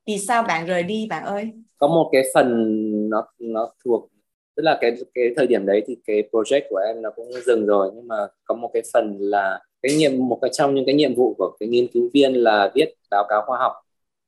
Vì 0.08 0.18
sao 0.18 0.44
bạn 0.44 0.66
rời 0.66 0.84
đi 0.84 1.08
bạn 1.10 1.24
ơi? 1.24 1.52
Có 1.78 1.88
một 1.88 2.10
cái 2.12 2.24
phần 2.34 3.10
nó 3.10 3.26
nó 3.40 3.74
thuộc 3.86 4.10
tức 4.56 4.64
là 4.64 4.78
cái 4.82 4.92
cái 5.14 5.34
thời 5.38 5.48
điểm 5.48 5.66
đấy 5.66 5.84
thì 5.88 5.98
cái 6.06 6.24
project 6.32 6.62
của 6.70 6.78
em 6.78 7.02
nó 7.02 7.10
cũng 7.16 7.32
dừng 7.46 7.66
rồi 7.66 7.92
nhưng 7.96 8.08
mà 8.08 8.16
có 8.44 8.56
một 8.56 8.70
cái 8.74 8.84
phần 8.94 9.18
là 9.20 9.60
cái 9.82 9.96
nhiệm 9.96 10.12
một 10.18 10.40
cái 10.42 10.52
trong 10.54 10.76
những 10.76 10.86
cái 10.86 10.96
nhiệm 10.96 11.16
vụ 11.16 11.36
của 11.38 11.58
cái 11.60 11.70
nghiên 11.70 11.88
cứu 11.88 12.10
viên 12.14 12.34
là 12.34 12.72
viết 12.76 12.94
báo 13.12 13.26
cáo 13.30 13.44
khoa 13.46 13.58
học 13.60 13.74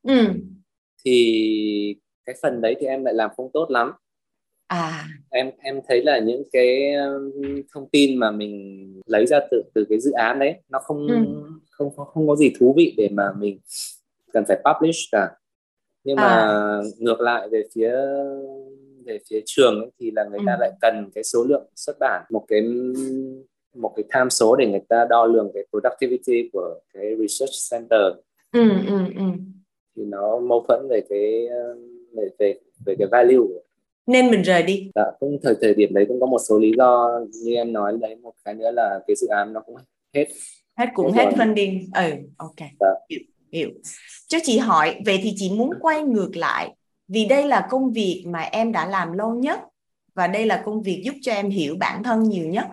ừ. 0.02 0.26
thì 1.04 1.96
cái 2.24 2.36
phần 2.42 2.60
đấy 2.60 2.76
thì 2.80 2.86
em 2.86 3.04
lại 3.04 3.14
làm 3.14 3.30
không 3.36 3.50
tốt 3.52 3.70
lắm 3.70 3.92
à 4.66 5.08
em 5.30 5.50
em 5.58 5.80
thấy 5.88 6.02
là 6.02 6.18
những 6.18 6.42
cái 6.52 6.94
um, 6.94 7.32
thông 7.72 7.88
tin 7.88 8.18
mà 8.18 8.30
mình 8.30 9.00
lấy 9.06 9.26
ra 9.26 9.40
từ 9.50 9.62
từ 9.74 9.84
cái 9.88 10.00
dự 10.00 10.12
án 10.12 10.38
đấy 10.38 10.54
nó 10.68 10.78
không 10.78 11.06
ừ. 11.08 11.14
không 11.70 11.96
không 11.96 12.06
không 12.06 12.28
có 12.28 12.36
gì 12.36 12.52
thú 12.58 12.74
vị 12.76 12.94
để 12.96 13.08
mà 13.12 13.32
mình 13.38 13.60
cần 14.32 14.44
phải 14.48 14.62
publish 14.64 14.98
cả 15.12 15.30
nhưng 16.04 16.16
mà 16.16 16.28
à. 16.28 16.80
ngược 16.98 17.20
lại 17.20 17.48
về 17.48 17.62
phía 17.74 17.92
về 19.04 19.18
phía 19.30 19.40
trường 19.46 19.80
ấy, 19.80 19.90
thì 20.00 20.10
là 20.10 20.24
người 20.24 20.38
ừ. 20.38 20.44
ta 20.46 20.56
lại 20.60 20.72
cần 20.80 21.10
cái 21.14 21.24
số 21.24 21.44
lượng 21.48 21.66
xuất 21.76 21.96
bản 22.00 22.24
một 22.30 22.44
cái 22.48 22.60
một 23.74 23.92
cái 23.96 24.04
tham 24.10 24.30
số 24.30 24.56
để 24.56 24.66
người 24.66 24.80
ta 24.88 25.06
đo 25.10 25.26
lường 25.26 25.50
cái 25.54 25.62
productivity 25.70 26.50
của 26.52 26.80
cái 26.94 27.16
research 27.18 27.52
center. 27.70 28.00
Ừ, 28.52 28.70
ừ, 28.86 28.98
ừ. 29.16 29.24
thì 29.96 30.04
nó 30.04 30.38
mâu 30.38 30.64
thuẫn 30.68 30.88
về 30.90 31.00
cái 31.08 31.48
về 32.16 32.28
về 32.38 32.54
về 32.86 32.94
cái 32.98 33.08
value. 33.10 33.46
Nên 34.06 34.30
mình 34.30 34.42
rời 34.42 34.62
đi. 34.62 34.90
Dạ, 34.94 35.04
cũng 35.20 35.38
thời 35.42 35.54
thời 35.60 35.74
điểm 35.74 35.94
đấy 35.94 36.04
cũng 36.08 36.20
có 36.20 36.26
một 36.26 36.38
số 36.48 36.58
lý 36.58 36.72
do 36.76 37.20
như 37.42 37.54
em 37.54 37.72
nói 37.72 37.98
đấy. 38.00 38.16
Một 38.16 38.32
cái 38.44 38.54
nữa 38.54 38.70
là 38.70 39.00
cái 39.06 39.16
dự 39.16 39.26
án 39.26 39.52
nó 39.52 39.60
cũng 39.60 39.76
hết. 40.14 40.26
Hết 40.76 40.86
cũng 40.94 41.12
hết, 41.12 41.24
hết 41.24 41.32
funding 41.36 41.86
ừ 41.94 42.10
ok. 42.36 42.68
Dạ. 42.80 42.86
hiểu, 43.10 43.20
hiểu. 43.52 43.70
Cho 44.28 44.38
chị 44.42 44.58
hỏi 44.58 44.96
về 45.06 45.18
thì 45.22 45.32
chị 45.36 45.50
muốn 45.50 45.70
quay 45.80 46.02
ngược 46.02 46.36
lại. 46.36 46.74
Vì 47.08 47.24
đây 47.24 47.44
là 47.46 47.66
công 47.70 47.92
việc 47.92 48.24
mà 48.26 48.40
em 48.40 48.72
đã 48.72 48.86
làm 48.86 49.12
lâu 49.12 49.34
nhất 49.34 49.60
và 50.14 50.26
đây 50.26 50.46
là 50.46 50.62
công 50.64 50.82
việc 50.82 51.02
giúp 51.04 51.14
cho 51.22 51.32
em 51.32 51.50
hiểu 51.50 51.76
bản 51.80 52.02
thân 52.02 52.22
nhiều 52.22 52.46
nhất 52.46 52.64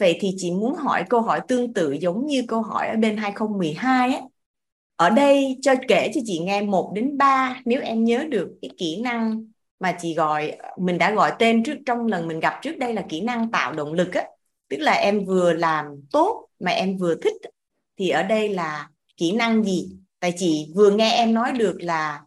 vậy 0.00 0.18
thì 0.20 0.34
chị 0.36 0.50
muốn 0.50 0.74
hỏi 0.74 1.04
câu 1.10 1.20
hỏi 1.20 1.40
tương 1.48 1.74
tự 1.74 1.92
giống 1.92 2.26
như 2.26 2.44
câu 2.48 2.62
hỏi 2.62 2.88
ở 2.88 2.96
bên 2.96 3.16
2012 3.16 4.14
á. 4.14 4.20
Ở 4.96 5.10
đây 5.10 5.58
cho 5.62 5.74
kể 5.88 6.10
cho 6.14 6.20
chị 6.24 6.38
nghe 6.38 6.62
1 6.62 6.92
đến 6.94 7.18
3 7.18 7.60
nếu 7.64 7.80
em 7.82 8.04
nhớ 8.04 8.24
được 8.30 8.48
cái 8.62 8.70
kỹ 8.78 9.00
năng 9.02 9.46
mà 9.80 9.96
chị 10.00 10.14
gọi 10.14 10.58
mình 10.78 10.98
đã 10.98 11.10
gọi 11.10 11.32
tên 11.38 11.64
trước 11.64 11.78
trong 11.86 12.06
lần 12.06 12.28
mình 12.28 12.40
gặp 12.40 12.58
trước 12.62 12.78
đây 12.78 12.94
là 12.94 13.04
kỹ 13.08 13.20
năng 13.20 13.50
tạo 13.50 13.72
động 13.72 13.92
lực 13.92 14.14
á. 14.14 14.24
Tức 14.68 14.76
là 14.76 14.92
em 14.92 15.24
vừa 15.24 15.52
làm 15.52 15.86
tốt 16.12 16.48
mà 16.60 16.70
em 16.70 16.96
vừa 16.96 17.14
thích 17.14 17.36
thì 17.98 18.08
ở 18.08 18.22
đây 18.22 18.48
là 18.48 18.88
kỹ 19.16 19.32
năng 19.32 19.64
gì? 19.64 19.88
Tại 20.20 20.32
chị 20.36 20.72
vừa 20.74 20.90
nghe 20.90 21.12
em 21.12 21.34
nói 21.34 21.52
được 21.52 21.76
là 21.80 22.22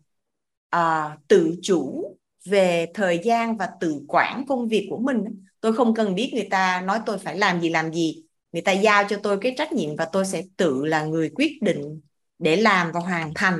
uh, 0.75 1.27
tự 1.27 1.55
chủ 1.61 2.03
về 2.45 2.85
thời 2.93 3.19
gian 3.23 3.57
và 3.57 3.69
tự 3.79 4.01
quản 4.07 4.45
công 4.47 4.67
việc 4.67 4.87
của 4.89 4.97
mình 4.97 5.43
tôi 5.63 5.73
không 5.73 5.93
cần 5.93 6.15
biết 6.15 6.31
người 6.33 6.47
ta 6.51 6.83
nói 6.85 6.99
tôi 7.05 7.17
phải 7.17 7.37
làm 7.37 7.61
gì 7.61 7.69
làm 7.69 7.93
gì. 7.93 8.23
Người 8.51 8.61
ta 8.61 8.71
giao 8.71 9.03
cho 9.09 9.17
tôi 9.23 9.37
cái 9.41 9.55
trách 9.57 9.73
nhiệm 9.73 9.95
và 9.95 10.05
tôi 10.05 10.25
sẽ 10.25 10.43
tự 10.57 10.85
là 10.85 11.03
người 11.03 11.29
quyết 11.35 11.51
định 11.61 12.01
để 12.39 12.55
làm 12.55 12.91
và 12.93 12.99
hoàn 12.99 13.31
thành. 13.35 13.59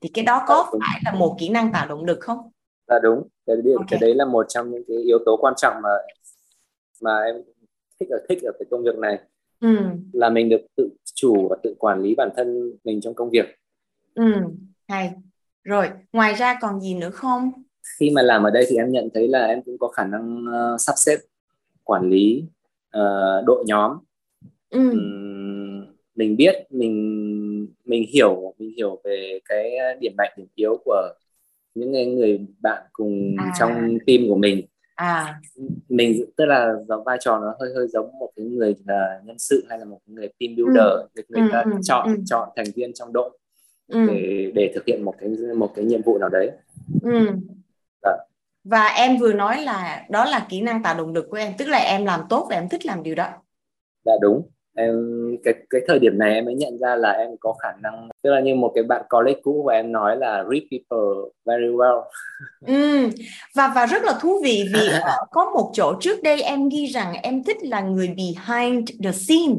Thì 0.00 0.10
cái 0.14 0.24
đó 0.24 0.44
có 0.46 0.68
Đúng. 0.72 0.80
phải 0.80 1.00
là 1.04 1.12
một 1.18 1.36
kỹ 1.40 1.48
năng 1.48 1.72
tạo 1.72 1.88
động 1.88 2.04
lực 2.04 2.18
không? 2.20 2.38
Là 2.86 2.98
đúng. 3.02 3.28
Cái, 3.46 3.56
đấy- 3.64 3.74
Ok. 3.76 3.86
cái 3.90 4.00
đấy 4.00 4.14
là 4.14 4.24
một 4.24 4.46
trong 4.48 4.70
những 4.70 4.82
cái 4.88 4.96
yếu 4.96 5.18
tố 5.26 5.36
quan 5.40 5.54
trọng 5.56 5.74
mà 5.82 5.88
mà 7.02 7.22
em 7.26 7.34
thích 8.00 8.08
ở 8.10 8.18
thích 8.28 8.38
ở 8.42 8.52
cái 8.58 8.66
công 8.70 8.82
việc 8.84 8.96
này. 8.98 9.18
Ừ. 9.60 9.76
Là 10.12 10.30
mình 10.30 10.48
được 10.48 10.60
tự 10.76 10.88
chủ 11.14 11.48
và 11.50 11.56
tự 11.62 11.74
quản 11.78 12.02
lý 12.02 12.14
bản 12.14 12.28
thân 12.36 12.72
mình 12.84 13.00
trong 13.00 13.14
công 13.14 13.30
việc. 13.30 13.46
Ừ 14.14 14.32
hay. 14.88 15.12
Rồi 15.64 15.90
ngoài 16.12 16.34
ra 16.34 16.58
còn 16.60 16.80
gì 16.80 16.94
nữa 16.94 17.10
không? 17.10 17.52
Khi 18.00 18.10
mà 18.10 18.22
làm 18.22 18.42
ở 18.42 18.50
đây 18.50 18.66
thì 18.68 18.76
em 18.76 18.92
nhận 18.92 19.08
thấy 19.14 19.28
là 19.28 19.46
em 19.46 19.62
cũng 19.62 19.78
có 19.78 19.88
khả 19.88 20.04
năng 20.04 20.44
ờ, 20.52 20.76
sắp 20.78 20.94
xếp 20.96 21.16
quản 21.84 22.10
lý 22.10 22.44
ờ, 22.90 23.42
đội 23.46 23.64
nhóm. 23.66 23.92
Ừ. 24.70 24.90
Ừm, 24.90 25.86
mình 26.14 26.36
biết 26.36 26.54
mình 26.70 26.94
mình 27.84 28.04
hiểu 28.12 28.54
mình 28.58 28.70
hiểu 28.76 29.00
về 29.04 29.38
cái 29.44 29.76
điểm 30.00 30.12
mạnh 30.18 30.32
điểm 30.36 30.46
yếu 30.54 30.76
của 30.84 31.02
những 31.74 31.92
người, 31.92 32.46
bạn 32.62 32.82
cùng 32.92 33.36
À. 33.38 33.52
trong 33.58 33.98
team 34.06 34.20
của 34.28 34.36
mình. 34.36 34.66
À. 34.94 35.40
Mình 35.88 36.24
tức 36.36 36.44
là 36.44 36.74
vai 37.06 37.18
trò 37.20 37.38
nó 37.40 37.54
hơi 37.60 37.70
hơi 37.74 37.88
giống 37.88 38.18
một 38.18 38.30
cái 38.36 38.46
người 38.46 38.74
là 38.86 39.20
nhân 39.24 39.38
sự 39.38 39.64
hay 39.68 39.78
là 39.78 39.84
một 39.84 39.98
người 40.06 40.28
team 40.40 40.56
builder 40.56 40.86
người, 41.14 41.24
người 41.28 41.40
Ừ, 41.42 41.48
ta 41.52 41.62
ừ, 41.64 41.70
chọn 41.82 42.08
ừ. 42.08 42.22
chọn 42.26 42.48
thành 42.56 42.66
viên 42.74 42.92
trong 42.94 43.12
đội 43.12 43.38
ừ. 43.88 44.06
để 44.08 44.52
để 44.54 44.72
thực 44.74 44.84
hiện 44.86 45.04
một 45.04 45.14
cái 45.18 45.28
một 45.56 45.72
cái 45.74 45.84
nhiệm 45.84 46.02
vụ 46.02 46.18
nào 46.18 46.28
đấy. 46.28 46.50
Ừ. 47.02 47.26
Dạ. 48.02 48.16
Và 48.64 48.84
em 48.84 49.16
vừa 49.18 49.32
nói 49.32 49.62
là 49.62 50.04
đó 50.10 50.24
là 50.24 50.46
kỹ 50.48 50.60
năng 50.60 50.82
tạo 50.82 50.94
động 50.94 51.12
lực 51.12 51.26
của 51.30 51.36
em 51.36 51.52
tức 51.58 51.68
là 51.68 51.78
em 51.78 52.04
làm 52.04 52.20
tốt 52.28 52.46
và 52.50 52.56
em 52.56 52.68
thích 52.68 52.86
làm 52.86 53.02
điều 53.02 53.14
đó 53.14 53.28
là 54.04 54.12
đúng 54.20 54.48
em 54.76 54.94
cái 55.44 55.54
cái 55.70 55.80
thời 55.88 55.98
điểm 55.98 56.18
này 56.18 56.34
em 56.34 56.44
mới 56.44 56.54
nhận 56.54 56.78
ra 56.78 56.96
là 56.96 57.10
em 57.10 57.28
có 57.40 57.54
khả 57.62 57.68
năng 57.82 58.08
tức 58.22 58.30
là 58.30 58.40
như 58.40 58.54
một 58.54 58.72
cái 58.74 58.84
bạn 58.84 59.02
colleague 59.10 59.40
cũ 59.42 59.60
của 59.62 59.68
em 59.68 59.92
nói 59.92 60.16
là 60.16 60.44
read 60.50 60.62
people 60.70 61.30
very 61.44 61.66
well 61.66 62.02
Ừ. 62.66 63.10
Và 63.54 63.72
và 63.74 63.86
rất 63.86 64.02
là 64.02 64.18
thú 64.20 64.40
vị 64.44 64.64
vì 64.74 64.88
ở 64.88 65.16
có 65.30 65.50
một 65.54 65.70
chỗ 65.74 65.94
trước 66.00 66.22
đây 66.22 66.42
em 66.42 66.68
ghi 66.68 66.86
rằng 66.86 67.14
em 67.22 67.44
thích 67.44 67.56
là 67.62 67.80
người 67.80 68.08
behind 68.08 68.90
the 69.04 69.12
scene 69.12 69.54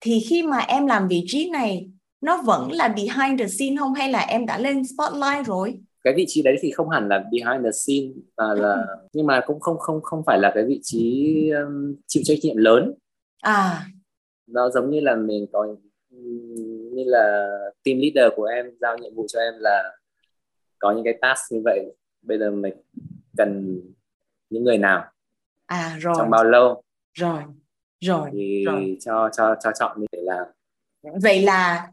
thì 0.00 0.20
khi 0.28 0.42
mà 0.42 0.58
em 0.58 0.86
làm 0.86 1.08
vị 1.08 1.24
trí 1.26 1.50
này 1.50 1.90
nó 2.20 2.42
vẫn 2.42 2.72
là 2.72 2.88
behind 2.88 3.40
the 3.40 3.46
scene 3.46 3.76
không 3.78 3.94
hay 3.94 4.10
là 4.10 4.20
em 4.20 4.46
đã 4.46 4.58
lên 4.58 4.82
spotlight 4.84 5.46
rồi? 5.46 5.80
Cái 6.04 6.14
vị 6.16 6.24
trí 6.28 6.42
đấy 6.42 6.56
thì 6.60 6.70
không 6.70 6.88
hẳn 6.88 7.08
là 7.08 7.18
behind 7.18 7.64
the 7.64 7.70
scene 7.70 8.12
mà 8.36 8.54
là 8.54 8.86
nhưng 9.12 9.26
mà 9.26 9.40
cũng 9.46 9.60
không 9.60 9.78
không 9.78 10.02
không 10.02 10.22
phải 10.26 10.38
là 10.38 10.52
cái 10.54 10.64
vị 10.64 10.80
trí 10.82 11.50
um, 11.50 11.94
chịu 12.06 12.22
trách 12.26 12.38
nhiệm 12.42 12.56
lớn. 12.56 12.94
À, 13.42 13.86
nó 14.46 14.70
giống 14.70 14.90
như 14.90 15.00
là 15.00 15.16
mình 15.16 15.46
có 15.52 15.76
như 16.92 17.04
là 17.06 17.48
team 17.84 17.98
leader 17.98 18.32
của 18.36 18.44
em 18.44 18.66
giao 18.80 18.98
nhiệm 18.98 19.14
vụ 19.14 19.26
cho 19.28 19.40
em 19.40 19.54
là 19.58 19.96
có 20.78 20.92
những 20.92 21.04
cái 21.04 21.18
task 21.20 21.52
như 21.52 21.60
vậy. 21.64 21.94
Bây 22.22 22.38
giờ 22.38 22.50
mình 22.50 22.74
cần 23.36 23.80
những 24.50 24.64
người 24.64 24.78
nào? 24.78 25.04
À 25.66 25.96
rồi, 26.00 26.14
trong 26.18 26.30
bao 26.30 26.44
lâu? 26.44 26.82
Rồi, 27.14 27.42
rồi, 28.00 28.30
thì 28.32 28.64
rồi. 28.64 28.96
cho 29.00 29.30
cho 29.32 29.56
cho 29.60 29.70
chọn 29.78 30.00
để 30.12 30.18
làm. 30.22 30.46
Vậy 31.22 31.42
là 31.42 31.88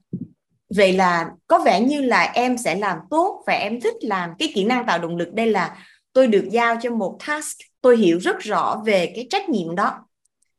vậy 0.76 0.94
là 0.94 1.32
có 1.48 1.60
vẻ 1.66 1.82
như 1.82 2.02
là 2.02 2.32
em 2.36 2.58
sẽ 2.58 2.76
làm 2.76 2.98
tốt 3.10 3.44
và 3.48 3.54
em 3.54 3.82
thích 3.82 3.96
làm 4.02 4.30
cái 4.40 4.52
kỹ 4.56 4.64
năng 4.64 4.86
tạo 4.86 5.00
động 5.00 5.16
lực. 5.16 5.34
Đây 5.34 5.48
là 5.48 5.78
tôi 6.14 6.28
được 6.28 6.48
giao 6.52 6.76
cho 6.82 6.92
một 6.92 7.18
task. 7.28 7.58
Tôi 7.82 7.98
hiểu 7.98 8.18
rất 8.18 8.40
rõ 8.40 8.82
về 8.86 9.12
cái 9.16 9.28
trách 9.30 9.50
nhiệm 9.50 9.76
đó. 9.76 10.06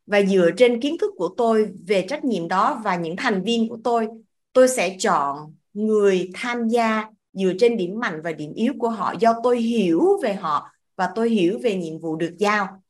Và 0.07 0.23
dựa 0.23 0.51
trên 0.57 0.81
kiến 0.81 0.99
thức 0.99 1.15
của 1.17 1.29
tôi 1.37 1.69
về 1.87 2.07
trách 2.09 2.25
nhiệm 2.25 2.49
đó 2.49 2.81
và 2.85 2.97
những 2.97 3.17
thành 3.17 3.43
viên 3.43 3.69
của 3.69 3.79
tôi 3.85 4.09
tôi 4.53 4.69
sẽ 4.69 4.97
chọn 4.99 5.55
người 5.73 6.31
tham 6.35 6.69
gia 6.69 7.05
dựa 7.33 7.53
trên 7.59 7.77
điểm 7.77 8.01
mạnh 8.01 8.21
và 8.25 8.33
điểm 8.33 8.53
yếu 8.55 8.73
của 8.79 8.89
họ 8.89 9.15
do 9.21 9.35
tôi 9.43 9.59
hiểu 9.59 10.19
về 10.23 10.35
họ 10.35 10.71
và 10.97 11.09
tôi 11.15 11.31
hiểu 11.31 11.59
về 11.63 11.75
nhiệm 11.75 11.99
vụ 11.99 12.17
được 12.17 12.35
giao. 12.39 12.83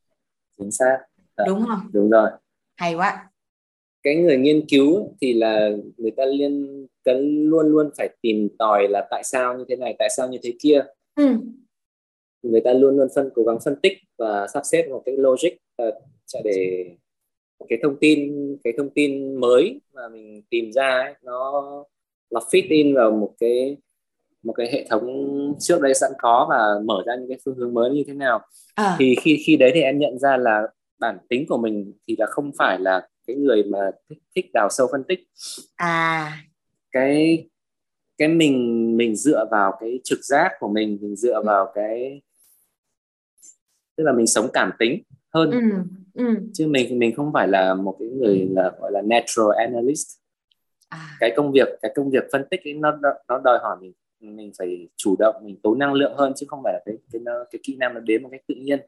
Chính 0.59 0.71
xác. 0.71 0.99
Dạ. 1.37 1.45
đúng 1.47 1.65
không? 1.67 1.91
Đúng 1.93 2.11
rồi. 2.11 2.31
Hay 2.77 2.95
quá. 2.95 3.31
Cái 4.03 4.17
người 4.17 4.37
nghiên 4.37 4.67
cứu 4.69 5.17
thì 5.21 5.33
là 5.33 5.71
người 5.97 6.11
ta 6.11 6.25
liên 6.25 6.80
cần 7.11 7.45
luôn 7.49 7.67
luôn 7.67 7.91
phải 7.99 8.09
tìm 8.23 8.49
tòi 8.59 8.89
là 8.89 9.07
tại 9.11 9.23
sao 9.25 9.59
như 9.59 9.65
thế 9.69 9.77
này 9.77 9.97
tại 9.99 10.09
sao 10.17 10.29
như 10.29 10.39
thế 10.43 10.53
kia. 10.63 10.85
Ừ. 11.15 11.37
người 12.43 12.61
ta 12.61 12.73
luôn 12.73 12.97
luôn 12.97 13.09
phân 13.15 13.31
cố 13.35 13.43
gắng 13.43 13.59
phân 13.65 13.77
tích 13.83 13.99
và 14.19 14.47
sắp 14.55 14.63
xếp 14.65 14.87
một 14.89 15.03
cái 15.07 15.17
logic 15.17 15.53
uh, 15.83 15.95
để 16.45 16.87
cái 17.69 17.79
thông 17.83 17.97
tin 18.01 18.33
cái 18.65 18.73
thông 18.77 18.91
tin 18.91 19.35
mới 19.35 19.81
mà 19.93 20.09
mình 20.09 20.43
tìm 20.51 20.73
ra 20.73 20.89
ấy, 20.89 21.15
nó 21.23 21.63
nó 22.31 22.41
fit 22.41 22.63
in 22.69 22.95
vào 22.95 23.11
một 23.11 23.35
cái 23.41 23.77
một 24.43 24.53
cái 24.53 24.73
hệ 24.73 24.87
thống 24.91 25.07
trước 25.59 25.81
đây 25.81 25.95
sẵn 25.95 26.11
có 26.19 26.47
và 26.51 26.59
mở 26.85 27.03
ra 27.07 27.17
những 27.17 27.29
cái 27.29 27.39
phương 27.45 27.55
hướng 27.55 27.75
mới 27.75 27.91
như 27.91 28.05
thế 28.07 28.13
nào. 28.13 28.41
À, 28.75 28.97
thì 28.99 29.15
khi 29.21 29.43
khi 29.47 29.57
đấy 29.57 29.71
thì 29.75 29.81
em 29.81 29.99
nhận 29.99 30.19
ra 30.19 30.37
là 30.37 30.63
bản 30.99 31.19
tính 31.29 31.47
của 31.49 31.59
mình 31.59 31.93
thì 32.09 32.17
là 32.19 32.27
không 32.27 32.51
phải 32.59 32.79
là 32.81 33.09
cái 33.27 33.37
người 33.37 33.63
mà 33.63 33.91
thích, 34.09 34.19
thích 34.37 34.47
đào 34.53 34.69
sâu 34.71 34.89
phân 34.93 35.05
tích. 35.05 35.21
À 35.77 36.33
cái 36.93 37.47
cái 38.19 38.29
mình 38.29 38.97
mình 38.97 39.17
dựa 39.17 39.49
vào 39.51 39.73
cái 39.81 40.01
trực 40.05 40.19
giác 40.23 40.53
của 40.61 40.69
mình 40.69 40.99
mình 41.01 41.17
dựa 41.17 41.43
vào 41.45 41.73
cái 41.75 42.23
tức 43.97 44.05
là 44.05 44.13
mình 44.13 44.27
sống 44.27 44.49
cảm 44.53 44.71
tính 44.79 45.03
hơn 45.35 45.51
ừ. 45.51 45.59
Ừ. 46.15 46.35
chứ 46.53 46.67
mình 46.67 46.99
mình 46.99 47.15
không 47.15 47.33
phải 47.33 47.49
là 47.49 47.75
một 47.75 47.97
cái 47.99 48.09
người 48.09 48.49
là 48.51 48.73
gọi 48.81 48.93
là 48.93 49.03
natural 49.03 49.59
analyst 49.59 50.21
À. 50.89 51.17
cái 51.21 51.33
công 51.37 51.53
việc 51.53 51.69
cái 51.83 51.93
công 51.95 52.11
việc 52.11 52.25
phân 52.33 52.45
tích 52.51 52.61
ấy, 52.65 52.75
nó 52.75 52.99
nó 53.29 53.41
đòi 53.45 53.59
hỏi 53.63 53.77
mình 53.81 53.93
mình 54.21 54.53
phải 54.59 54.89
chủ 54.97 55.17
động 55.19 55.35
mình 55.45 55.61
tốn 55.63 55.79
năng 55.79 55.93
lượng 55.93 56.15
hơn 56.17 56.33
chứ 56.37 56.47
không 56.49 56.61
phải 56.65 56.73
là 56.73 56.81
cái 56.87 56.95
cái 57.13 57.21
nó, 57.25 57.33
cái 57.51 57.61
kỹ 57.63 57.77
năng 57.77 57.95
nó 57.95 58.01
đến 58.01 58.23
một 58.23 58.29
cách 58.33 58.41
tự 58.49 58.55
nhiên 58.55 58.81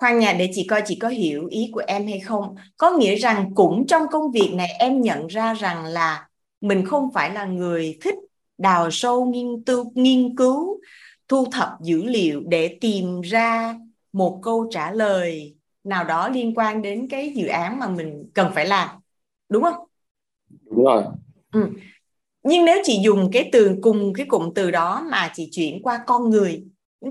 Khoan 0.00 0.18
nhà 0.18 0.32
để 0.38 0.50
chị 0.52 0.66
coi 0.66 0.82
chị 0.86 0.98
có 1.00 1.08
hiểu 1.08 1.46
ý 1.46 1.70
của 1.72 1.82
em 1.86 2.06
hay 2.06 2.20
không. 2.20 2.54
Có 2.76 2.90
nghĩa 2.90 3.14
rằng 3.14 3.54
cũng 3.54 3.86
trong 3.86 4.02
công 4.10 4.30
việc 4.30 4.50
này 4.54 4.68
em 4.78 5.00
nhận 5.00 5.26
ra 5.26 5.54
rằng 5.54 5.84
là 5.84 6.28
mình 6.60 6.86
không 6.86 7.12
phải 7.14 7.34
là 7.34 7.44
người 7.44 7.98
thích 8.00 8.14
đào 8.58 8.90
sâu 8.90 9.24
nghiên 9.24 9.62
cứu, 9.66 9.92
nghiên 9.94 10.36
cứu 10.36 10.80
thu 11.28 11.46
thập 11.52 11.68
dữ 11.82 12.04
liệu 12.04 12.42
để 12.46 12.78
tìm 12.80 13.20
ra 13.20 13.78
một 14.12 14.40
câu 14.42 14.68
trả 14.70 14.90
lời 14.90 15.54
nào 15.84 16.04
đó 16.04 16.28
liên 16.28 16.54
quan 16.54 16.82
đến 16.82 17.08
cái 17.08 17.32
dự 17.36 17.46
án 17.46 17.78
mà 17.78 17.88
mình 17.88 18.30
cần 18.34 18.52
phải 18.54 18.66
làm. 18.66 18.88
Đúng 19.48 19.62
không? 19.62 19.86
đúng 20.70 20.84
rồi 20.84 21.04
Nhưng 22.42 22.64
nếu 22.64 22.82
chị 22.84 23.00
dùng 23.04 23.30
cái 23.32 23.48
từ 23.52 23.76
cùng 23.82 24.12
cái 24.12 24.26
cụm 24.26 24.54
từ 24.54 24.70
đó 24.70 25.06
mà 25.10 25.30
chị 25.34 25.48
chuyển 25.52 25.82
qua 25.82 26.04
con 26.06 26.30
người, 26.30 26.64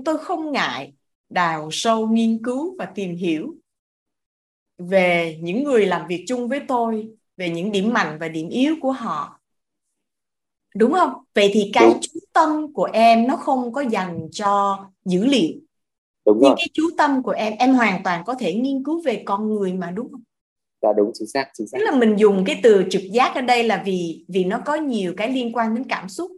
tôi 0.04 0.18
không 0.18 0.52
ngại 0.52 0.92
đào 1.28 1.68
sâu 1.72 2.08
nghiên 2.08 2.42
cứu 2.44 2.76
và 2.78 2.84
tìm 2.84 3.16
hiểu 3.16 3.54
về 4.78 5.38
những 5.42 5.64
người 5.64 5.86
làm 5.86 6.06
việc 6.06 6.24
chung 6.28 6.48
với 6.48 6.60
tôi 6.68 7.08
về 7.36 7.50
những 7.50 7.72
điểm 7.72 7.92
mạnh 7.92 8.18
và 8.20 8.28
điểm 8.28 8.48
yếu 8.48 8.74
của 8.80 8.92
họ 8.92 9.39
đúng 10.76 10.92
không? 10.92 11.12
Vậy 11.34 11.50
thì 11.54 11.70
cái 11.74 11.88
Đúng. 11.90 12.00
chú 12.02 12.20
tâm 12.32 12.72
của 12.72 12.88
em 12.92 13.26
nó 13.26 13.36
không 13.36 13.72
có 13.72 13.80
dành 13.80 14.28
cho 14.32 14.78
dữ 15.04 15.26
liệu. 15.26 15.52
Đúng 16.26 16.38
nhưng 16.40 16.42
rồi. 16.42 16.56
cái 16.56 16.68
chú 16.74 16.82
tâm 16.98 17.22
của 17.22 17.30
em 17.30 17.52
em 17.58 17.74
hoàn 17.74 18.02
toàn 18.04 18.24
có 18.26 18.34
thể 18.34 18.54
nghiên 18.54 18.84
cứu 18.84 19.02
về 19.04 19.22
con 19.26 19.48
người 19.54 19.72
mà 19.72 19.90
đúng 19.90 20.08
không? 20.12 20.22
Là 20.82 20.92
đúng 20.96 21.10
chính 21.14 21.28
xác 21.28 21.48
chính 21.54 21.68
xác. 21.68 21.78
Tức 21.78 21.84
là 21.84 21.90
mình 21.98 22.16
dùng 22.16 22.44
cái 22.46 22.60
từ 22.62 22.84
trực 22.90 23.02
giác 23.12 23.32
ở 23.34 23.40
đây 23.40 23.64
là 23.64 23.82
vì 23.86 24.24
vì 24.28 24.44
nó 24.44 24.60
có 24.66 24.74
nhiều 24.74 25.14
cái 25.16 25.28
liên 25.30 25.52
quan 25.56 25.74
đến 25.74 25.84
cảm 25.88 26.08
xúc. 26.08 26.30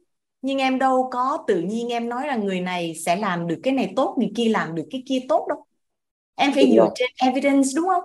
Nhưng 0.43 0.59
em 0.59 0.79
đâu 0.79 1.09
có 1.13 1.45
tự 1.47 1.61
nhiên 1.61 1.89
em 1.89 2.09
nói 2.09 2.27
là 2.27 2.37
người 2.37 2.61
này 2.61 2.95
sẽ 2.95 3.17
làm 3.17 3.47
được 3.47 3.61
cái 3.63 3.75
này 3.75 3.93
tốt 3.97 4.15
người 4.19 4.33
kia 4.37 4.49
làm 4.49 4.75
được 4.75 4.85
cái 4.91 5.03
kia 5.09 5.21
tốt 5.29 5.47
đâu. 5.49 5.65
Em 6.35 6.53
phải 6.55 6.65
Đúng 6.65 6.75
dựa 6.75 6.79
rồi. 6.81 6.91
trên 6.95 7.11
evidence 7.17 7.69
đúng 7.77 7.87
không? 7.89 8.05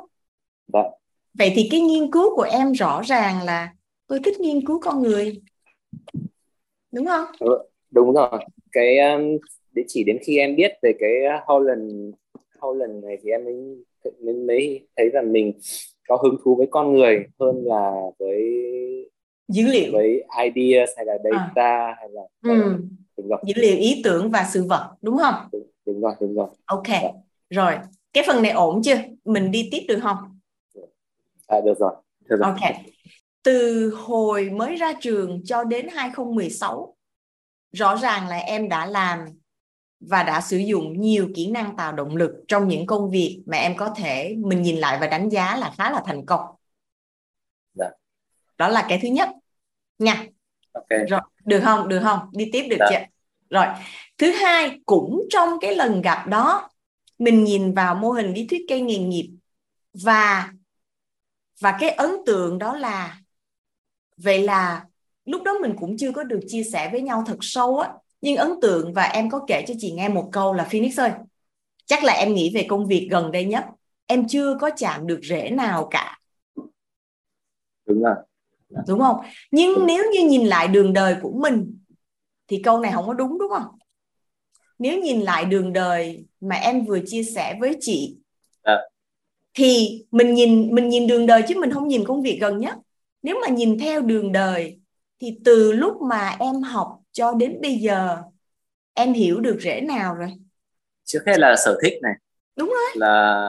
Vâng. 0.74 0.86
vậy 1.34 1.54
thì 1.56 1.68
cái 1.72 1.82
nghiên 1.82 2.12
cứu 2.12 2.36
của 2.36 2.42
em 2.42 2.72
rõ 2.72 3.02
ràng 3.02 3.42
là 3.44 3.74
tôi 4.08 4.20
thích 4.26 4.40
nghiên 4.40 4.66
cứu 4.68 4.80
con 4.82 5.02
người 5.04 5.42
đúng 6.92 7.06
không? 7.06 7.26
Đúng 7.92 8.14
rồi. 8.14 8.40
Cái 8.72 8.98
um, 9.00 9.38
để 9.74 9.84
chỉ 9.88 10.04
đến 10.04 10.18
khi 10.26 10.38
em 10.38 10.56
biết 10.56 10.72
về 10.82 10.94
cái 11.00 11.12
Holland 11.46 11.92
Holland 12.60 13.04
này 13.04 13.18
thì 13.24 13.30
em 13.30 13.46
mới 13.46 13.56
mới, 14.22 14.34
mới 14.34 14.88
thấy 14.98 15.10
rằng 15.10 15.32
mình 15.32 15.54
có 16.08 16.16
hứng 16.24 16.38
thú 16.44 16.56
với 16.56 16.68
con 16.72 16.94
người 16.94 17.26
hơn 17.40 17.64
là 17.66 17.92
với 18.20 18.42
dữ 19.48 19.64
liệu. 19.68 19.92
với 19.94 20.24
ideas 20.44 20.90
hay 20.98 21.06
là 21.06 21.18
data 21.24 21.96
hay 21.98 22.10
là 22.12 22.22
ừ. 22.42 22.78
đúng 23.18 23.28
rồi. 23.28 23.40
Dữ 23.44 23.54
liệu 23.56 23.78
ý 23.78 24.02
tưởng 24.04 24.32
và 24.32 24.48
sự 24.54 24.64
vật 24.64 24.96
đúng 25.02 25.18
không? 25.18 25.36
Đúng, 25.52 25.68
đúng 25.86 26.02
rồi 26.02 26.14
đúng 26.20 26.36
rồi. 26.36 26.48
Ok. 26.66 26.88
Rồi 27.50 27.74
cái 28.14 28.24
phần 28.28 28.42
này 28.44 28.52
ổn 28.52 28.82
chưa? 28.84 28.96
Mình 29.26 29.52
đi 29.52 29.70
tiếp 29.72 29.86
được 29.88 30.00
không? 30.02 30.18
À, 31.48 31.62
được 31.62 31.80
rồi. 31.80 31.94
Được 32.30 32.38
rồi. 32.40 32.50
Ok. 32.52 32.76
Từ 33.44 33.90
hồi 33.90 34.50
mới 34.50 34.76
ra 34.76 34.94
trường 35.02 35.42
cho 35.46 35.64
đến 35.64 35.88
2016, 35.96 36.98
rõ 37.72 37.96
ràng 37.96 38.28
là 38.28 38.38
em 38.38 38.70
đã 38.70 38.86
làm 38.86 39.20
và 40.00 40.24
đã 40.24 40.42
sử 40.42 40.58
dụng 40.58 41.02
nhiều 41.02 41.30
kỹ 41.36 41.52
năng 41.52 41.76
tạo 41.78 41.94
động 41.94 42.16
lực 42.16 42.32
trong 42.48 42.68
những 42.68 42.86
công 42.86 43.10
việc 43.12 43.44
mà 43.46 43.58
em 43.58 43.78
có 43.78 43.94
thể 43.98 44.36
mình 44.38 44.62
nhìn 44.62 44.78
lại 44.78 44.98
và 45.02 45.08
đánh 45.08 45.30
giá 45.30 45.56
là 45.56 45.74
khá 45.78 45.92
là 45.92 46.04
thành 46.06 46.26
công. 46.26 46.56
đó 48.58 48.68
là 48.68 48.86
cái 48.90 49.00
thứ 49.02 49.08
nhất 49.08 49.30
nha 50.00 50.26
okay. 50.74 51.00
rồi 51.10 51.22
được 51.46 51.62
không 51.64 51.88
được 51.88 52.00
không 52.04 52.20
đi 52.32 52.50
tiếp 52.54 52.68
được 52.70 52.78
Đã. 52.80 52.88
chưa 52.90 53.06
rồi 53.50 53.66
thứ 54.18 54.32
hai 54.32 54.80
cũng 54.86 55.22
trong 55.30 55.50
cái 55.62 55.76
lần 55.76 56.02
gặp 56.02 56.28
đó 56.28 56.70
mình 57.18 57.44
nhìn 57.44 57.74
vào 57.74 57.96
mô 57.96 58.12
hình 58.12 58.34
lý 58.34 58.48
thuyết 58.48 58.62
cây 58.70 58.82
nghề 58.82 58.98
nghiệp 58.98 59.30
và 59.94 60.52
và 61.62 61.78
cái 61.80 61.90
ấn 61.90 62.12
tượng 62.26 62.60
đó 62.60 62.78
là 62.78 63.20
vậy 64.18 64.44
là 64.44 64.86
lúc 65.26 65.44
đó 65.44 65.58
mình 65.62 65.74
cũng 65.80 65.98
chưa 65.98 66.12
có 66.12 66.24
được 66.24 66.40
chia 66.48 66.64
sẻ 66.64 66.90
với 66.92 67.02
nhau 67.02 67.24
thật 67.28 67.38
sâu 67.42 67.78
á. 67.78 67.94
Nhưng 68.22 68.38
ấn 68.38 68.52
tượng 68.62 68.94
và 68.94 69.04
em 69.04 69.30
có 69.30 69.46
kể 69.48 69.66
cho 69.68 69.74
chị 69.80 69.92
nghe 69.92 70.10
một 70.10 70.30
câu 70.32 70.54
là 70.54 70.64
Phoenix 70.64 71.00
ơi 71.00 71.12
chắc 71.86 72.04
là 72.04 72.14
em 72.14 72.34
nghĩ 72.34 72.52
về 72.54 72.66
công 72.70 72.88
việc 72.88 73.08
gần 73.12 73.32
đây 73.32 73.46
nhất 73.46 73.66
em 74.08 74.28
chưa 74.28 74.58
có 74.62 74.70
chạm 74.78 75.08
được 75.08 75.20
rễ 75.24 75.50
nào 75.50 75.88
cả. 75.92 76.20
Đúng 77.86 78.04
rồi. 78.04 78.16
Đúng 78.88 79.00
không? 79.00 79.18
Nhưng 79.52 79.86
nếu 79.86 80.04
như 80.14 80.28
nhìn 80.28 80.48
lại 80.48 80.68
đường 80.68 80.94
đời 80.94 81.16
của 81.22 81.32
mình 81.32 81.78
thì 82.48 82.62
câu 82.64 82.80
này 82.80 82.92
không 82.92 83.08
có 83.08 83.14
đúng 83.14 83.40
đúng 83.40 83.50
không? 83.50 83.78
Nếu 84.80 85.02
nhìn 85.02 85.22
lại 85.22 85.46
đường 85.46 85.74
đời 85.74 86.26
mà 86.42 86.56
em 86.56 86.86
vừa 86.86 87.00
chia 87.06 87.24
sẻ 87.24 87.58
với 87.60 87.78
chị 87.80 88.18
à. 88.64 88.80
thì 89.54 90.04
mình 90.12 90.34
nhìn 90.34 90.76
mình 90.76 90.90
nhìn 90.90 91.08
đường 91.08 91.26
đời 91.26 91.44
chứ 91.48 91.56
mình 91.60 91.72
không 91.72 91.88
nhìn 91.88 92.06
công 92.06 92.22
việc 92.22 92.38
gần 92.42 92.58
nhất 92.58 92.76
nếu 93.28 93.40
mà 93.42 93.50
nhìn 93.50 93.80
theo 93.80 94.02
đường 94.02 94.32
đời 94.32 94.80
thì 95.20 95.40
từ 95.46 95.72
lúc 95.72 96.02
mà 96.02 96.36
em 96.40 96.62
học 96.62 97.00
cho 97.12 97.34
đến 97.34 97.62
bây 97.62 97.76
giờ 97.76 98.18
em 98.94 99.14
hiểu 99.14 99.40
được 99.40 99.58
rễ 99.60 99.82
nào 99.82 100.16
rồi. 100.16 100.30
Trước 101.06 101.20
hết 101.26 101.40
là 101.40 101.56
sở 101.66 101.78
thích 101.82 101.94
này. 102.02 102.14
Đúng 102.56 102.70
rồi. 102.70 102.90
Là 102.96 103.46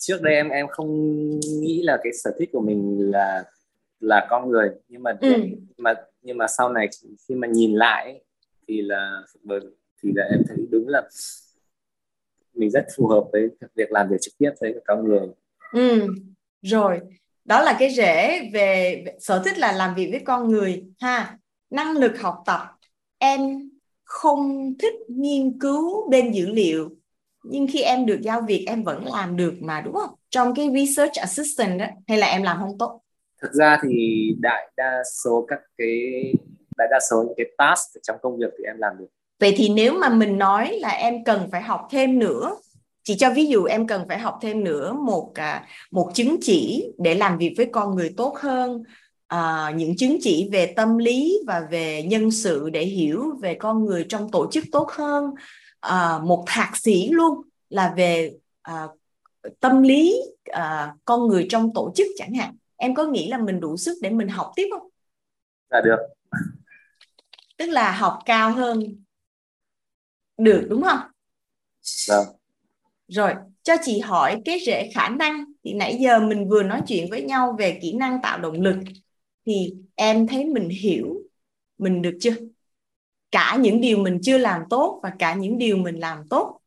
trước 0.00 0.22
đây 0.22 0.34
em 0.34 0.48
em 0.48 0.66
không 0.68 0.88
nghĩ 1.40 1.82
là 1.82 1.98
cái 2.02 2.12
sở 2.24 2.30
thích 2.38 2.48
của 2.52 2.60
mình 2.60 3.10
là 3.10 3.44
là 4.00 4.26
con 4.30 4.50
người. 4.50 4.70
Nhưng 4.88 5.02
mà 5.02 5.16
ừ. 5.20 5.34
mà 5.78 5.94
nhưng 6.22 6.38
mà 6.38 6.46
sau 6.46 6.68
này 6.68 6.88
khi 7.28 7.34
mà 7.34 7.46
nhìn 7.46 7.74
lại 7.74 8.20
thì 8.68 8.82
là 8.82 9.22
thì 10.02 10.12
là 10.14 10.24
em 10.30 10.42
thấy 10.48 10.56
đúng 10.70 10.88
là 10.88 11.02
mình 12.54 12.70
rất 12.70 12.86
phù 12.96 13.06
hợp 13.06 13.24
với 13.32 13.48
việc 13.74 13.92
làm 13.92 14.08
việc 14.08 14.16
trực 14.20 14.34
tiếp 14.38 14.50
với 14.60 14.74
con 14.86 15.08
người. 15.08 15.28
Ừ. 15.72 16.06
rồi 16.62 17.00
đó 17.46 17.62
là 17.62 17.76
cái 17.78 17.90
rễ 17.90 18.40
về 18.52 19.04
sở 19.20 19.42
thích 19.44 19.58
là 19.58 19.72
làm 19.72 19.94
việc 19.94 20.08
với 20.10 20.20
con 20.20 20.48
người 20.48 20.84
ha. 21.00 21.38
Năng 21.70 21.96
lực 21.96 22.20
học 22.20 22.42
tập. 22.46 22.60
Em 23.18 23.70
không 24.04 24.74
thích 24.78 24.94
nghiên 25.08 25.58
cứu 25.58 26.10
bên 26.10 26.32
dữ 26.32 26.48
liệu. 26.48 26.88
Nhưng 27.44 27.66
khi 27.72 27.82
em 27.82 28.06
được 28.06 28.18
giao 28.22 28.40
việc 28.40 28.64
em 28.66 28.84
vẫn 28.84 29.04
làm 29.06 29.36
được 29.36 29.54
mà 29.60 29.80
đúng 29.80 29.94
không? 29.94 30.10
Trong 30.30 30.54
cái 30.54 30.70
research 30.74 31.14
assistant 31.14 31.80
đó 31.80 31.86
hay 32.08 32.18
là 32.18 32.26
em 32.26 32.42
làm 32.42 32.58
không 32.60 32.78
tốt? 32.78 33.00
Thực 33.42 33.52
ra 33.52 33.78
thì 33.82 34.28
đại 34.40 34.70
đa 34.76 35.02
số 35.24 35.44
các 35.48 35.58
cái 35.78 35.88
đại 36.78 36.88
đa 36.90 36.98
số 37.10 37.22
những 37.22 37.34
cái 37.36 37.46
task 37.58 38.02
trong 38.02 38.16
công 38.22 38.38
việc 38.38 38.50
thì 38.58 38.64
em 38.64 38.76
làm 38.78 38.92
được. 38.98 39.06
Vậy 39.40 39.54
thì 39.56 39.68
nếu 39.68 39.92
mà 39.92 40.08
mình 40.08 40.38
nói 40.38 40.78
là 40.80 40.88
em 40.88 41.24
cần 41.24 41.48
phải 41.52 41.62
học 41.62 41.88
thêm 41.90 42.18
nữa 42.18 42.56
chỉ 43.06 43.16
cho 43.16 43.30
ví 43.30 43.46
dụ 43.46 43.64
em 43.64 43.86
cần 43.86 44.04
phải 44.08 44.18
học 44.18 44.38
thêm 44.42 44.64
nữa 44.64 44.92
một 44.92 45.32
à, 45.34 45.66
một 45.90 46.10
chứng 46.14 46.36
chỉ 46.40 46.88
để 46.98 47.14
làm 47.14 47.38
việc 47.38 47.54
với 47.56 47.68
con 47.72 47.94
người 47.94 48.14
tốt 48.16 48.36
hơn 48.38 48.82
à, 49.26 49.72
những 49.76 49.96
chứng 49.96 50.18
chỉ 50.20 50.48
về 50.52 50.72
tâm 50.76 50.98
lý 50.98 51.38
và 51.46 51.66
về 51.70 52.02
nhân 52.02 52.30
sự 52.30 52.70
để 52.70 52.84
hiểu 52.84 53.36
về 53.42 53.54
con 53.54 53.84
người 53.84 54.06
trong 54.08 54.30
tổ 54.30 54.50
chức 54.52 54.64
tốt 54.72 54.88
hơn 54.90 55.24
à, 55.80 56.18
một 56.18 56.44
thạc 56.46 56.76
sĩ 56.76 57.08
luôn 57.08 57.42
là 57.68 57.94
về 57.96 58.32
à, 58.62 58.86
tâm 59.60 59.82
lý 59.82 60.16
à, 60.44 60.94
con 61.04 61.28
người 61.28 61.46
trong 61.50 61.70
tổ 61.74 61.92
chức 61.96 62.06
chẳng 62.16 62.34
hạn 62.34 62.56
em 62.76 62.94
có 62.94 63.04
nghĩ 63.06 63.28
là 63.28 63.38
mình 63.38 63.60
đủ 63.60 63.76
sức 63.76 63.98
để 64.02 64.10
mình 64.10 64.28
học 64.28 64.52
tiếp 64.56 64.68
không? 64.72 64.88
Dạ 65.70 65.80
được. 65.84 65.98
Tức 67.56 67.66
là 67.66 67.92
học 67.92 68.18
cao 68.24 68.52
hơn 68.52 69.04
được 70.38 70.66
đúng 70.70 70.82
không? 70.82 71.00
Vâng. 72.08 72.35
Rồi, 73.08 73.32
cho 73.62 73.74
chị 73.82 73.98
hỏi 73.98 74.40
cái 74.44 74.58
rễ 74.66 74.90
khả 74.94 75.08
năng 75.08 75.44
thì 75.64 75.72
nãy 75.72 75.96
giờ 76.00 76.20
mình 76.20 76.48
vừa 76.48 76.62
nói 76.62 76.80
chuyện 76.86 77.10
với 77.10 77.22
nhau 77.22 77.56
về 77.58 77.78
kỹ 77.82 77.92
năng 77.92 78.18
tạo 78.22 78.38
động 78.38 78.60
lực 78.60 78.76
thì 79.46 79.74
em 79.94 80.26
thấy 80.26 80.44
mình 80.44 80.68
hiểu 80.68 81.16
mình 81.78 82.02
được 82.02 82.18
chưa? 82.20 82.34
Cả 83.30 83.58
những 83.60 83.80
điều 83.80 83.98
mình 83.98 84.18
chưa 84.22 84.38
làm 84.38 84.62
tốt 84.70 85.00
và 85.02 85.12
cả 85.18 85.34
những 85.34 85.58
điều 85.58 85.76
mình 85.76 85.96
làm 85.96 86.28
tốt. 86.30 86.60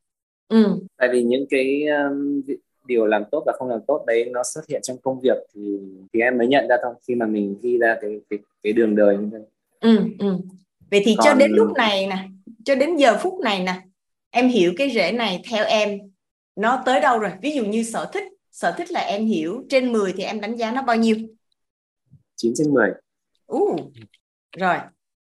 Ừ. 0.48 0.80
Tại 0.98 1.10
vì 1.12 1.24
những 1.24 1.46
cái 1.50 1.84
um, 1.88 2.42
điều 2.86 3.06
làm 3.06 3.24
tốt 3.32 3.44
và 3.46 3.54
không 3.60 3.70
làm 3.70 3.80
tốt 3.88 4.04
đấy 4.08 4.30
nó 4.32 4.44
xuất 4.54 4.62
hiện 4.70 4.82
trong 4.84 4.98
công 4.98 5.20
việc 5.20 5.38
thì 5.54 5.80
thì 6.14 6.20
em 6.20 6.38
mới 6.38 6.48
nhận 6.48 6.68
ra 6.68 6.76
thôi 6.84 6.94
khi 7.08 7.16
mà 7.16 7.26
mình 7.26 7.56
ghi 7.62 7.78
ra 7.78 7.98
cái 8.02 8.20
cái 8.30 8.40
cái 8.64 8.74
đường 8.74 8.96
đời 8.96 9.18
như 9.18 9.30
thế. 9.32 9.38
Ừ, 9.80 10.00
ừ. 10.20 10.38
Vậy 10.92 11.02
thì 11.06 11.16
Còn... 11.18 11.26
cho 11.26 11.34
đến 11.34 11.52
lúc 11.52 11.72
này 11.78 12.08
nè, 12.08 12.28
cho 12.66 12.76
đến 12.76 12.96
giờ 12.96 13.18
phút 13.18 13.40
này 13.44 13.64
nè, 13.64 13.82
em 14.30 14.48
hiểu 14.48 14.74
cái 14.78 14.90
rễ 14.90 15.12
này 15.12 15.42
theo 15.50 15.66
em 15.66 16.00
nó 16.60 16.84
tới 16.86 17.02
đâu 17.02 17.20
rồi? 17.20 17.32
Ví 17.42 17.52
dụ 17.52 17.66
như 17.66 17.84
sở 17.84 18.10
thích, 18.14 18.24
sở 18.52 18.72
thích 18.78 18.92
là 18.92 19.00
em 19.00 19.26
hiểu 19.26 19.64
trên 19.70 19.92
10 19.92 20.14
thì 20.14 20.24
em 20.24 20.42
đánh 20.42 20.56
giá 20.56 20.72
nó 20.72 20.82
bao 20.82 20.96
nhiêu? 20.96 21.16
9 22.36 22.54
trên 22.56 22.74
10. 22.74 22.90
Uh, 23.54 23.80
rồi, 24.58 24.78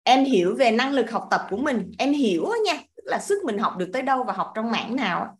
em 0.03 0.25
hiểu 0.25 0.55
về 0.55 0.71
năng 0.71 0.93
lực 0.93 1.11
học 1.11 1.27
tập 1.31 1.41
của 1.49 1.57
mình, 1.57 1.91
em 1.97 2.13
hiểu 2.13 2.47
nha, 2.65 2.73
tức 2.95 3.03
là 3.05 3.19
sức 3.19 3.43
mình 3.45 3.57
học 3.57 3.73
được 3.77 3.89
tới 3.93 4.01
đâu 4.01 4.23
và 4.23 4.33
học 4.33 4.51
trong 4.55 4.71
mảng 4.71 4.95
nào 4.95 5.37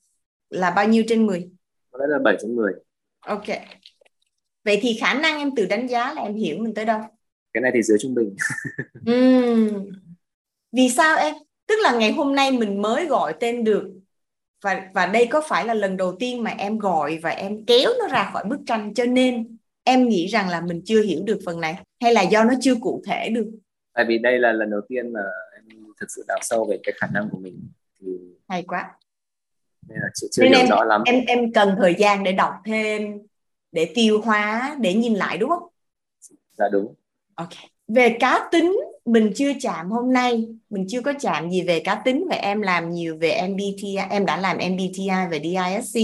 là 0.50 0.72
bao 0.72 0.88
nhiêu 0.88 1.04
trên 1.08 1.26
10? 1.26 1.50
Có 1.92 2.00
lẽ 2.00 2.06
là 2.08 2.20
7 2.24 2.38
trên 2.42 2.56
10. 2.56 2.74
Ok. 3.20 3.46
Vậy 4.66 4.80
thì 4.82 4.98
khả 5.02 5.14
năng 5.14 5.40
em 5.40 5.56
tự 5.56 5.66
đánh 5.66 5.88
giá 5.88 6.14
là 6.14 6.22
em 6.22 6.36
hiểu 6.36 6.58
mình 6.60 6.74
tới 6.74 6.86
đâu? 6.86 7.02
Cái 7.54 7.62
này 7.62 7.72
thì 7.74 7.84
dưới 7.84 7.98
trung 8.02 8.16
bình. 8.16 8.36
uhm. 9.12 9.90
Vì 10.72 10.90
sao 10.90 11.18
em? 11.18 11.36
Tức 11.68 11.76
là 11.84 11.96
ngày 11.96 12.12
hôm 12.12 12.36
nay 12.36 12.52
mình 12.52 12.82
mới 12.82 13.06
gọi 13.06 13.34
tên 13.40 13.64
được 13.64 13.98
và 14.62 14.90
và 14.94 15.06
đây 15.06 15.28
có 15.28 15.42
phải 15.48 15.66
là 15.66 15.74
lần 15.74 15.98
đầu 15.98 16.16
tiên 16.20 16.44
mà 16.44 16.52
em 16.52 16.78
gọi 16.78 17.18
và 17.18 17.30
em 17.30 17.66
kéo 17.66 17.90
nó 18.00 18.08
ra 18.08 18.30
khỏi 18.34 18.44
bức 18.46 18.60
tranh 18.66 18.94
cho 18.94 19.06
nên 19.06 19.58
em 19.84 20.10
nghĩ 20.10 20.28
rằng 20.28 20.50
là 20.50 20.62
mình 20.62 20.82
chưa 20.86 21.02
hiểu 21.02 21.24
được 21.24 21.40
phần 21.46 21.62
này? 21.62 21.76
Hay 22.02 22.14
là 22.14 22.22
do 22.22 22.44
nó 22.44 22.54
chưa 22.62 22.76
cụ 22.76 23.04
thể 23.06 23.30
được? 23.30 23.52
Tại 23.94 24.06
vì 24.08 24.18
đây 24.18 24.40
là 24.40 24.52
lần 24.52 24.70
đầu 24.70 24.82
tiên 24.88 25.14
mà 25.14 25.22
em 25.56 25.84
thực 26.00 26.12
sự 26.12 26.24
đào 26.28 26.40
sâu 26.42 26.66
về 26.70 26.80
cái 26.84 26.94
khả 26.98 27.08
năng 27.14 27.30
của 27.30 27.38
mình. 27.38 27.70
Thì 28.00 28.08
hay 28.48 28.64
quá. 28.64 28.92
nên 29.88 30.00
là 30.00 30.08
chưa, 30.16 30.28
chưa 30.32 30.44
hiểu 30.44 30.58
em, 30.58 30.68
rõ 30.68 30.84
lắm. 30.84 31.04
em 31.06 31.24
em 31.28 31.54
cần 31.54 31.76
thời 31.78 31.96
gian 31.98 32.24
để 32.24 32.32
đọc 32.32 32.54
thêm 32.66 33.18
để 33.72 33.92
tiêu 33.96 34.22
hóa 34.22 34.76
để 34.80 34.94
nhìn 34.94 35.14
lại 35.14 35.38
đúng 35.38 35.50
không? 35.50 35.64
Dạ 36.58 36.70
đúng. 36.72 36.94
Ok. 37.36 37.50
Về 37.88 38.18
cá 38.20 38.50
tính 38.52 38.80
mình 39.08 39.32
chưa 39.36 39.52
chạm 39.62 39.90
hôm 39.92 40.14
nay, 40.14 40.48
mình 40.70 40.86
chưa 40.90 41.02
có 41.02 41.14
chạm 41.20 41.52
gì 41.52 41.62
về 41.62 41.80
cá 41.80 41.96
tính 42.06 42.26
và 42.30 42.36
em 42.36 42.62
làm 42.62 42.92
nhiều 42.92 43.18
về 43.18 43.30
MBTI 43.30 43.96
em 44.10 44.26
đã 44.26 44.38
làm 44.38 44.58
MBTI 44.58 45.08
và 45.08 45.38
DISC 45.44 46.00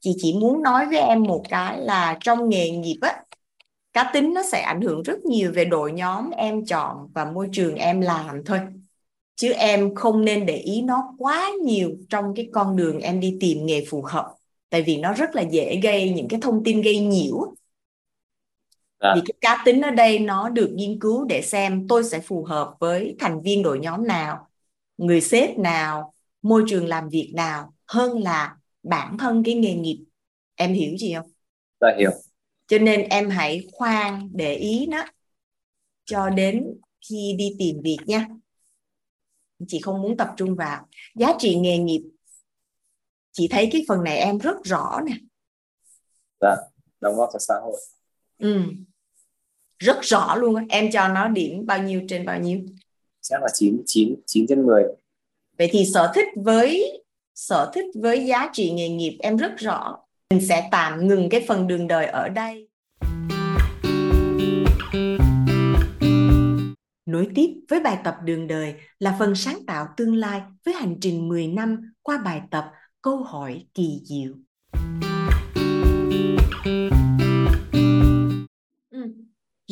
chị 0.00 0.14
chỉ 0.18 0.34
muốn 0.40 0.62
nói 0.62 0.86
với 0.86 0.98
em 0.98 1.22
một 1.22 1.42
cái 1.48 1.78
là 1.78 2.18
trong 2.20 2.48
nghề 2.48 2.70
nghiệp 2.70 2.98
á, 3.00 3.22
cá 3.92 4.10
tính 4.14 4.34
nó 4.34 4.42
sẽ 4.52 4.60
ảnh 4.62 4.80
hưởng 4.80 5.02
rất 5.02 5.24
nhiều 5.24 5.52
về 5.54 5.64
đội 5.64 5.92
nhóm 5.92 6.30
em 6.30 6.64
chọn 6.66 7.08
và 7.14 7.24
môi 7.24 7.48
trường 7.52 7.74
em 7.74 8.00
làm 8.00 8.44
thôi. 8.44 8.60
Chứ 9.36 9.52
em 9.52 9.94
không 9.94 10.24
nên 10.24 10.46
để 10.46 10.56
ý 10.56 10.82
nó 10.82 11.14
quá 11.18 11.50
nhiều 11.64 11.90
trong 12.08 12.34
cái 12.36 12.48
con 12.52 12.76
đường 12.76 13.00
em 13.00 13.20
đi 13.20 13.36
tìm 13.40 13.66
nghề 13.66 13.84
phù 13.90 14.02
hợp. 14.02 14.34
Tại 14.70 14.82
vì 14.82 14.96
nó 14.96 15.12
rất 15.12 15.36
là 15.36 15.42
dễ 15.42 15.80
gây 15.82 16.10
những 16.10 16.28
cái 16.28 16.40
thông 16.40 16.64
tin 16.64 16.82
gây 16.82 16.98
nhiễu 16.98 17.54
à. 19.02 19.12
vì 19.14 19.20
cái 19.26 19.34
cá 19.40 19.62
tính 19.64 19.80
ở 19.80 19.90
đây 19.90 20.18
nó 20.18 20.48
được 20.48 20.70
nghiên 20.74 21.00
cứu 21.00 21.24
để 21.24 21.42
xem 21.42 21.88
tôi 21.88 22.04
sẽ 22.04 22.20
phù 22.20 22.44
hợp 22.44 22.74
với 22.80 23.16
thành 23.18 23.42
viên 23.42 23.62
đội 23.62 23.78
nhóm 23.78 24.06
nào 24.06 24.48
người 24.96 25.20
sếp 25.20 25.58
nào 25.58 26.14
môi 26.42 26.64
trường 26.68 26.86
làm 26.86 27.08
việc 27.08 27.32
nào 27.34 27.74
hơn 27.86 28.22
là 28.22 28.56
bản 28.82 29.18
thân 29.18 29.42
cái 29.44 29.54
nghề 29.54 29.74
nghiệp. 29.74 30.04
Em 30.54 30.72
hiểu 30.72 30.96
gì 30.96 31.14
không? 31.14 31.30
Dạ 31.80 31.88
hiểu. 31.98 32.10
Cho 32.66 32.78
nên 32.78 33.02
em 33.02 33.30
hãy 33.30 33.68
khoan 33.72 34.28
để 34.32 34.54
ý 34.54 34.86
nó 34.86 35.04
cho 36.04 36.30
đến 36.30 36.80
khi 37.08 37.34
đi 37.38 37.54
tìm 37.58 37.80
việc 37.84 37.98
nha. 38.06 38.28
Chị 39.68 39.80
không 39.80 40.02
muốn 40.02 40.16
tập 40.16 40.28
trung 40.36 40.54
vào. 40.54 40.86
Giá 41.14 41.32
trị 41.38 41.54
nghề 41.54 41.78
nghiệp 41.78 42.02
chị 43.32 43.48
thấy 43.48 43.68
cái 43.72 43.84
phần 43.88 44.04
này 44.04 44.18
em 44.18 44.38
rất 44.38 44.56
rõ 44.64 45.00
nè. 45.06 45.12
Dạ 46.40 46.56
đóng 47.00 47.16
góp 47.16 47.30
cho 47.32 47.38
xã 47.38 47.54
hội. 47.62 47.80
Ừ 48.38 48.62
rất 49.82 50.02
rõ 50.02 50.36
luôn 50.36 50.66
em 50.68 50.90
cho 50.92 51.08
nó 51.08 51.28
điểm 51.28 51.66
bao 51.66 51.82
nhiêu 51.82 52.00
trên 52.08 52.26
bao 52.26 52.40
nhiêu? 52.40 52.60
Chắc 53.20 53.42
là 53.42 53.48
9 53.54 53.82
9 53.86 54.14
9 54.26 54.46
trên 54.48 54.66
10 54.66 54.82
vậy 55.58 55.68
thì 55.72 55.84
sở 55.94 56.12
thích 56.14 56.28
với 56.36 57.02
sở 57.34 57.70
thích 57.74 57.84
với 57.94 58.26
giá 58.26 58.50
trị 58.52 58.70
nghề 58.70 58.88
nghiệp 58.88 59.18
em 59.20 59.36
rất 59.36 59.52
rõ. 59.56 59.98
Mình 60.30 60.46
sẽ 60.48 60.68
tạm 60.70 61.08
ngừng 61.08 61.28
cái 61.28 61.44
phần 61.48 61.66
đường 61.66 61.88
đời 61.88 62.06
ở 62.06 62.28
đây. 62.28 62.68
Nối 67.06 67.28
tiếp 67.34 67.50
với 67.68 67.80
bài 67.80 67.98
tập 68.04 68.16
đường 68.24 68.46
đời 68.46 68.74
là 68.98 69.16
phần 69.18 69.34
sáng 69.34 69.66
tạo 69.66 69.86
tương 69.96 70.16
lai 70.16 70.40
với 70.64 70.74
hành 70.74 70.96
trình 71.00 71.28
10 71.28 71.46
năm 71.46 71.92
qua 72.02 72.18
bài 72.24 72.40
tập 72.50 72.64
câu 73.02 73.16
hỏi 73.16 73.66
kỳ 73.74 74.00
diệu. 74.04 74.32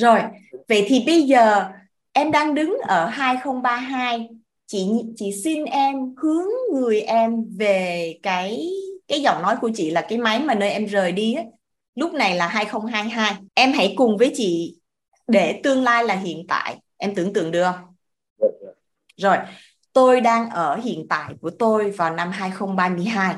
Rồi, 0.01 0.21
vậy 0.69 0.85
thì 0.89 1.03
bây 1.07 1.23
giờ 1.23 1.65
em 2.13 2.31
đang 2.31 2.55
đứng 2.55 2.79
ở 2.89 3.07
2032 3.07 4.29
chị 4.67 4.89
chị 5.17 5.33
xin 5.45 5.65
em 5.65 5.97
hướng 6.17 6.49
người 6.73 7.01
em 7.01 7.45
về 7.59 8.15
cái 8.23 8.69
cái 9.09 9.23
giọng 9.23 9.43
nói 9.43 9.57
của 9.61 9.71
chị 9.75 9.91
là 9.91 10.07
cái 10.09 10.19
máy 10.19 10.41
mà 10.41 10.55
nơi 10.55 10.71
em 10.71 10.87
rời 10.87 11.13
đi 11.13 11.35
á. 11.35 11.43
Lúc 11.95 12.15
này 12.15 12.37
là 12.37 12.47
2022 12.47 13.35
em 13.55 13.73
hãy 13.73 13.95
cùng 13.97 14.19
với 14.19 14.33
chị 14.35 14.77
để 15.29 15.61
tương 15.63 15.83
lai 15.83 16.05
là 16.05 16.15
hiện 16.15 16.47
tại. 16.49 16.77
Em 16.97 17.15
tưởng 17.15 17.33
tượng 17.33 17.51
được 17.51 17.65
không? 17.65 17.95
Rồi, 19.17 19.37
tôi 19.93 20.21
đang 20.21 20.51
ở 20.51 20.77
hiện 20.77 21.07
tại 21.09 21.35
của 21.41 21.51
tôi 21.51 21.91
vào 21.91 22.15
năm 22.15 22.31
2032 22.31 23.35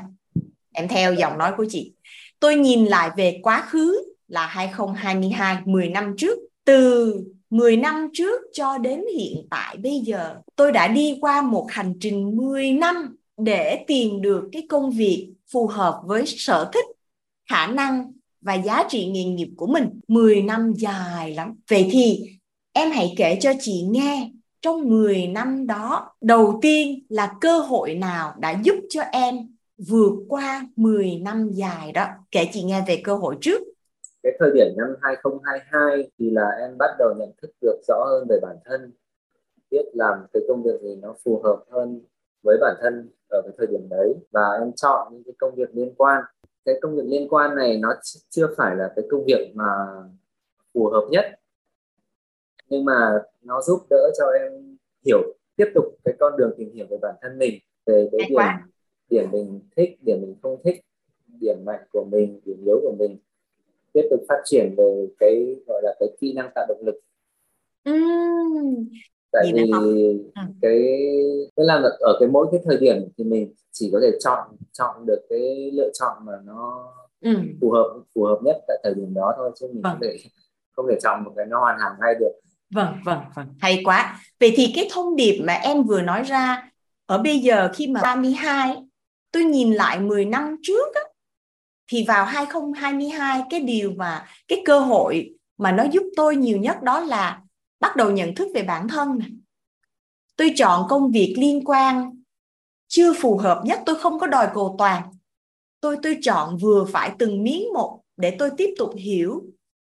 em 0.73 0.87
theo 0.87 1.13
giọng 1.13 1.37
nói 1.37 1.53
của 1.57 1.65
chị. 1.69 1.93
Tôi 2.39 2.55
nhìn 2.55 2.85
lại 2.85 3.09
về 3.17 3.39
quá 3.43 3.61
khứ 3.69 4.13
là 4.27 4.45
2022 4.47 5.57
10 5.65 5.89
năm 5.89 6.15
trước 6.17 6.39
từ 6.65 7.13
10 7.49 7.77
năm 7.77 8.09
trước 8.13 8.41
cho 8.53 8.77
đến 8.77 9.01
hiện 9.17 9.47
tại 9.49 9.77
bây 9.77 9.99
giờ, 9.99 10.35
tôi 10.55 10.71
đã 10.71 10.87
đi 10.87 11.17
qua 11.21 11.41
một 11.41 11.67
hành 11.69 11.93
trình 11.99 12.37
10 12.37 12.71
năm 12.71 13.15
để 13.37 13.83
tìm 13.87 14.21
được 14.21 14.49
cái 14.51 14.65
công 14.69 14.91
việc 14.91 15.33
phù 15.51 15.67
hợp 15.67 16.01
với 16.05 16.23
sở 16.25 16.69
thích, 16.73 16.85
khả 17.49 17.67
năng 17.67 18.11
và 18.41 18.53
giá 18.53 18.83
trị 18.89 19.05
nghề 19.05 19.23
nghiệp 19.23 19.49
của 19.57 19.67
mình. 19.67 19.99
10 20.07 20.41
năm 20.41 20.73
dài 20.77 21.33
lắm. 21.33 21.53
Vậy 21.69 21.89
thì 21.91 22.19
em 22.73 22.91
hãy 22.91 23.13
kể 23.17 23.37
cho 23.41 23.53
chị 23.59 23.81
nghe, 23.89 24.31
trong 24.61 24.89
10 24.89 25.27
năm 25.27 25.67
đó, 25.67 26.13
đầu 26.21 26.59
tiên 26.61 27.05
là 27.09 27.33
cơ 27.41 27.59
hội 27.59 27.95
nào 27.95 28.33
đã 28.39 28.61
giúp 28.63 28.75
cho 28.89 29.01
em 29.01 29.35
vượt 29.77 30.13
qua 30.27 30.67
10 30.75 31.15
năm 31.15 31.49
dài 31.51 31.91
đó? 31.91 32.05
Kể 32.31 32.49
chị 32.53 32.63
nghe 32.63 32.83
về 32.87 33.01
cơ 33.03 33.15
hội 33.15 33.35
trước 33.41 33.61
cái 34.23 34.33
thời 34.39 34.51
điểm 34.53 34.67
năm 34.77 34.95
2022 35.01 36.11
thì 36.19 36.29
là 36.29 36.49
em 36.49 36.77
bắt 36.77 36.95
đầu 36.99 37.13
nhận 37.17 37.31
thức 37.41 37.51
được 37.61 37.81
rõ 37.87 38.05
hơn 38.05 38.27
về 38.29 38.39
bản 38.41 38.57
thân 38.65 38.91
biết 39.71 39.85
làm 39.93 40.25
cái 40.33 40.43
công 40.47 40.63
việc 40.63 40.81
gì 40.81 40.95
nó 40.95 41.15
phù 41.23 41.41
hợp 41.43 41.63
hơn 41.69 42.01
với 42.43 42.57
bản 42.61 42.75
thân 42.81 43.09
ở 43.29 43.41
cái 43.41 43.51
thời 43.57 43.67
điểm 43.67 43.89
đấy. 43.89 44.13
Và 44.31 44.57
em 44.59 44.71
chọn 44.75 45.13
những 45.13 45.23
cái 45.25 45.33
công 45.37 45.55
việc 45.55 45.69
liên 45.73 45.93
quan. 45.97 46.23
Cái 46.65 46.75
công 46.81 46.95
việc 46.95 47.05
liên 47.05 47.29
quan 47.29 47.55
này 47.55 47.77
nó 47.77 47.93
chưa 48.29 48.47
phải 48.57 48.75
là 48.75 48.93
cái 48.95 49.05
công 49.11 49.23
việc 49.25 49.51
mà 49.53 49.65
phù 50.73 50.89
hợp 50.89 51.07
nhất. 51.11 51.25
Nhưng 52.69 52.85
mà 52.85 53.19
nó 53.41 53.61
giúp 53.61 53.79
đỡ 53.89 54.11
cho 54.19 54.25
em 54.25 54.77
hiểu 55.05 55.21
tiếp 55.55 55.71
tục 55.75 55.85
cái 56.03 56.13
con 56.19 56.37
đường 56.37 56.51
tìm 56.57 56.71
hiểu 56.73 56.85
về 56.89 56.97
bản 57.01 57.15
thân 57.21 57.37
mình 57.37 57.59
về 57.85 58.09
cái 58.11 58.29
điểm 58.29 58.39
điểm 59.09 59.31
mình 59.31 59.59
thích 59.75 59.97
điểm 60.01 60.21
mình 60.21 60.35
không 60.41 60.61
thích 60.63 60.81
điểm 61.41 61.57
mạnh 61.65 61.83
của 61.91 62.05
mình 62.11 62.41
điểm 62.45 62.57
yếu 62.65 62.79
của 62.81 62.95
mình 62.99 63.17
tiếp 63.93 64.07
tục 64.09 64.19
phát 64.29 64.41
triển 64.45 64.75
về 64.77 65.07
cái 65.19 65.55
gọi 65.67 65.81
là 65.83 65.95
cái 65.99 66.09
kỹ 66.21 66.33
năng 66.33 66.49
tạo 66.55 66.65
động 66.69 66.85
lực 66.85 66.95
uhm. 67.89 68.85
tại 69.31 69.51
vì 69.53 69.71
ừ. 69.71 70.21
cái 70.61 70.81
cái 71.55 71.65
làm 71.65 71.83
ở 71.99 72.17
cái 72.19 72.29
mỗi 72.29 72.47
cái 72.51 72.61
thời 72.65 72.77
điểm 72.77 72.97
thì 73.17 73.23
mình 73.23 73.53
chỉ 73.71 73.89
có 73.93 73.99
thể 74.01 74.17
chọn 74.19 74.47
chọn 74.71 75.05
được 75.05 75.19
cái 75.29 75.71
lựa 75.73 75.89
chọn 75.93 76.17
mà 76.25 76.33
nó 76.45 76.93
ừ. 77.21 77.35
phù 77.61 77.71
hợp 77.71 78.01
phù 78.15 78.23
hợp 78.23 78.39
nhất 78.43 78.57
tại 78.67 78.77
thời 78.83 78.93
điểm 78.93 79.13
đó 79.13 79.33
thôi 79.37 79.51
chứ 79.59 79.67
mình 79.73 79.81
vâng. 79.81 79.91
không 79.91 80.01
thể 80.01 80.17
không 80.71 80.85
thể 80.89 80.97
chọn 81.03 81.23
một 81.23 81.31
cái 81.35 81.45
nó 81.45 81.59
hoàn 81.59 81.79
hảo 81.79 81.91
ngay 82.01 82.15
được 82.19 82.31
vâng 82.73 82.93
vâng 83.05 83.19
vâng 83.35 83.47
hay 83.59 83.81
quá 83.85 84.19
vậy 84.39 84.53
thì 84.55 84.71
cái 84.75 84.89
thông 84.93 85.15
điệp 85.15 85.41
mà 85.43 85.53
em 85.53 85.83
vừa 85.83 86.01
nói 86.01 86.23
ra 86.23 86.71
ở 87.05 87.17
bây 87.17 87.39
giờ 87.39 87.69
khi 87.73 87.87
mà 87.87 88.01
32 88.03 88.75
tôi 89.31 89.43
nhìn 89.43 89.73
lại 89.73 89.99
10 89.99 90.25
năm 90.25 90.55
trước 90.61 90.95
á, 90.95 91.01
thì 91.87 92.05
vào 92.07 92.25
2022 92.25 93.41
cái 93.49 93.59
điều 93.59 93.91
mà, 93.91 94.25
cái 94.47 94.61
cơ 94.65 94.79
hội 94.79 95.33
mà 95.57 95.71
nó 95.71 95.83
giúp 95.91 96.03
tôi 96.15 96.35
nhiều 96.35 96.57
nhất 96.57 96.83
đó 96.83 96.99
là 96.99 97.41
bắt 97.79 97.95
đầu 97.95 98.11
nhận 98.11 98.35
thức 98.35 98.47
về 98.55 98.63
bản 98.63 98.87
thân 98.87 99.17
này. 99.19 99.29
tôi 100.35 100.53
chọn 100.55 100.87
công 100.89 101.11
việc 101.11 101.35
liên 101.37 101.63
quan, 101.65 102.21
chưa 102.87 103.13
phù 103.13 103.37
hợp 103.37 103.61
nhất, 103.65 103.79
tôi 103.85 103.95
không 103.99 104.19
có 104.19 104.27
đòi 104.27 104.47
cầu 104.53 104.75
toàn 104.77 105.03
tôi 105.83 105.97
tôi 106.03 106.17
chọn 106.21 106.57
vừa 106.57 106.85
phải 106.85 107.11
từng 107.19 107.43
miếng 107.43 107.73
một 107.73 108.01
để 108.17 108.35
tôi 108.39 108.49
tiếp 108.57 108.73
tục 108.77 108.89
hiểu, 108.97 109.43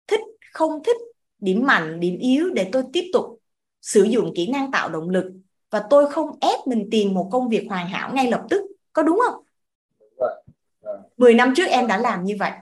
thích, 0.07 0.21
không 0.53 0.83
thích, 0.85 0.97
điểm 1.39 1.67
mạnh, 1.67 2.01
điểm 2.01 2.19
yếu 2.19 2.51
để 2.51 2.69
tôi 2.73 2.83
tiếp 2.93 3.11
tục 3.13 3.39
sử 3.83 4.03
dụng 4.03 4.33
kỹ 4.35 4.47
năng 4.47 4.71
tạo 4.71 4.89
động 4.89 5.09
lực 5.09 5.33
và 5.71 5.85
tôi 5.91 6.11
không 6.11 6.37
ép 6.41 6.67
mình 6.67 6.89
tìm 6.91 7.15
một 7.15 7.29
công 7.33 7.49
việc 7.49 7.67
hoàn 7.69 7.89
hảo 7.89 8.15
ngay 8.15 8.31
lập 8.31 8.43
tức, 8.51 8.63
có 8.93 9.03
đúng 9.03 9.21
không? 9.27 9.45
10 11.17 11.35
năm 11.35 11.53
trước 11.57 11.65
em 11.65 11.87
đã 11.87 11.97
làm 11.97 12.25
như 12.25 12.37
vậy. 12.39 12.53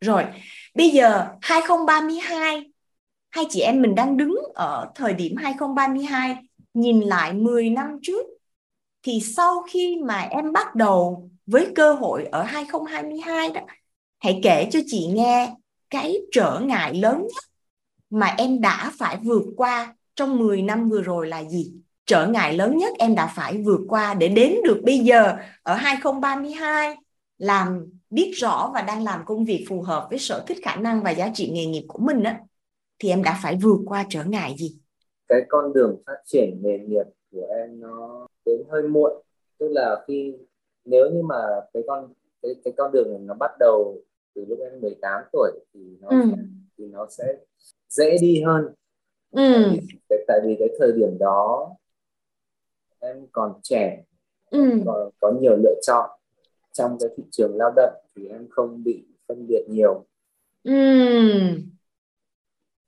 Rồi, 0.00 0.24
bây 0.74 0.88
giờ 0.90 1.26
2032 1.40 2.70
hai 3.30 3.44
chị 3.50 3.60
em 3.60 3.82
mình 3.82 3.94
đang 3.94 4.16
đứng 4.16 4.38
ở 4.54 4.90
thời 4.94 5.12
điểm 5.12 5.36
2032 5.36 6.36
nhìn 6.74 7.00
lại 7.00 7.32
10 7.32 7.70
năm 7.70 7.98
trước 8.02 8.26
thì 9.02 9.20
sau 9.20 9.62
khi 9.62 9.96
mà 10.04 10.20
em 10.20 10.52
bắt 10.52 10.74
đầu 10.74 11.30
với 11.46 11.68
cơ 11.74 11.92
hội 11.92 12.24
ở 12.32 12.42
2022 12.42 13.50
đó 13.50 13.60
hãy 14.18 14.40
kể 14.42 14.68
cho 14.70 14.80
chị 14.86 15.06
nghe 15.06 15.54
cái 15.90 16.16
trở 16.32 16.60
ngại 16.64 16.94
lớn 16.94 17.22
nhất 17.22 17.44
mà 18.10 18.34
em 18.38 18.60
đã 18.60 18.92
phải 18.98 19.16
vượt 19.22 19.44
qua 19.56 19.94
trong 20.14 20.38
10 20.38 20.62
năm 20.62 20.88
vừa 20.90 21.02
rồi 21.02 21.28
là 21.28 21.44
gì? 21.44 21.72
Trở 22.06 22.26
ngại 22.26 22.56
lớn 22.56 22.76
nhất 22.76 22.94
em 22.98 23.14
đã 23.14 23.32
phải 23.36 23.62
vượt 23.64 23.80
qua 23.88 24.14
để 24.14 24.28
đến 24.28 24.54
được 24.64 24.80
bây 24.84 24.98
giờ 24.98 25.36
ở 25.62 25.74
2032 25.74 26.96
làm 27.38 27.86
biết 28.10 28.32
rõ 28.34 28.70
và 28.74 28.82
đang 28.82 29.04
làm 29.04 29.24
công 29.24 29.44
việc 29.44 29.66
phù 29.68 29.82
hợp 29.82 30.06
với 30.10 30.18
sở 30.18 30.44
thích 30.46 30.58
khả 30.62 30.76
năng 30.76 31.02
và 31.02 31.10
giá 31.10 31.30
trị 31.34 31.50
nghề 31.50 31.66
nghiệp 31.66 31.84
của 31.88 31.98
mình 31.98 32.22
á 32.22 32.40
thì 32.98 33.08
em 33.08 33.22
đã 33.22 33.38
phải 33.42 33.58
vượt 33.62 33.78
qua 33.86 34.04
trở 34.08 34.24
ngại 34.24 34.54
gì? 34.58 34.78
Cái 35.28 35.40
con 35.48 35.72
đường 35.72 36.02
phát 36.06 36.18
triển 36.24 36.60
nghề 36.62 36.78
nghiệp 36.78 37.06
của 37.32 37.46
em 37.58 37.80
nó 37.80 38.26
đến 38.46 38.62
hơi 38.70 38.82
muộn 38.82 39.12
tức 39.58 39.68
là 39.68 40.04
khi 40.06 40.34
nếu 40.84 41.10
như 41.10 41.22
mà 41.22 41.36
cái 41.74 41.82
con 41.86 42.12
cái 42.42 42.54
cái 42.64 42.74
con 42.76 42.92
đường 42.92 43.10
này 43.10 43.20
nó 43.22 43.34
bắt 43.34 43.50
đầu 43.58 44.00
từ 44.34 44.44
lúc 44.48 44.58
em 44.60 44.80
18 44.80 45.22
tuổi 45.32 45.50
thì 45.74 45.80
nó 46.00 46.08
ừ. 46.08 46.22
thì 46.78 46.84
nó 46.84 47.06
sẽ 47.10 47.24
dễ 47.88 48.16
đi 48.20 48.42
hơn 48.42 48.64
ừ. 49.30 49.52
tại, 49.52 49.80
vì, 50.10 50.16
tại 50.28 50.40
vì 50.44 50.56
cái 50.58 50.68
thời 50.78 50.92
điểm 50.92 51.18
đó 51.18 51.70
em 53.04 53.26
còn 53.32 53.52
trẻ 53.62 54.02
ừ. 54.50 54.82
còn 54.86 55.10
có 55.20 55.32
nhiều 55.40 55.56
lựa 55.56 55.80
chọn 55.82 56.10
trong 56.72 56.96
cái 57.00 57.08
thị 57.16 57.22
trường 57.30 57.56
lao 57.56 57.72
động 57.76 57.94
thì 58.16 58.28
em 58.28 58.46
không 58.50 58.84
bị 58.84 59.04
phân 59.28 59.46
biệt 59.48 59.64
nhiều 59.68 60.04
ừ. 60.64 60.72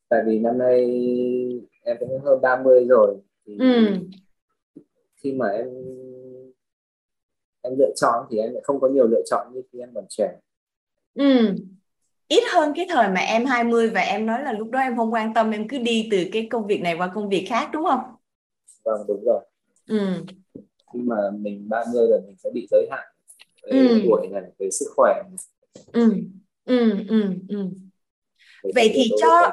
tại 0.08 0.22
vì 0.26 0.38
năm 0.38 0.58
nay 0.58 0.80
em 1.82 1.96
cũng 2.00 2.20
hơn 2.24 2.40
30 2.40 2.86
rồi 2.88 3.16
thì 3.46 3.56
ừ. 3.58 3.96
khi 5.16 5.32
mà 5.32 5.48
em 5.48 5.68
em 7.62 7.78
lựa 7.78 7.90
chọn 7.96 8.26
thì 8.30 8.38
em 8.38 8.52
lại 8.52 8.62
không 8.64 8.80
có 8.80 8.88
nhiều 8.88 9.06
lựa 9.06 9.22
chọn 9.30 9.46
như 9.54 9.62
khi 9.72 9.78
em 9.78 9.90
còn 9.94 10.04
trẻ 10.08 10.38
ừ 11.14 11.54
ít 12.28 12.42
hơn 12.52 12.72
cái 12.76 12.86
thời 12.88 13.08
mà 13.08 13.20
em 13.20 13.44
20 13.44 13.90
và 13.90 14.00
em 14.00 14.26
nói 14.26 14.42
là 14.42 14.52
lúc 14.52 14.70
đó 14.70 14.80
em 14.80 14.96
không 14.96 15.12
quan 15.12 15.34
tâm 15.34 15.50
em 15.50 15.68
cứ 15.68 15.78
đi 15.78 16.08
từ 16.10 16.24
cái 16.32 16.48
công 16.50 16.66
việc 16.66 16.80
này 16.80 16.94
qua 16.98 17.10
công 17.14 17.28
việc 17.28 17.46
khác 17.48 17.68
đúng 17.72 17.84
không? 17.84 18.00
Vâng 18.84 19.00
đúng 19.08 19.24
rồi. 19.24 19.40
Ừ. 19.86 20.24
Khi 20.92 21.00
mà 21.02 21.16
mình 21.38 21.68
30 21.68 22.06
rồi 22.10 22.20
mình 22.26 22.36
sẽ 22.44 22.50
bị 22.54 22.66
giới 22.70 22.88
hạn 22.90 23.04
về 23.62 23.70
ừ. 23.70 24.00
tuổi 24.06 24.28
này, 24.32 24.42
về 24.58 24.70
sức 24.70 24.86
khỏe. 24.96 25.22
Ừ. 25.92 26.12
Ừ 26.64 27.04
ừ 27.08 27.34
ừ. 27.48 27.70
Vậy 28.74 28.90
thì 28.94 29.10
cho 29.20 29.50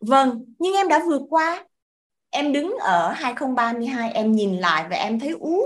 Vâng, 0.00 0.44
nhưng 0.58 0.74
em 0.74 0.88
đã 0.88 1.02
vượt 1.06 1.22
qua. 1.30 1.64
Em 2.30 2.52
đứng 2.52 2.76
ở 2.80 3.12
2032 3.12 4.12
em 4.12 4.32
nhìn 4.32 4.56
lại 4.56 4.86
và 4.90 4.96
em 4.96 5.20
thấy 5.20 5.30
ú 5.40 5.60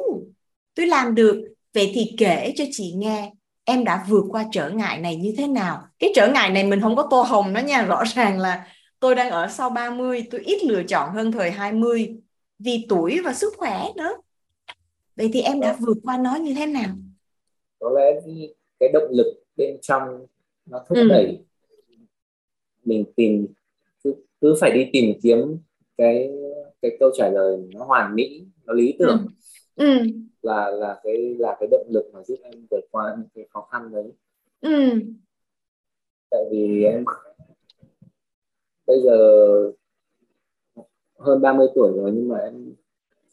tôi 0.74 0.86
làm 0.86 1.14
được. 1.14 1.54
Vậy 1.74 1.90
thì 1.94 2.14
kể 2.18 2.52
cho 2.56 2.64
chị 2.72 2.92
nghe 2.96 3.32
em 3.64 3.84
đã 3.84 4.04
vượt 4.08 4.24
qua 4.30 4.44
trở 4.52 4.70
ngại 4.70 4.98
này 4.98 5.16
như 5.16 5.34
thế 5.38 5.46
nào 5.46 5.82
cái 5.98 6.12
trở 6.14 6.28
ngại 6.28 6.50
này 6.50 6.64
mình 6.64 6.80
không 6.80 6.96
có 6.96 7.06
tô 7.10 7.22
hồng 7.22 7.54
đó 7.54 7.60
nha 7.60 7.82
rõ 7.82 8.02
ràng 8.14 8.38
là 8.38 8.66
tôi 9.00 9.14
đang 9.14 9.30
ở 9.30 9.48
sau 9.48 9.70
30 9.70 10.24
tôi 10.30 10.40
ít 10.40 10.64
lựa 10.64 10.82
chọn 10.82 11.14
hơn 11.14 11.32
thời 11.32 11.50
20 11.50 12.16
vì 12.58 12.86
tuổi 12.88 13.20
và 13.24 13.34
sức 13.34 13.54
khỏe 13.56 13.86
nữa 13.96 14.16
vậy 15.16 15.30
thì 15.32 15.40
em 15.40 15.60
đã 15.60 15.76
vượt 15.80 15.96
qua 16.02 16.18
nó 16.18 16.36
như 16.36 16.54
thế 16.54 16.66
nào 16.66 16.94
có 17.78 17.90
lẽ 17.90 18.20
cái 18.80 18.88
động 18.92 19.08
lực 19.10 19.42
bên 19.56 19.76
trong 19.82 20.26
nó 20.66 20.84
thúc 20.88 20.98
ừ. 20.98 21.08
đẩy 21.08 21.44
mình 22.84 23.04
tìm 23.16 23.46
cứ, 24.04 24.14
cứ 24.40 24.54
phải 24.60 24.70
đi 24.70 24.90
tìm 24.92 25.14
kiếm 25.22 25.58
cái 25.96 26.30
cái 26.82 26.96
câu 27.00 27.10
trả 27.16 27.28
lời 27.28 27.58
nó 27.74 27.84
hoàn 27.84 28.14
mỹ 28.14 28.44
nó 28.64 28.72
lý 28.72 28.96
tưởng 28.98 29.26
ừ. 29.76 29.98
Ừ 29.98 30.04
là 30.44 30.70
là 30.70 31.00
cái 31.02 31.34
là 31.38 31.56
cái 31.60 31.68
động 31.70 31.86
lực 31.90 32.10
mà 32.12 32.22
giúp 32.22 32.38
em 32.42 32.66
vượt 32.70 32.84
qua 32.90 33.14
những 33.18 33.28
cái 33.34 33.46
khó 33.50 33.68
khăn 33.72 33.92
đấy 33.92 34.12
ừ. 34.60 35.00
tại 36.30 36.40
vì 36.50 36.84
em 36.84 37.04
bây 38.86 39.02
giờ 39.02 39.16
hơn 41.18 41.40
30 41.42 41.66
tuổi 41.74 41.92
rồi 41.96 42.10
nhưng 42.14 42.28
mà 42.28 42.38
em 42.38 42.74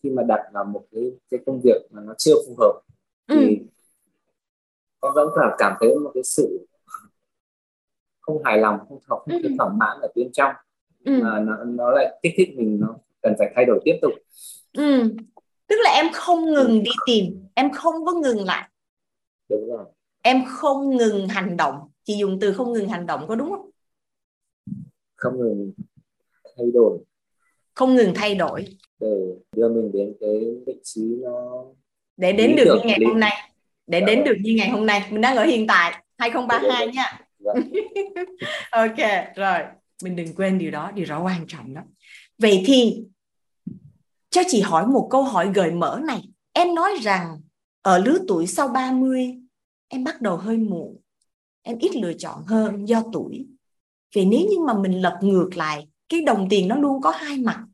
khi 0.04 0.10
mà 0.10 0.24
đặt 0.24 0.40
vào 0.54 0.66
một 0.66 0.84
cái 0.92 1.12
cái 1.32 1.40
công 1.46 1.62
việc 1.64 1.82
mà 1.92 2.02
nó 2.06 2.14
chưa 2.18 2.34
phù 2.48 2.56
hợp 2.60 2.82
thì 3.28 3.36
ừ. 3.36 3.64
em 5.02 5.12
vẫn 5.16 5.30
phải 5.36 5.50
cảm 5.58 5.74
thấy 5.80 6.00
một 6.00 6.12
cái 6.14 6.24
sự 6.24 6.68
không 8.20 8.44
hài 8.44 8.58
lòng 8.58 8.80
không 8.80 9.00
không, 9.04 9.20
không 9.30 9.42
ừ. 9.44 9.50
thỏa 9.58 9.70
mãn 9.70 9.98
ở 10.02 10.08
bên 10.16 10.30
trong 10.34 10.56
ừ. 11.06 11.12
mà 11.24 11.40
nó 11.40 11.64
nó 11.64 11.92
lại 11.92 12.20
kích 12.24 12.34
thích 12.38 12.50
mình 12.58 12.78
nó 12.82 12.96
cần 13.22 13.34
phải 13.40 13.52
thay 13.56 13.66
đổi 13.66 13.80
tiếp 13.86 14.00
tục 14.02 14.12
ừ. 14.74 15.16
tức 15.68 15.76
là 15.84 15.92
em 15.92 16.06
không 16.14 16.46
ngừng 16.46 16.84
đi 16.84 16.92
tìm 17.06 17.46
em 17.54 17.72
không 17.74 18.06
có 18.06 18.12
ngừng 18.12 18.46
lại 18.46 18.70
đúng 19.50 19.70
rồi 19.70 19.86
em 20.22 20.44
không 20.48 20.98
ngừng 20.98 21.28
hành 21.28 21.58
động 21.58 21.76
chị 22.04 22.18
dùng 22.18 22.40
từ 22.42 22.54
không 22.54 22.74
ngừng 22.74 22.90
hành 22.90 23.06
động 23.06 23.26
có 23.28 23.36
đúng 23.36 23.50
không 23.50 23.70
không 25.16 25.40
ngừng 25.40 25.72
thay 26.58 26.72
đổi 26.74 27.00
không 27.82 27.96
ngừng 27.96 28.14
thay 28.16 28.36
đổi. 28.36 28.66
Để 29.00 29.08
đưa 29.56 29.70
mình 29.70 29.92
đến 29.94 30.14
cái 30.20 30.40
vị 30.68 30.74
trí 30.84 31.02
nó 31.24 31.66
để 32.18 32.32
đến 32.32 32.56
được 32.56 32.76
như 32.76 32.88
ngày 32.88 33.00
hôm 33.06 33.20
nay. 33.20 33.52
Để 33.88 34.00
dạ 34.00 34.06
đến 34.06 34.20
vâng. 34.20 34.26
được 34.26 34.36
như 34.42 34.54
ngày 34.58 34.70
hôm 34.70 34.86
nay. 34.86 35.04
Mình 35.10 35.22
đang 35.22 35.36
ở 35.36 35.46
hiện 35.46 35.68
tại 35.68 36.04
2032 36.18 36.88
dạ 36.88 36.92
nha. 36.94 37.20
Vâng. 37.40 37.56
ok 38.72 38.98
rồi. 39.36 39.60
Mình 40.04 40.16
đừng 40.16 40.36
quên 40.36 40.58
điều 40.58 40.72
đó 40.72 40.92
điều 40.96 41.06
đó 41.06 41.24
quan 41.24 41.46
trọng 41.48 41.74
đó 41.74 41.82
vậy 42.38 42.64
thì 42.66 43.04
cho 44.30 44.42
chị 44.48 44.62
hỏi 44.62 44.88
một 44.88 45.08
câu 45.12 45.24
hỏi 45.24 45.52
gợi 45.54 45.72
mở 45.72 46.02
này. 46.08 46.22
Em 46.54 46.76
nói 46.76 46.92
rằng 47.02 47.42
ở 47.82 47.98
lứa 47.98 48.18
tuổi 48.28 48.48
sau 48.48 48.68
30 48.68 49.38
em 49.88 50.04
bắt 50.04 50.22
đầu 50.22 50.38
hơi 50.38 50.58
muộn. 50.58 50.98
Em 51.62 51.78
ít 51.78 51.96
lựa 51.96 52.14
chọn 52.14 52.44
hơn 52.46 52.86
do 52.86 53.04
tuổi. 53.14 53.48
Vậy 54.16 54.26
nếu 54.26 54.40
như 54.40 54.60
mà 54.68 54.74
mình 54.74 55.02
lật 55.02 55.20
ngược 55.22 55.50
lại 55.56 55.88
cái 56.10 56.22
đồng 56.22 56.50
tiền 56.50 56.68
nó 56.68 56.76
luôn 56.76 57.02
có 57.02 57.12
hai 57.12 57.38
mặt 57.38 57.66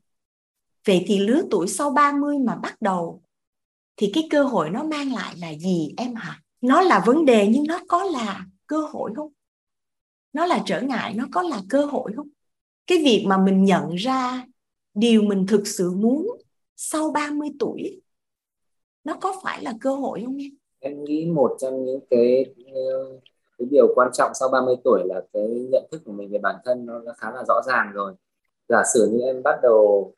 vậy 0.86 1.04
thì 1.06 1.18
lứa 1.18 1.42
tuổi 1.50 1.68
sau 1.68 1.90
30 1.90 2.38
mà 2.38 2.56
bắt 2.56 2.82
đầu 2.82 3.22
thì 3.96 4.10
cái 4.14 4.26
cơ 4.30 4.42
hội 4.42 4.70
nó 4.70 4.84
mang 4.84 5.12
lại 5.12 5.34
là 5.38 5.54
gì 5.54 5.94
em 5.96 6.14
hả? 6.14 6.40
Nó 6.60 6.80
là 6.80 7.02
vấn 7.06 7.24
đề 7.24 7.46
nhưng 7.50 7.66
nó 7.66 7.80
có 7.88 8.04
là 8.04 8.46
cơ 8.66 8.80
hội 8.80 9.12
không? 9.16 9.32
Nó 10.32 10.46
là 10.46 10.62
trở 10.66 10.80
ngại 10.80 11.14
nó 11.14 11.24
có 11.32 11.42
là 11.42 11.60
cơ 11.68 11.84
hội 11.84 12.12
không? 12.16 12.28
Cái 12.86 12.98
việc 12.98 13.24
mà 13.26 13.38
mình 13.38 13.64
nhận 13.64 13.94
ra 13.94 14.46
điều 14.94 15.22
mình 15.22 15.46
thực 15.46 15.66
sự 15.66 15.90
muốn 15.90 16.26
sau 16.76 17.10
30 17.10 17.48
tuổi 17.58 18.00
nó 19.04 19.16
có 19.20 19.40
phải 19.42 19.62
là 19.62 19.74
cơ 19.80 19.94
hội 19.94 20.22
không 20.24 20.36
em? 20.36 20.50
Em 20.80 21.04
nghĩ 21.04 21.26
một 21.26 21.56
trong 21.60 21.84
những 21.84 22.00
cái 22.10 22.44
cái 23.58 23.68
điều 23.70 23.92
quan 23.94 24.10
trọng 24.12 24.32
sau 24.34 24.48
30 24.48 24.76
tuổi 24.84 25.02
là 25.04 25.22
cái 25.32 25.66
nhận 25.72 25.84
thức 25.92 26.02
của 26.04 26.12
mình 26.12 26.30
về 26.30 26.38
bản 26.42 26.56
thân 26.64 26.86
nó, 26.86 27.00
khá 27.16 27.30
là 27.30 27.44
rõ 27.48 27.62
ràng 27.66 27.92
rồi. 27.92 28.14
Giả 28.68 28.82
sử 28.94 29.10
như 29.12 29.20
em 29.24 29.42
bắt 29.42 29.58
đầu 29.62 30.14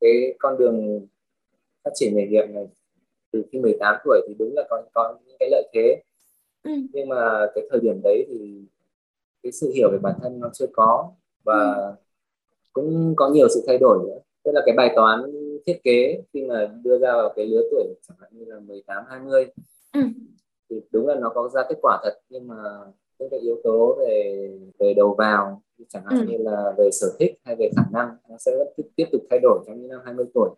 cái 0.00 0.34
con 0.38 0.58
đường 0.58 1.06
phát 1.84 1.90
triển 1.94 2.16
nghề 2.16 2.26
nghiệp 2.26 2.46
này 2.48 2.68
từ 3.32 3.42
khi 3.52 3.58
18 3.58 3.96
tuổi 4.04 4.20
thì 4.28 4.34
đúng 4.38 4.54
là 4.56 4.62
có 4.70 4.82
có 4.94 5.18
những 5.26 5.36
cái 5.40 5.48
lợi 5.50 5.68
thế 5.72 6.02
ừ. 6.62 6.70
nhưng 6.92 7.08
mà 7.08 7.46
cái 7.54 7.66
thời 7.70 7.80
điểm 7.80 8.00
đấy 8.02 8.26
thì 8.28 8.62
cái 9.42 9.52
sự 9.52 9.72
hiểu 9.74 9.90
về 9.92 9.98
bản 9.98 10.14
thân 10.22 10.40
nó 10.40 10.50
chưa 10.52 10.66
có 10.72 11.12
và 11.44 11.74
ừ. 11.74 11.92
cũng 12.72 13.14
có 13.16 13.28
nhiều 13.28 13.48
sự 13.48 13.64
thay 13.66 13.78
đổi 13.78 13.98
nữa 14.06 14.18
tức 14.44 14.52
là 14.52 14.62
cái 14.66 14.74
bài 14.76 14.92
toán 14.96 15.22
thiết 15.66 15.80
kế 15.84 16.22
khi 16.32 16.42
mà 16.42 16.70
đưa 16.82 16.98
ra 16.98 17.12
vào 17.12 17.32
cái 17.36 17.46
lứa 17.46 17.62
tuổi 17.70 17.84
chẳng 18.08 18.16
hạn 18.20 18.30
như 18.32 18.44
là 18.44 18.60
18 18.60 19.04
20 19.08 19.46
ừ. 19.92 20.00
thì 20.70 20.80
đúng 20.92 21.06
là 21.06 21.14
nó 21.14 21.32
có 21.34 21.48
ra 21.48 21.62
kết 21.68 21.78
quả 21.82 22.00
thật 22.02 22.20
nhưng 22.28 22.48
mà 22.48 22.56
những 23.18 23.30
cái 23.30 23.40
yếu 23.40 23.60
tố 23.64 23.96
về 24.00 24.48
về 24.78 24.94
đầu 24.94 25.14
vào 25.18 25.62
chẳng 25.88 26.02
hạn 26.06 26.20
ừ. 26.20 26.26
như 26.28 26.36
là 26.38 26.72
về 26.78 26.90
sở 26.92 27.06
thích 27.18 27.32
hay 27.44 27.56
về 27.58 27.70
khả 27.76 27.82
năng 27.92 28.08
nó 28.28 28.36
sẽ 28.38 28.52
tiếp, 28.76 28.82
tiếp 28.96 29.04
tục 29.12 29.22
thay 29.30 29.38
đổi 29.42 29.64
trong 29.66 29.80
những 29.80 29.90
năm 29.90 30.00
20 30.04 30.26
tuổi 30.34 30.50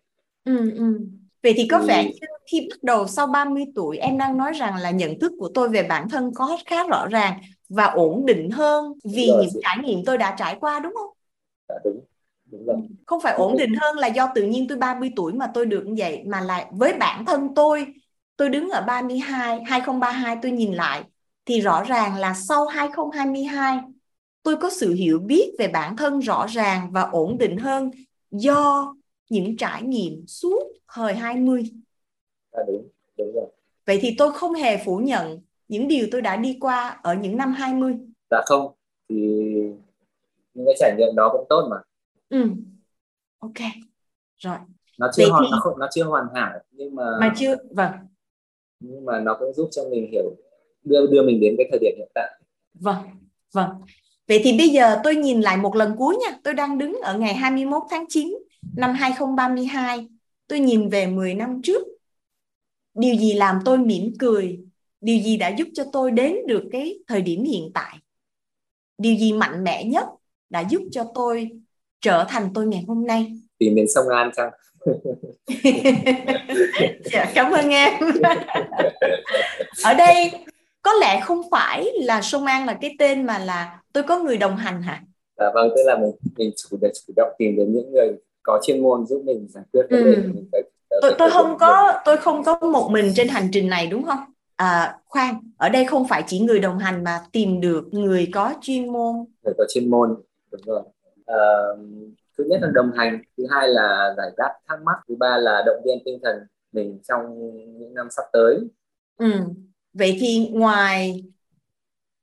ừ, 0.45 0.71
ừ. 0.75 0.99
Vậy 1.43 1.53
thì 1.57 1.67
có 1.67 1.79
thì... 1.79 1.87
vẻ 1.87 2.09
khi 2.51 2.67
bắt 2.69 2.83
đầu 2.83 3.07
sau 3.07 3.27
30 3.27 3.65
tuổi 3.75 3.97
em 3.97 4.17
đang 4.17 4.37
nói 4.37 4.51
rằng 4.53 4.75
là 4.75 4.91
nhận 4.91 5.19
thức 5.19 5.31
của 5.39 5.49
tôi 5.53 5.69
về 5.69 5.83
bản 5.83 6.09
thân 6.09 6.31
có 6.35 6.57
khá 6.65 6.87
rõ 6.87 7.07
ràng 7.07 7.41
và 7.69 7.85
ổn 7.85 8.25
định 8.25 8.51
hơn 8.51 8.93
vì 9.03 9.27
rồi, 9.27 9.41
những 9.41 9.61
trải 9.63 9.77
nghiệm 9.83 10.05
tôi 10.05 10.17
đã 10.17 10.35
trải 10.39 10.57
qua 10.59 10.79
đúng 10.79 10.93
không? 10.93 11.09
Dạ, 11.69 11.75
đúng. 11.83 11.99
đúng 12.45 12.65
rồi. 12.65 12.77
Không 13.05 13.21
phải 13.21 13.33
ổn 13.33 13.57
định 13.57 13.73
hơn 13.81 13.97
là 13.97 14.07
do 14.07 14.31
tự 14.35 14.43
nhiên 14.43 14.67
tôi 14.67 14.77
30 14.77 15.11
tuổi 15.15 15.33
mà 15.33 15.51
tôi 15.53 15.65
được 15.65 15.83
như 15.85 15.93
vậy 15.97 16.23
mà 16.25 16.41
là 16.41 16.65
với 16.71 16.93
bản 16.93 17.25
thân 17.25 17.55
tôi 17.55 17.85
tôi 18.37 18.49
đứng 18.49 18.69
ở 18.69 18.81
32 18.81 19.63
2032 19.63 20.37
tôi 20.41 20.51
nhìn 20.51 20.73
lại 20.73 21.03
thì 21.45 21.61
rõ 21.61 21.83
ràng 21.83 22.15
là 22.15 22.33
sau 22.33 22.65
2022 22.65 23.79
tôi 24.43 24.55
có 24.55 24.69
sự 24.69 24.93
hiểu 24.93 25.19
biết 25.19 25.51
về 25.59 25.67
bản 25.67 25.97
thân 25.97 26.19
rõ 26.19 26.45
ràng 26.49 26.91
và 26.91 27.01
ổn 27.01 27.37
định 27.37 27.57
hơn 27.57 27.91
do 28.31 28.93
những 29.29 29.57
trải 29.57 29.83
nghiệm 29.83 30.27
suốt 30.27 30.63
thời 30.93 31.13
20. 31.13 31.63
À, 32.51 32.63
đúng, 32.67 32.87
đúng 33.17 33.31
rồi. 33.33 33.47
Vậy 33.85 33.99
thì 34.01 34.15
tôi 34.17 34.31
không 34.33 34.53
hề 34.53 34.83
phủ 34.85 34.97
nhận 34.97 35.41
những 35.67 35.87
điều 35.87 36.07
tôi 36.11 36.21
đã 36.21 36.35
đi 36.35 36.57
qua 36.61 36.99
ở 37.03 37.13
những 37.13 37.37
năm 37.37 37.53
20. 37.53 37.97
Dạ 38.31 38.41
không, 38.45 38.71
thì 39.09 39.15
những 40.53 40.65
cái 40.65 40.75
trải 40.79 40.95
nghiệm 40.97 41.15
đó 41.15 41.29
cũng 41.31 41.45
tốt 41.49 41.67
mà. 41.71 41.77
Ừ. 42.29 42.49
Ok. 43.39 43.53
Rồi. 44.37 44.57
Nó 44.99 45.09
chưa 45.13 45.29
hoàn, 45.29 45.43
thì... 45.43 45.49
nó 45.51 45.59
không 45.61 45.79
nó 45.79 45.87
chưa 45.91 46.03
hoàn 46.03 46.25
hảo 46.35 46.59
nhưng 46.71 46.95
mà 46.95 47.03
mà 47.19 47.33
chưa 47.37 47.55
vâng. 47.71 47.91
Nhưng 48.79 49.05
mà 49.05 49.19
nó 49.19 49.37
cũng 49.39 49.53
giúp 49.53 49.69
cho 49.71 49.83
mình 49.89 50.09
hiểu 50.11 50.35
đưa 50.83 51.07
đưa 51.07 51.23
mình 51.23 51.39
đến 51.39 51.55
cái 51.57 51.67
thời 51.71 51.79
điểm 51.79 51.93
hiện 51.97 52.09
tại. 52.13 52.31
Vâng. 52.73 52.97
Vâng. 53.53 53.69
Vậy 54.27 54.41
thì 54.43 54.57
bây 54.57 54.69
giờ 54.69 54.99
tôi 55.03 55.15
nhìn 55.15 55.41
lại 55.41 55.57
một 55.57 55.75
lần 55.75 55.95
cuối 55.97 56.15
nha. 56.15 56.37
Tôi 56.43 56.53
đang 56.53 56.77
đứng 56.77 56.99
ở 57.01 57.17
ngày 57.17 57.33
21 57.33 57.81
tháng 57.89 58.05
9 58.09 58.33
năm 58.75 58.93
2032. 58.93 60.07
Tôi 60.47 60.59
nhìn 60.59 60.89
về 60.89 61.07
10 61.07 61.33
năm 61.33 61.61
trước. 61.63 61.87
Điều 62.93 63.15
gì 63.15 63.33
làm 63.33 63.59
tôi 63.65 63.77
mỉm 63.77 64.13
cười? 64.19 64.59
Điều 65.01 65.23
gì 65.23 65.37
đã 65.37 65.49
giúp 65.57 65.67
cho 65.73 65.83
tôi 65.93 66.11
đến 66.11 66.35
được 66.47 66.63
cái 66.71 66.99
thời 67.07 67.21
điểm 67.21 67.43
hiện 67.43 67.71
tại? 67.73 67.97
Điều 68.97 69.15
gì 69.15 69.33
mạnh 69.33 69.63
mẽ 69.63 69.83
nhất 69.83 70.05
đã 70.49 70.63
giúp 70.69 70.81
cho 70.91 71.11
tôi 71.15 71.49
trở 72.01 72.25
thành 72.29 72.49
tôi 72.53 72.67
ngày 72.67 72.83
hôm 72.87 73.07
nay? 73.07 73.31
Tìm 73.57 73.75
đến 73.75 73.85
sông 73.95 74.09
An 74.09 74.31
chăng? 74.35 74.51
dạ, 77.11 77.31
cảm 77.35 77.51
ơn 77.51 77.69
em. 77.69 77.93
ở 79.83 79.93
đây 79.93 80.31
có 80.81 80.93
lẽ 80.93 81.21
không 81.21 81.41
phải 81.51 81.91
là 82.01 82.21
sông 82.21 82.45
An 82.45 82.65
là 82.65 82.77
cái 82.81 82.95
tên 82.99 83.25
mà 83.25 83.39
là 83.39 83.81
tôi 83.93 84.03
có 84.03 84.19
người 84.19 84.37
đồng 84.37 84.55
hành 84.55 84.81
hả? 84.81 85.03
Dạ 85.37 85.51
vâng 85.53 85.69
tức 85.75 85.81
là 85.85 85.97
mình 85.97 86.11
mình 86.37 86.51
chủ 86.55 86.77
để 86.81 86.91
chủ 86.93 87.13
động 87.15 87.33
tìm 87.37 87.55
đến 87.55 87.73
những 87.73 87.91
người 87.91 88.09
có 88.43 88.59
chuyên 88.63 88.83
môn 88.83 89.05
giúp 89.05 89.23
mình 89.25 89.47
giải 89.49 89.63
quyết 89.73 89.81
vấn 89.89 90.03
đề 90.03 90.13
ừ. 90.13 91.01
tôi 91.01 91.15
tôi 91.17 91.29
không 91.29 91.57
có 91.59 92.01
tôi 92.05 92.17
không 92.17 92.43
có 92.43 92.59
một 92.59 92.89
mình 92.91 93.11
trên 93.15 93.27
hành 93.27 93.49
trình 93.53 93.69
này 93.69 93.87
đúng 93.87 94.03
không? 94.03 94.19
À, 94.55 94.97
khoan 95.05 95.35
ở 95.57 95.69
đây 95.69 95.85
không 95.85 96.07
phải 96.07 96.23
chỉ 96.27 96.39
người 96.39 96.59
đồng 96.59 96.79
hành 96.79 97.03
mà 97.03 97.19
tìm 97.31 97.61
được 97.61 97.83
người 97.91 98.29
có 98.33 98.53
chuyên 98.61 98.91
môn. 98.91 99.15
Người 99.43 99.53
có 99.57 99.65
chuyên 99.73 99.89
môn 99.89 100.15
đúng 100.51 100.61
rồi. 100.65 100.81
À, 101.25 101.37
thứ 102.37 102.43
nhất 102.49 102.59
là 102.61 102.67
đồng 102.73 102.91
hành 102.97 103.21
thứ 103.37 103.43
hai 103.49 103.67
là 103.67 104.13
giải 104.17 104.31
đáp 104.37 104.53
thắc 104.67 104.79
mắc 104.83 104.95
thứ 105.07 105.15
ba 105.19 105.37
là 105.37 105.63
động 105.65 105.81
viên 105.85 105.97
tinh 106.05 106.19
thần 106.23 106.35
mình 106.71 106.99
trong 107.07 107.39
những 107.79 107.93
năm 107.93 108.07
sắp 108.11 108.23
tới. 108.33 108.57
Ừ. 109.17 109.31
vậy 109.93 110.17
thì 110.19 110.49
ngoài 110.51 111.23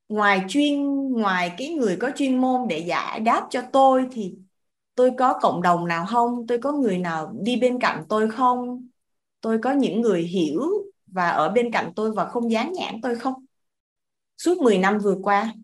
ngoài 0.09 0.45
chuyên 0.49 0.83
ngoài 1.13 1.53
cái 1.59 1.69
người 1.69 1.97
có 1.97 2.11
chuyên 2.17 2.39
môn 2.41 2.69
để 2.69 2.79
giải 2.79 3.21
đáp 3.21 3.47
cho 3.51 3.63
tôi 3.73 4.07
thì 4.13 4.35
tôi 4.95 5.11
có 5.19 5.39
cộng 5.41 5.63
đồng 5.63 5.89
nào 5.89 6.07
không? 6.09 6.47
Tôi 6.47 6.59
có 6.59 6.73
người 6.73 6.99
nào 6.99 7.35
đi 7.41 7.57
bên 7.57 7.79
cạnh 7.81 8.05
tôi 8.09 8.31
không? 8.31 8.89
Tôi 9.41 9.59
có 9.59 9.73
những 9.73 10.01
người 10.01 10.23
hiểu 10.23 10.63
và 11.07 11.31
ở 11.31 11.49
bên 11.49 11.73
cạnh 11.73 11.93
tôi 11.97 12.13
và 12.13 12.25
không 12.25 12.51
dán 12.51 12.73
nhãn 12.73 13.01
tôi 13.03 13.17
không? 13.17 13.35
Suốt 14.37 14.59
10 14.63 14.79
năm 14.79 14.99
vừa 14.99 15.17
qua. 15.23 15.55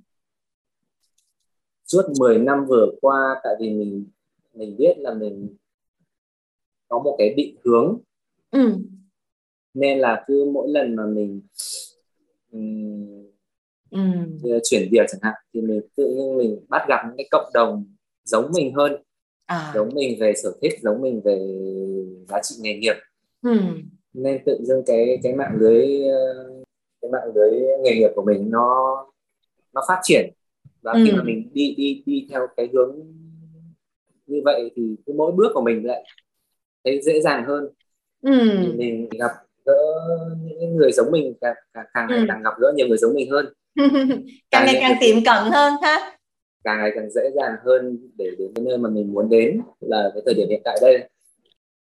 Suốt 1.85 2.03
10 2.19 2.39
năm 2.39 2.67
vừa 2.69 2.87
qua 3.01 3.41
tại 3.45 3.53
vì 3.61 3.71
mình 3.71 4.07
mình 4.55 4.77
biết 4.79 4.95
là 4.99 5.15
mình 5.15 5.57
có 6.89 6.99
một 6.99 7.15
cái 7.19 7.35
định 7.37 7.57
hướng. 7.65 7.99
Ừ. 8.51 8.79
nên 9.75 9.99
là 9.99 10.25
cứ 10.27 10.51
mỗi 10.55 10.69
lần 10.69 10.97
mà 10.97 11.07
mình 11.07 11.43
ừ. 13.91 14.01
chuyển 14.65 14.89
việc 14.93 15.07
chẳng 15.09 15.21
hạn 15.23 15.35
thì 15.55 15.61
mình 15.61 15.81
tự 15.97 16.15
nhiên 16.17 16.37
mình 16.37 16.65
bắt 16.69 16.83
gặp 16.89 16.99
những 17.07 17.17
cái 17.17 17.29
cộng 17.31 17.51
đồng 17.55 17.85
giống 18.25 18.51
mình 18.55 18.75
hơn 18.75 18.97
à. 19.47 19.73
giống 19.75 19.89
mình 19.95 20.17
về 20.21 20.33
sở 20.43 20.53
thích 20.63 20.73
giống 20.83 21.03
mình 21.03 21.21
về 21.25 21.39
giá 22.29 22.39
trị 22.43 22.55
nghề 22.59 22.75
nghiệp 22.75 22.95
ừ. 23.43 23.61
nên 24.13 24.43
tự 24.47 24.59
dưng 24.63 24.83
cái 24.87 25.19
cái 25.23 25.35
mạng 25.35 25.57
lưới 25.59 25.87
cái 27.03 27.11
mạng 27.11 27.33
lưới 27.35 27.61
nghề 27.83 27.95
nghiệp 27.95 28.11
của 28.15 28.23
mình 28.23 28.51
nó 28.51 28.97
nó 29.73 29.83
phát 29.89 30.01
triển 30.03 30.31
và 30.83 30.93
ừ. 30.93 31.05
khi 31.05 31.13
mà 31.13 31.23
mình 31.23 31.51
đi 31.53 31.75
đi 31.77 32.03
đi 32.07 32.27
theo 32.31 32.47
cái 32.57 32.69
hướng 32.73 33.01
như 34.27 34.41
vậy 34.45 34.71
thì 34.77 34.97
cứ 35.07 35.13
mỗi 35.17 35.33
bước 35.33 35.51
của 35.55 35.63
mình 35.63 35.87
lại 35.87 36.05
thấy 36.85 37.01
dễ 37.03 37.21
dàng 37.21 37.45
hơn 37.45 37.69
ừ. 38.23 38.31
mình 38.77 39.09
gặp 39.19 39.31
gỡ 39.65 39.77
những 40.43 40.77
người 40.77 40.93
giống 40.93 41.11
mình 41.11 41.35
càng 41.41 41.55
càng, 41.75 41.87
càng 41.95 42.09
ừ. 42.09 42.25
càng 42.29 42.43
gặp 42.43 42.55
gỡ 42.59 42.73
nhiều 42.77 42.87
người 42.89 42.99
giống 42.99 43.15
mình 43.15 43.31
hơn 43.31 43.47
càng 44.51 44.67
ngày 44.67 44.77
càng 44.81 44.97
tiệm 45.01 45.17
cận 45.25 45.53
hơn 45.53 45.75
ha 45.83 46.19
càng 46.65 46.79
ngày 46.79 46.91
càng 46.95 47.11
dễ 47.11 47.23
dàng 47.37 47.53
hơn 47.65 47.99
để 48.19 48.31
đến 48.39 48.53
cái 48.55 48.65
nơi 48.65 48.79
mà 48.79 48.89
mình 48.89 49.13
muốn 49.13 49.29
đến 49.29 49.61
là 49.81 50.11
cái 50.15 50.23
thời 50.27 50.35
điểm 50.35 50.49
hiện 50.49 50.63
tại 50.65 50.79
đây 50.81 51.09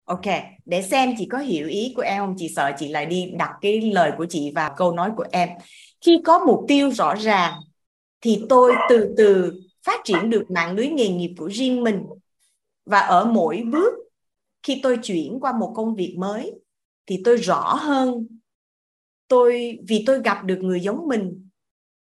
Ok, 0.09 0.24
để 0.64 0.83
xem 0.83 1.14
chị 1.18 1.26
có 1.26 1.39
hiểu 1.39 1.68
ý 1.68 1.93
của 1.97 2.03
em 2.03 2.18
không? 2.18 2.35
Chị 2.39 2.49
sợ 2.57 2.72
chị 2.79 2.89
lại 2.89 3.07
đi 3.07 3.33
đặt 3.39 3.51
cái 3.61 3.81
lời 3.81 4.12
của 4.18 4.26
chị 4.29 4.53
vào 4.55 4.74
câu 4.76 4.93
nói 4.93 5.11
của 5.16 5.24
em. 5.33 5.49
Khi 6.01 6.20
có 6.24 6.39
mục 6.47 6.64
tiêu 6.68 6.91
rõ 6.91 7.14
ràng 7.14 7.53
thì 8.20 8.45
tôi 8.49 8.74
từ 8.89 9.14
từ 9.16 9.53
phát 9.85 10.01
triển 10.05 10.31
được 10.31 10.51
mạng 10.51 10.76
lưới 10.76 10.87
nghề 10.87 11.09
nghiệp 11.09 11.35
của 11.39 11.47
riêng 11.47 11.85
mình 11.85 12.03
và 12.87 12.99
ở 12.99 13.24
mỗi 13.24 13.62
bước 13.72 13.95
khi 14.62 14.81
tôi 14.83 14.99
chuyển 15.03 15.41
qua 15.41 15.53
một 15.53 15.72
công 15.76 15.95
việc 15.95 16.14
mới 16.18 16.53
thì 17.09 17.20
tôi 17.24 17.36
rõ 17.36 17.74
hơn. 17.74 18.26
Tôi 19.28 19.78
vì 19.88 20.04
tôi 20.06 20.22
gặp 20.22 20.44
được 20.44 20.59
người 20.61 20.80
giống 20.80 21.09
mình 21.09 21.48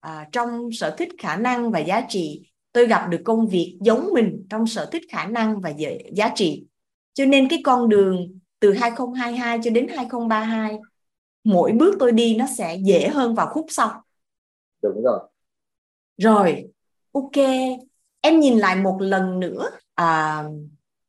à, 0.01 0.29
trong 0.33 0.73
sở 0.73 0.95
thích 0.99 1.09
khả 1.19 1.37
năng 1.37 1.71
và 1.71 1.79
giá 1.79 2.07
trị 2.09 2.51
tôi 2.73 2.87
gặp 2.87 3.07
được 3.11 3.21
công 3.25 3.47
việc 3.47 3.79
giống 3.81 4.09
mình 4.13 4.47
trong 4.51 4.67
sở 4.67 4.89
thích 4.93 5.03
khả 5.11 5.27
năng 5.27 5.61
và 5.61 5.73
giá 6.13 6.31
trị. 6.35 6.67
Cho 7.15 7.25
nên 7.25 7.49
cái 7.49 7.61
con 7.65 7.89
đường 7.89 8.39
từ 8.61 8.73
2022 8.73 9.59
cho 9.65 9.71
đến 9.71 9.89
2032 9.89 10.79
mỗi 11.45 11.73
bước 11.73 11.97
tôi 11.99 12.13
đi 12.13 12.37
nó 12.37 12.47
sẽ 12.59 12.77
dễ 12.85 13.09
hơn 13.09 13.35
vào 13.35 13.47
khúc 13.47 13.67
sau. 13.69 14.03
Đúng 14.83 15.03
rồi. 15.03 15.21
Rồi 16.17 16.65
ok. 17.13 17.47
Em 18.21 18.41
nhìn 18.41 18.59
lại 18.59 18.77
một 18.77 18.97
lần 19.01 19.41
nữa 19.41 19.71
à, 19.95 20.43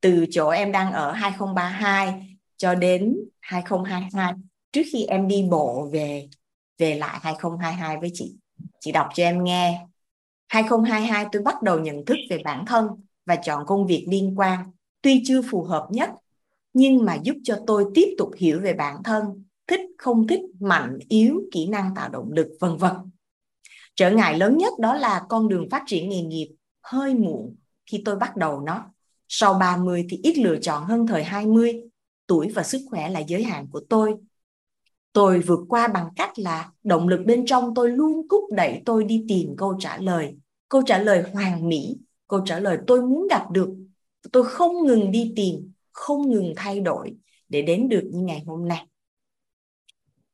từ 0.01 0.25
chỗ 0.31 0.49
em 0.49 0.71
đang 0.71 0.93
ở 0.93 1.11
2032 1.11 2.37
cho 2.57 2.75
đến 2.75 3.17
2022 3.47 4.33
trước 4.71 4.81
khi 4.91 5.05
em 5.05 5.27
đi 5.27 5.47
bộ 5.49 5.89
về 5.91 6.29
về 6.77 6.95
lại 6.95 7.19
2022 7.21 7.97
với 7.97 8.11
chị 8.13 8.35
chị 8.79 8.91
đọc 8.91 9.07
cho 9.15 9.23
em 9.23 9.43
nghe. 9.43 9.87
2022 10.47 11.25
tôi 11.31 11.41
bắt 11.41 11.61
đầu 11.61 11.79
nhận 11.79 12.05
thức 12.05 12.17
về 12.29 12.41
bản 12.43 12.65
thân 12.65 12.87
và 13.25 13.35
chọn 13.35 13.65
công 13.65 13.87
việc 13.87 14.05
liên 14.09 14.39
quan. 14.39 14.71
Tuy 15.01 15.23
chưa 15.25 15.41
phù 15.41 15.63
hợp 15.63 15.87
nhất, 15.91 16.09
nhưng 16.73 17.05
mà 17.05 17.17
giúp 17.23 17.35
cho 17.43 17.59
tôi 17.67 17.85
tiếp 17.93 18.15
tục 18.17 18.31
hiểu 18.37 18.59
về 18.59 18.73
bản 18.73 19.03
thân, 19.03 19.43
thích 19.67 19.81
không 19.97 20.27
thích, 20.27 20.41
mạnh, 20.59 20.97
yếu, 21.09 21.41
kỹ 21.51 21.67
năng, 21.67 21.95
tạo 21.95 22.09
động 22.09 22.31
lực, 22.31 22.47
vân 22.59 22.77
vân. 22.77 22.93
Trở 23.95 24.11
ngại 24.11 24.37
lớn 24.37 24.57
nhất 24.57 24.73
đó 24.79 24.93
là 24.93 25.25
con 25.29 25.47
đường 25.47 25.69
phát 25.71 25.83
triển 25.87 26.09
nghề 26.09 26.21
nghiệp 26.21 26.47
hơi 26.81 27.13
muộn 27.13 27.55
khi 27.85 28.01
tôi 28.05 28.15
bắt 28.15 28.37
đầu 28.37 28.59
nó. 28.59 28.85
Sau 29.27 29.53
30 29.53 30.05
thì 30.09 30.19
ít 30.23 30.37
lựa 30.37 30.57
chọn 30.61 30.85
hơn 30.85 31.07
thời 31.07 31.23
20 31.23 31.83
tuổi 32.28 32.51
và 32.55 32.63
sức 32.63 32.82
khỏe 32.89 33.09
là 33.09 33.19
giới 33.19 33.43
hạn 33.43 33.67
của 33.71 33.82
tôi. 33.89 34.15
Tôi 35.13 35.39
vượt 35.39 35.59
qua 35.69 35.88
bằng 35.88 36.09
cách 36.15 36.39
là 36.39 36.71
động 36.84 37.07
lực 37.07 37.23
bên 37.25 37.45
trong 37.45 37.73
tôi 37.75 37.89
luôn 37.89 38.28
thúc 38.30 38.43
đẩy 38.51 38.82
tôi 38.86 39.03
đi 39.03 39.25
tìm 39.28 39.55
câu 39.57 39.78
trả 39.80 39.97
lời. 39.97 40.36
Câu 40.69 40.82
trả 40.86 40.97
lời 40.97 41.23
hoàn 41.34 41.69
mỹ, 41.69 41.97
câu 42.28 42.41
trả 42.45 42.59
lời 42.59 42.78
tôi 42.88 43.01
muốn 43.01 43.28
gặp 43.30 43.51
được. 43.51 43.69
Tôi 44.32 44.43
không 44.43 44.86
ngừng 44.86 45.11
đi 45.11 45.34
tìm, 45.36 45.71
không 45.91 46.30
ngừng 46.30 46.53
thay 46.55 46.80
đổi 46.80 47.15
để 47.49 47.61
đến 47.61 47.89
được 47.89 48.09
như 48.11 48.21
ngày 48.21 48.43
hôm 48.45 48.67
nay. 48.67 48.88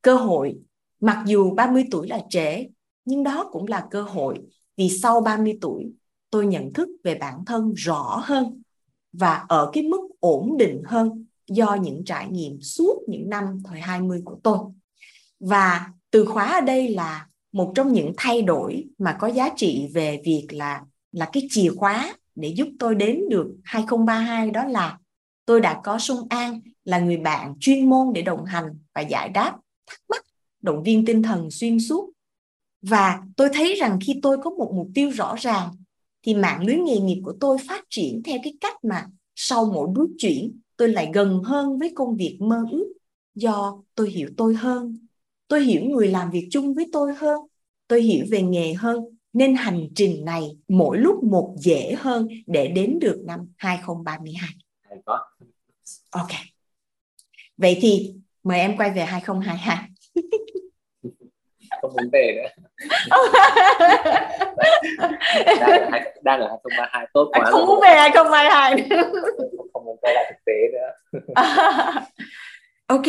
Cơ 0.02 0.16
hội. 0.16 0.56
Mặc 1.00 1.24
dù 1.26 1.54
30 1.54 1.84
tuổi 1.90 2.08
là 2.08 2.20
trễ, 2.30 2.66
nhưng 3.04 3.22
đó 3.22 3.48
cũng 3.52 3.66
là 3.68 3.86
cơ 3.90 4.02
hội 4.02 4.38
vì 4.76 4.90
sau 4.90 5.20
30 5.20 5.58
tuổi, 5.60 5.92
tôi 6.30 6.46
nhận 6.46 6.72
thức 6.72 6.88
về 7.04 7.14
bản 7.14 7.44
thân 7.46 7.72
rõ 7.76 8.22
hơn 8.24 8.62
và 9.12 9.44
ở 9.48 9.70
cái 9.72 9.82
mức 9.82 10.00
ổn 10.20 10.56
định 10.58 10.82
hơn 10.86 11.23
do 11.48 11.74
những 11.82 12.04
trải 12.04 12.28
nghiệm 12.30 12.60
suốt 12.60 13.02
những 13.08 13.30
năm 13.30 13.44
thời 13.64 13.80
20 13.80 14.22
của 14.24 14.36
tôi. 14.42 14.58
Và 15.40 15.86
từ 16.10 16.24
khóa 16.24 16.46
ở 16.46 16.60
đây 16.60 16.88
là 16.88 17.26
một 17.52 17.72
trong 17.74 17.92
những 17.92 18.12
thay 18.16 18.42
đổi 18.42 18.84
mà 18.98 19.16
có 19.20 19.26
giá 19.26 19.48
trị 19.56 19.88
về 19.94 20.20
việc 20.24 20.46
là 20.50 20.82
là 21.12 21.30
cái 21.32 21.46
chìa 21.50 21.70
khóa 21.76 22.16
để 22.34 22.48
giúp 22.48 22.68
tôi 22.78 22.94
đến 22.94 23.20
được 23.30 23.56
2032 23.64 24.50
đó 24.50 24.64
là 24.64 24.98
tôi 25.46 25.60
đã 25.60 25.80
có 25.84 25.98
Sung 25.98 26.26
An 26.28 26.60
là 26.84 26.98
người 26.98 27.16
bạn 27.16 27.54
chuyên 27.60 27.90
môn 27.90 28.12
để 28.14 28.22
đồng 28.22 28.44
hành 28.44 28.64
và 28.94 29.00
giải 29.00 29.28
đáp 29.28 29.56
thắc 29.86 30.00
mắc, 30.08 30.24
động 30.62 30.82
viên 30.82 31.04
tinh 31.06 31.22
thần 31.22 31.50
xuyên 31.50 31.80
suốt. 31.80 32.10
Và 32.82 33.22
tôi 33.36 33.48
thấy 33.52 33.74
rằng 33.74 33.98
khi 34.06 34.18
tôi 34.22 34.36
có 34.44 34.50
một 34.50 34.72
mục 34.74 34.88
tiêu 34.94 35.10
rõ 35.10 35.34
ràng 35.38 35.70
thì 36.22 36.34
mạng 36.34 36.64
lưới 36.64 36.76
nghề 36.76 36.98
nghiệp 36.98 37.20
của 37.24 37.34
tôi 37.40 37.58
phát 37.68 37.84
triển 37.90 38.22
theo 38.24 38.38
cái 38.42 38.54
cách 38.60 38.84
mà 38.84 39.06
sau 39.34 39.64
mỗi 39.64 39.88
bước 39.94 40.08
chuyển 40.18 40.60
tôi 40.76 40.88
lại 40.88 41.10
gần 41.14 41.42
hơn 41.44 41.78
với 41.78 41.92
công 41.94 42.16
việc 42.16 42.38
mơ 42.40 42.64
ước 42.72 42.92
do 43.34 43.82
tôi 43.94 44.10
hiểu 44.10 44.28
tôi 44.36 44.54
hơn 44.54 45.06
tôi 45.48 45.62
hiểu 45.62 45.84
người 45.84 46.08
làm 46.08 46.30
việc 46.30 46.48
chung 46.50 46.74
với 46.74 46.88
tôi 46.92 47.14
hơn 47.14 47.40
tôi 47.88 48.02
hiểu 48.02 48.26
về 48.30 48.42
nghề 48.42 48.72
hơn 48.72 49.04
nên 49.32 49.54
hành 49.54 49.88
trình 49.94 50.24
này 50.24 50.56
mỗi 50.68 50.98
lúc 50.98 51.24
một 51.24 51.54
dễ 51.58 51.94
hơn 51.98 52.28
để 52.46 52.68
đến 52.68 52.98
được 52.98 53.22
năm 53.26 53.52
2032. 53.56 54.50
Ok. 56.10 56.30
Vậy 57.56 57.78
thì 57.80 58.14
mời 58.42 58.58
em 58.58 58.76
quay 58.76 58.90
về 58.90 59.04
2022. 59.04 59.88
không 61.82 61.92
muốn 61.92 62.10
về 62.12 62.32
nữa 62.36 62.48
đang, 65.60 65.92
ở, 65.92 66.00
đang 66.22 66.40
ở 66.40 66.48
2032 66.48 67.06
tốt 67.12 67.30
quá 67.32 67.50
không 67.50 67.66
muốn 67.66 67.80
về 67.82 67.88
2022 67.88 68.88
không 68.90 69.12
muốn 69.12 69.53
quay 70.04 70.14
lại 70.14 70.24
thực 70.30 70.44
tế 70.46 70.52
nữa. 70.72 70.90
Ok 72.86 73.06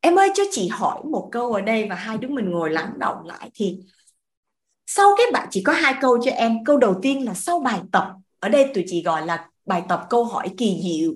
em 0.00 0.18
ơi 0.18 0.30
cho 0.34 0.42
chị 0.50 0.68
hỏi 0.68 1.02
một 1.04 1.28
câu 1.32 1.52
ở 1.52 1.60
đây 1.60 1.86
và 1.90 1.94
hai 1.96 2.18
đứa 2.18 2.28
mình 2.28 2.50
ngồi 2.50 2.70
lắng 2.70 2.92
động 2.98 3.26
lại 3.26 3.50
thì 3.54 3.78
sau 4.86 5.10
cái 5.18 5.26
bạn 5.32 5.48
chỉ 5.50 5.62
có 5.62 5.72
hai 5.72 5.94
câu 6.00 6.18
cho 6.22 6.30
em. 6.30 6.64
Câu 6.64 6.78
đầu 6.78 6.98
tiên 7.02 7.24
là 7.24 7.34
sau 7.34 7.60
bài 7.60 7.80
tập. 7.92 8.08
Ở 8.40 8.48
đây 8.48 8.70
tụi 8.74 8.84
chị 8.86 9.02
gọi 9.02 9.26
là 9.26 9.48
bài 9.66 9.82
tập 9.88 10.06
câu 10.10 10.24
hỏi 10.24 10.50
kỳ 10.58 10.80
diệu. 10.84 11.12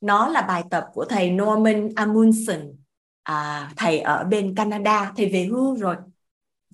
Nó 0.00 0.28
là 0.28 0.40
bài 0.42 0.62
tập 0.70 0.86
của 0.94 1.04
thầy 1.04 1.30
Norman 1.30 1.88
Amundsen. 1.96 2.76
À, 3.22 3.70
thầy 3.76 4.00
ở 4.00 4.24
bên 4.24 4.54
Canada 4.54 5.12
thầy 5.16 5.28
về 5.28 5.44
hưu 5.44 5.76
rồi. 5.76 5.96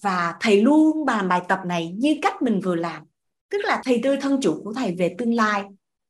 Và 0.02 0.34
thầy 0.40 0.62
luôn 0.62 1.04
bàn 1.04 1.28
bài 1.28 1.40
tập 1.48 1.60
này 1.66 1.94
như 1.98 2.16
cách 2.22 2.42
mình 2.42 2.60
vừa 2.60 2.74
làm. 2.74 3.02
Tức 3.50 3.58
là 3.64 3.80
thầy 3.84 4.00
tư 4.02 4.16
thân 4.20 4.40
chủ 4.42 4.60
của 4.64 4.72
thầy 4.72 4.94
về 4.98 5.14
tương 5.18 5.34
lai 5.34 5.64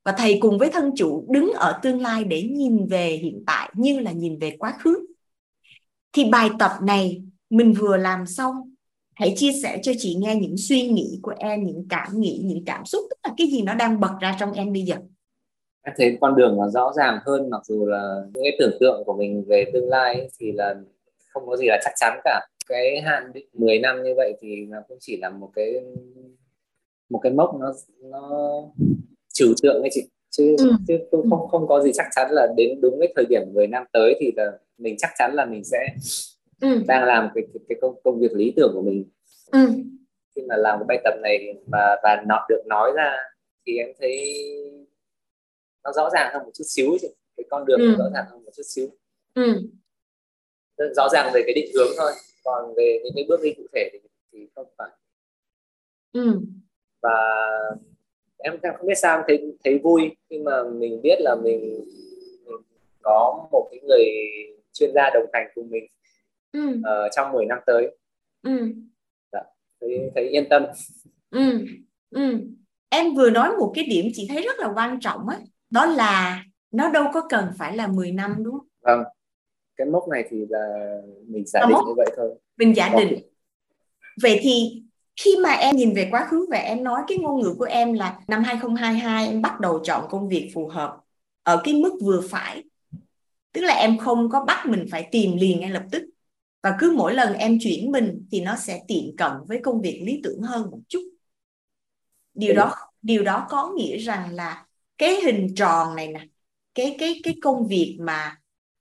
và 0.08 0.14
thầy 0.18 0.38
cùng 0.40 0.58
với 0.58 0.70
thân 0.70 0.92
chủ 0.96 1.24
đứng 1.28 1.52
ở 1.52 1.78
tương 1.82 2.00
lai 2.00 2.24
để 2.24 2.42
nhìn 2.42 2.86
về 2.86 3.06
hiện 3.06 3.42
tại 3.46 3.70
như 3.74 4.00
là 4.00 4.12
nhìn 4.12 4.38
về 4.38 4.56
quá 4.58 4.74
khứ. 4.78 5.06
Thì 6.12 6.24
bài 6.30 6.48
tập 6.58 6.70
này 6.82 7.22
mình 7.50 7.72
vừa 7.72 7.96
làm 7.96 8.26
xong, 8.26 8.54
hãy 9.14 9.34
chia 9.36 9.50
sẻ 9.62 9.78
cho 9.82 9.92
chị 9.98 10.14
nghe 10.14 10.36
những 10.36 10.56
suy 10.56 10.88
nghĩ 10.90 11.18
của 11.22 11.34
em, 11.38 11.64
những 11.64 11.86
cảm 11.90 12.20
nghĩ, 12.20 12.42
những 12.44 12.64
cảm 12.66 12.84
xúc, 12.84 13.02
tức 13.10 13.16
là 13.24 13.34
cái 13.36 13.46
gì 13.46 13.62
nó 13.62 13.74
đang 13.74 14.00
bật 14.00 14.10
ra 14.20 14.36
trong 14.40 14.52
em 14.52 14.72
bây 14.72 14.82
giờ. 14.82 14.96
Em 15.82 15.94
thấy 15.98 16.18
con 16.20 16.36
đường 16.36 16.56
nó 16.56 16.68
rõ 16.68 16.92
ràng 16.96 17.18
hơn, 17.26 17.50
mặc 17.50 17.60
dù 17.64 17.86
là 17.86 18.14
những 18.34 18.44
cái 18.44 18.56
tưởng 18.58 18.76
tượng 18.80 19.02
của 19.06 19.16
mình 19.16 19.44
về 19.48 19.64
tương 19.72 19.88
lai 19.88 20.28
thì 20.40 20.52
là 20.52 20.74
không 21.28 21.46
có 21.46 21.56
gì 21.56 21.66
là 21.68 21.78
chắc 21.84 21.92
chắn 21.96 22.20
cả. 22.24 22.46
Cái 22.68 23.00
hạn 23.00 23.32
định 23.34 23.48
10 23.52 23.78
năm 23.78 24.02
như 24.02 24.14
vậy 24.16 24.32
thì 24.40 24.66
nó 24.68 24.78
cũng 24.88 24.98
chỉ 25.00 25.16
là 25.16 25.30
một 25.30 25.50
cái 25.54 25.74
một 27.10 27.18
cái 27.22 27.32
mốc 27.32 27.60
nó 27.60 27.72
nó 28.02 28.50
trừu 29.38 29.54
tượng 29.62 29.82
ấy 29.82 29.90
chị 29.92 30.08
chứ 30.30 30.56
ừ. 30.58 30.72
chứ 30.88 30.98
không 31.10 31.30
không 31.30 31.48
không 31.48 31.68
có 31.68 31.82
gì 31.82 31.90
chắc 31.94 32.06
chắn 32.16 32.30
là 32.30 32.46
đến 32.56 32.80
đúng 32.80 32.96
cái 33.00 33.12
thời 33.16 33.24
điểm 33.28 33.42
10 33.52 33.66
năm 33.66 33.84
tới 33.92 34.14
thì 34.20 34.32
là 34.36 34.52
mình 34.78 34.96
chắc 34.98 35.10
chắn 35.18 35.34
là 35.34 35.44
mình 35.44 35.64
sẽ 35.64 35.78
ừ. 36.60 36.68
đang 36.86 37.04
làm 37.04 37.28
cái 37.34 37.44
cái, 37.54 37.60
cái 37.68 37.78
công 37.80 37.94
công 38.04 38.20
việc 38.20 38.32
lý 38.32 38.52
tưởng 38.56 38.70
của 38.74 38.82
mình 38.82 39.04
ừ. 39.52 39.58
khi 40.36 40.42
mà 40.48 40.56
làm 40.56 40.78
cái 40.78 40.84
bài 40.88 41.00
tập 41.04 41.14
này 41.22 41.54
mà 41.66 41.96
và 42.02 42.22
nó 42.26 42.46
được 42.48 42.62
nói 42.66 42.92
ra 42.96 43.16
thì 43.66 43.78
em 43.78 43.88
thấy 44.00 44.44
nó 45.84 45.92
rõ 45.92 46.10
ràng 46.12 46.30
hơn 46.34 46.42
một 46.44 46.50
chút 46.54 46.64
xíu 46.66 46.96
chứ 47.00 47.08
cái 47.36 47.44
con 47.50 47.64
đường 47.66 47.80
ừ. 47.80 47.94
rõ 47.98 48.04
ràng 48.14 48.24
hơn 48.30 48.44
một 48.44 48.50
chút 48.56 48.62
xíu 48.66 48.88
ừ. 49.34 49.62
rõ 50.96 51.08
ràng 51.12 51.30
về 51.34 51.42
cái 51.46 51.54
định 51.54 51.70
hướng 51.74 51.92
thôi 51.98 52.12
còn 52.44 52.74
về 52.76 53.00
những 53.04 53.12
cái 53.16 53.24
bước 53.28 53.40
đi 53.42 53.54
cụ 53.56 53.62
thể 53.74 53.90
thì, 53.92 53.98
thì 54.32 54.48
không 54.54 54.66
phải 54.78 54.90
ừ. 56.12 56.40
và 57.02 57.18
em 58.38 58.58
không 58.78 58.86
biết 58.86 58.94
sao 58.94 59.24
thấy 59.28 59.56
thấy 59.64 59.78
vui 59.78 60.16
khi 60.30 60.38
mà 60.38 60.52
mình 60.72 61.02
biết 61.02 61.16
là 61.20 61.34
mình, 61.34 61.60
mình 62.44 62.56
có 63.02 63.48
một 63.52 63.68
cái 63.70 63.80
người 63.82 64.04
chuyên 64.72 64.90
gia 64.94 65.10
đồng 65.14 65.26
hành 65.32 65.46
cùng 65.54 65.70
mình 65.70 65.86
ừ. 66.52 66.68
uh, 66.68 67.12
trong 67.16 67.32
10 67.32 67.46
năm 67.46 67.58
tới 67.66 67.96
ừ. 68.42 68.72
dạ, 69.32 69.42
thấy, 69.80 70.10
thấy 70.14 70.28
yên 70.28 70.48
tâm 70.50 70.66
ừ. 71.30 71.66
Ừ. 72.10 72.38
em 72.88 73.14
vừa 73.14 73.30
nói 73.30 73.56
một 73.58 73.72
cái 73.74 73.84
điểm 73.84 74.06
chị 74.14 74.26
thấy 74.28 74.42
rất 74.42 74.58
là 74.58 74.72
quan 74.74 75.00
trọng 75.00 75.28
á 75.28 75.38
đó 75.70 75.86
là 75.86 76.44
nó 76.70 76.90
đâu 76.90 77.04
có 77.14 77.26
cần 77.28 77.44
phải 77.58 77.76
là 77.76 77.86
10 77.86 78.12
năm 78.12 78.34
đúng 78.38 78.52
không? 78.52 78.66
Vâng 78.80 79.04
cái 79.78 79.86
mốc 79.86 80.08
này 80.08 80.24
thì 80.30 80.46
là 80.48 80.92
mình 81.26 81.46
giả 81.46 81.60
định 81.68 81.78
như 81.86 81.94
vậy 81.96 82.06
thôi 82.16 82.34
mình 82.56 82.76
giả 82.76 82.94
định 82.98 83.18
vậy 84.22 84.38
thì 84.42 84.82
khi 85.18 85.36
mà 85.42 85.50
em 85.50 85.76
nhìn 85.76 85.94
về 85.94 86.08
quá 86.10 86.26
khứ 86.30 86.46
và 86.50 86.58
em 86.58 86.84
nói 86.84 87.02
cái 87.08 87.18
ngôn 87.18 87.40
ngữ 87.40 87.54
của 87.58 87.64
em 87.64 87.92
là 87.92 88.20
năm 88.28 88.44
2022 88.44 89.26
em 89.26 89.42
bắt 89.42 89.60
đầu 89.60 89.80
chọn 89.84 90.04
công 90.10 90.28
việc 90.28 90.50
phù 90.54 90.68
hợp 90.68 90.96
ở 91.42 91.60
cái 91.64 91.74
mức 91.74 91.98
vừa 92.02 92.20
phải. 92.30 92.64
Tức 93.52 93.60
là 93.60 93.74
em 93.74 93.98
không 93.98 94.28
có 94.30 94.44
bắt 94.44 94.66
mình 94.66 94.86
phải 94.90 95.08
tìm 95.10 95.36
liền 95.36 95.60
ngay 95.60 95.70
lập 95.70 95.84
tức. 95.90 96.02
Và 96.62 96.76
cứ 96.78 96.94
mỗi 96.96 97.14
lần 97.14 97.34
em 97.34 97.58
chuyển 97.60 97.92
mình 97.92 98.26
thì 98.32 98.40
nó 98.40 98.56
sẽ 98.56 98.82
tiện 98.88 99.16
cận 99.16 99.32
với 99.46 99.60
công 99.62 99.80
việc 99.80 100.02
lý 100.04 100.20
tưởng 100.24 100.42
hơn 100.42 100.70
một 100.70 100.80
chút. 100.88 101.02
Điều 102.34 102.54
đó 102.54 102.74
điều 103.02 103.22
đó 103.22 103.46
có 103.50 103.72
nghĩa 103.76 103.96
rằng 103.96 104.34
là 104.34 104.66
cái 104.98 105.20
hình 105.24 105.54
tròn 105.56 105.96
này 105.96 106.08
nè, 106.08 106.26
cái 106.74 106.96
cái 106.98 107.20
cái 107.22 107.34
công 107.42 107.66
việc 107.68 107.96
mà 108.00 108.38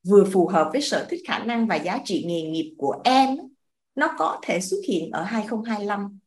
vừa 0.08 0.26
phù 0.34 0.48
hợp 0.48 0.70
với 0.72 0.82
sở 0.82 1.08
thích 1.10 1.22
khả 1.28 1.40
năng 1.40 1.68
và 1.68 1.76
giá 1.76 2.00
trị 2.06 2.24
nghề 2.28 2.42
nghiệp 2.42 2.76
của 2.78 2.96
em 3.04 3.38
nó 3.96 4.16
có 4.18 4.40
thể 4.42 4.62
xuất 4.62 4.78
hiện 4.88 5.12
ở 5.12 5.24
2025 5.24 6.20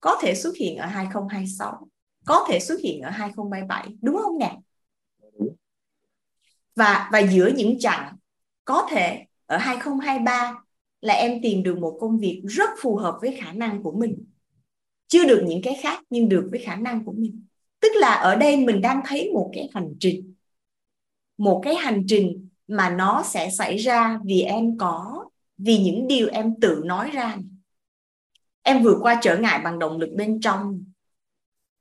có 0.00 0.18
thể 0.22 0.34
xuất 0.34 0.56
hiện 0.56 0.76
ở 0.76 0.86
2026 0.86 1.88
có 2.28 2.46
thể 2.48 2.60
xuất 2.60 2.80
hiện 2.80 3.00
ở 3.00 3.10
2037 3.10 3.88
đúng 4.02 4.16
không 4.16 4.38
nè? 4.38 4.56
Và 6.76 7.08
và 7.12 7.18
giữa 7.18 7.50
những 7.56 7.78
chặng 7.78 8.16
có 8.64 8.86
thể 8.90 9.24
ở 9.46 9.56
2023 9.56 10.62
là 11.00 11.14
em 11.14 11.42
tìm 11.42 11.62
được 11.62 11.78
một 11.78 11.98
công 12.00 12.18
việc 12.18 12.42
rất 12.44 12.70
phù 12.82 12.96
hợp 12.96 13.18
với 13.20 13.36
khả 13.40 13.52
năng 13.52 13.82
của 13.82 13.92
mình. 13.92 14.24
Chưa 15.06 15.24
được 15.24 15.44
những 15.46 15.60
cái 15.62 15.78
khác, 15.82 16.02
nhưng 16.10 16.28
được 16.28 16.48
với 16.50 16.60
khả 16.60 16.76
năng 16.76 17.04
của 17.04 17.12
mình. 17.12 17.44
Tức 17.80 17.92
là 17.94 18.14
ở 18.14 18.36
đây 18.36 18.56
mình 18.56 18.80
đang 18.80 19.02
thấy 19.06 19.30
một 19.34 19.50
cái 19.54 19.70
hành 19.74 19.94
trình. 20.00 20.34
Một 21.38 21.60
cái 21.64 21.74
hành 21.74 22.04
trình 22.08 22.48
mà 22.68 22.90
nó 22.90 23.22
sẽ 23.26 23.50
xảy 23.50 23.76
ra 23.76 24.20
vì 24.24 24.42
em 24.42 24.78
có, 24.78 25.24
vì 25.58 25.78
những 25.78 26.06
điều 26.08 26.28
em 26.28 26.60
tự 26.60 26.82
nói 26.84 27.10
ra 27.10 27.38
em 28.68 28.82
vượt 28.82 28.98
qua 29.00 29.18
trở 29.22 29.38
ngại 29.38 29.60
bằng 29.64 29.78
động 29.78 29.98
lực 29.98 30.10
bên 30.16 30.40
trong. 30.40 30.84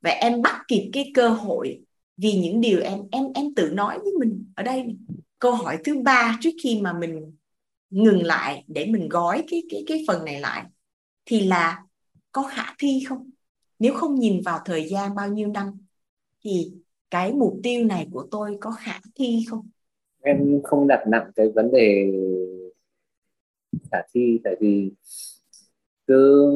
Và 0.02 0.12
em 0.12 0.42
bắt 0.42 0.62
kịp 0.68 0.90
cái 0.94 1.12
cơ 1.14 1.30
hội 1.30 1.82
vì 2.18 2.34
những 2.34 2.62
điều 2.62 2.82
em 2.82 3.00
em 3.12 3.24
em 3.36 3.56
tự 3.56 3.70
nói 3.70 4.00
với 4.00 4.14
mình 4.20 4.46
ở 4.56 4.64
đây. 4.64 4.98
Câu 5.40 5.52
hỏi 5.52 5.78
thứ 5.84 6.02
ba 6.04 6.38
trước 6.42 6.50
khi 6.64 6.82
mà 6.82 6.94
mình 6.94 7.36
ngừng 7.90 8.24
lại 8.24 8.64
để 8.68 8.86
mình 8.86 9.10
gói 9.10 9.44
cái 9.48 9.64
cái 9.70 9.84
cái 9.88 10.04
phần 10.08 10.26
này 10.26 10.40
lại 10.40 10.64
thì 11.26 11.48
là 11.48 11.84
có 12.32 12.44
khả 12.44 12.76
thi 12.80 13.04
không? 13.08 13.30
Nếu 13.80 13.94
không 13.94 14.16
nhìn 14.16 14.42
vào 14.42 14.60
thời 14.66 14.90
gian 14.90 15.16
bao 15.16 15.30
nhiêu 15.30 15.48
năm 15.48 15.78
thì 16.44 16.72
cái 17.10 17.34
mục 17.34 17.60
tiêu 17.64 17.86
này 17.86 18.08
của 18.12 18.28
tôi 18.32 18.58
có 18.60 18.72
khả 18.72 19.00
thi 19.16 19.46
không? 19.50 19.70
Em 20.22 20.62
không 20.64 20.88
đặt 20.88 21.04
nặng 21.08 21.32
cái 21.36 21.50
vấn 21.56 21.72
đề 21.72 22.12
khả 23.92 23.98
thi, 24.14 24.40
tại 24.44 24.56
vì 24.60 24.92
cứ 26.08 26.52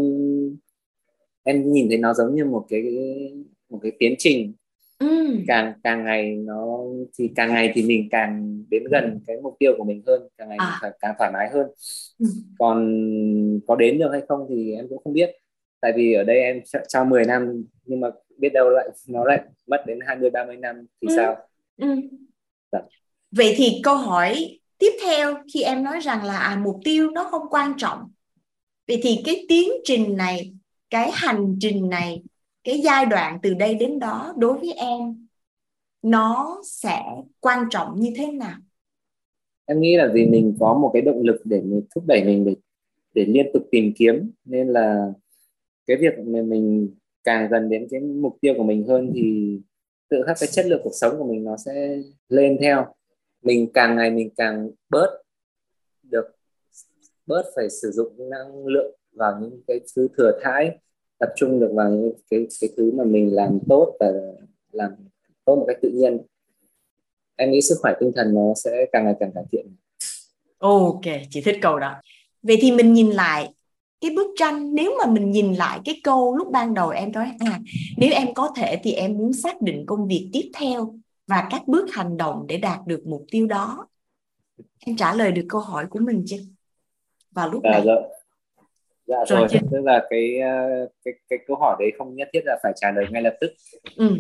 em 1.43 1.71
nhìn 1.71 1.89
thấy 1.89 1.97
nó 1.97 2.13
giống 2.13 2.35
như 2.35 2.45
một 2.45 2.65
cái 2.69 2.83
một 3.69 3.79
cái 3.83 3.91
tiến 3.99 4.15
trình 4.17 4.53
ừ. 4.99 5.07
càng 5.47 5.73
càng 5.83 6.03
ngày 6.03 6.35
nó 6.35 6.77
thì 7.17 7.29
càng 7.35 7.53
ngày 7.53 7.71
thì 7.73 7.83
mình 7.83 8.07
càng 8.11 8.63
đến 8.69 8.83
gần 8.91 9.19
cái 9.27 9.37
mục 9.43 9.55
tiêu 9.59 9.73
của 9.77 9.83
mình 9.83 10.03
hơn 10.07 10.21
càng 10.37 10.49
ngày 10.49 10.57
à. 10.59 10.91
càng 10.99 11.15
thoải 11.17 11.31
mái 11.33 11.49
hơn 11.53 11.67
ừ. 12.19 12.25
còn 12.59 13.01
có 13.67 13.75
đến 13.75 13.99
được 13.99 14.09
hay 14.11 14.21
không 14.27 14.45
thì 14.49 14.73
em 14.73 14.87
cũng 14.89 15.03
không 15.03 15.13
biết 15.13 15.31
tại 15.81 15.93
vì 15.95 16.13
ở 16.13 16.23
đây 16.23 16.39
em 16.39 16.61
cho 16.87 17.03
10 17.03 17.25
năm 17.25 17.63
nhưng 17.85 17.99
mà 17.99 18.07
biết 18.37 18.49
đâu 18.53 18.69
lại 18.69 18.89
nó 19.07 19.23
lại 19.23 19.41
mất 19.67 19.83
đến 19.87 19.99
20 20.07 20.29
30 20.29 20.57
năm 20.57 20.85
thì 21.01 21.07
ừ. 21.07 21.13
sao 21.17 21.37
ừ. 21.77 21.87
Dạ. 22.71 22.79
vậy 23.31 23.53
thì 23.57 23.81
câu 23.83 23.95
hỏi 23.95 24.59
tiếp 24.77 24.91
theo 25.05 25.35
khi 25.53 25.61
em 25.61 25.83
nói 25.83 25.99
rằng 25.99 26.23
là 26.23 26.37
à, 26.37 26.61
mục 26.63 26.75
tiêu 26.83 27.09
nó 27.09 27.23
không 27.31 27.49
quan 27.49 27.73
trọng 27.77 28.09
vậy 28.91 28.99
thì 29.03 29.21
cái 29.25 29.45
tiến 29.49 29.69
trình 29.83 30.17
này, 30.17 30.53
cái 30.89 31.09
hành 31.13 31.57
trình 31.59 31.89
này, 31.89 32.23
cái 32.63 32.81
giai 32.83 33.05
đoạn 33.05 33.39
từ 33.43 33.53
đây 33.53 33.75
đến 33.75 33.99
đó 33.99 34.33
đối 34.37 34.57
với 34.57 34.73
em, 34.73 35.27
nó 36.01 36.61
sẽ 36.63 37.03
quan 37.39 37.65
trọng 37.69 37.99
như 37.99 38.13
thế 38.15 38.31
nào? 38.31 38.57
Em 39.65 39.79
nghĩ 39.79 39.95
là 39.95 40.09
vì 40.13 40.25
mình 40.25 40.55
có 40.59 40.73
một 40.73 40.91
cái 40.93 41.01
động 41.01 41.21
lực 41.21 41.41
để 41.45 41.61
mình 41.61 41.81
thúc 41.95 42.03
đẩy 42.07 42.23
mình 42.23 42.45
để 42.45 42.55
để 43.13 43.25
liên 43.25 43.45
tục 43.53 43.63
tìm 43.71 43.93
kiếm, 43.97 44.31
nên 44.45 44.67
là 44.67 45.13
cái 45.85 45.97
việc 45.97 46.13
mà 46.25 46.41
mình 46.41 46.95
càng 47.23 47.47
gần 47.51 47.69
đến 47.69 47.87
cái 47.91 47.99
mục 47.99 48.37
tiêu 48.41 48.53
của 48.57 48.63
mình 48.63 48.87
hơn 48.87 49.11
thì 49.15 49.57
tự 50.09 50.23
khắc 50.27 50.37
cái 50.39 50.49
chất 50.51 50.65
lượng 50.65 50.81
cuộc 50.83 50.93
sống 50.93 51.15
của 51.17 51.27
mình 51.27 51.43
nó 51.43 51.57
sẽ 51.57 52.01
lên 52.29 52.57
theo. 52.61 52.85
Mình 53.43 53.69
càng 53.73 53.95
ngày 53.95 54.11
mình 54.11 54.29
càng 54.37 54.69
bớt 54.89 55.09
được 56.03 56.25
bớt 57.31 57.45
phải 57.55 57.69
sử 57.69 57.91
dụng 57.91 58.29
năng 58.29 58.65
lượng 58.65 58.95
vào 59.11 59.39
những 59.41 59.61
cái 59.67 59.79
thứ 59.95 60.07
thừa 60.17 60.39
thãi, 60.41 60.77
tập 61.19 61.29
trung 61.35 61.59
được 61.59 61.71
vào 61.75 61.89
những 61.89 62.13
cái 62.31 62.47
cái 62.61 62.69
thứ 62.77 62.91
mà 62.91 63.03
mình 63.03 63.35
làm 63.35 63.59
tốt 63.69 63.97
và 63.99 64.11
làm 64.71 64.91
tốt 65.45 65.55
một 65.55 65.65
cách 65.67 65.77
tự 65.81 65.89
nhiên. 65.89 66.17
Em 67.35 67.51
nghĩ 67.51 67.61
sức 67.61 67.75
khỏe 67.81 67.93
tinh 67.99 68.11
thần 68.15 68.33
nó 68.33 68.53
sẽ 68.55 68.85
càng 68.91 69.05
ngày 69.05 69.15
càng 69.19 69.31
cải 69.35 69.43
thiện. 69.51 69.75
Ok, 70.57 71.01
chị 71.29 71.41
thích 71.41 71.57
câu 71.61 71.79
đó. 71.79 71.95
Vậy 72.43 72.57
thì 72.61 72.71
mình 72.71 72.93
nhìn 72.93 73.11
lại 73.11 73.53
cái 74.01 74.11
bức 74.15 74.27
tranh, 74.37 74.75
nếu 74.75 74.95
mà 74.99 75.05
mình 75.05 75.31
nhìn 75.31 75.53
lại 75.53 75.79
cái 75.85 76.01
câu 76.03 76.35
lúc 76.35 76.51
ban 76.51 76.73
đầu 76.73 76.89
em 76.89 77.11
nói 77.11 77.31
à 77.39 77.59
nếu 77.97 78.11
em 78.13 78.33
có 78.33 78.53
thể 78.55 78.79
thì 78.83 78.93
em 78.93 79.17
muốn 79.17 79.33
xác 79.33 79.61
định 79.61 79.85
công 79.85 80.07
việc 80.07 80.29
tiếp 80.33 80.51
theo 80.59 80.95
và 81.27 81.47
các 81.51 81.67
bước 81.67 81.91
hành 81.91 82.17
động 82.17 82.45
để 82.47 82.57
đạt 82.57 82.79
được 82.87 83.01
mục 83.05 83.25
tiêu 83.31 83.47
đó. 83.47 83.87
Em 84.79 84.95
trả 84.95 85.13
lời 85.13 85.31
được 85.31 85.45
câu 85.49 85.61
hỏi 85.61 85.85
của 85.89 85.99
mình 85.99 86.23
chưa? 86.27 86.37
Vào 87.31 87.49
lúc 87.49 87.63
à, 87.63 87.71
này. 87.71 87.81
dạ. 87.85 87.93
Dạ 89.05 89.17
rồi, 89.27 89.39
rồi 89.39 89.61
tức 89.71 89.81
là 89.83 90.07
cái 90.09 90.39
ờ, 90.39 90.87
cái 91.05 91.13
cái 91.29 91.39
câu 91.47 91.57
hỏi 91.57 91.75
đấy 91.79 91.91
không 91.97 92.15
nhất 92.15 92.29
thiết 92.33 92.41
là 92.45 92.59
phải 92.63 92.73
trả 92.75 92.91
lời 92.91 93.05
ngay 93.11 93.21
lập 93.21 93.37
tức. 93.41 93.51
Ừ. 93.95 94.17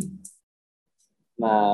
mà 1.37 1.71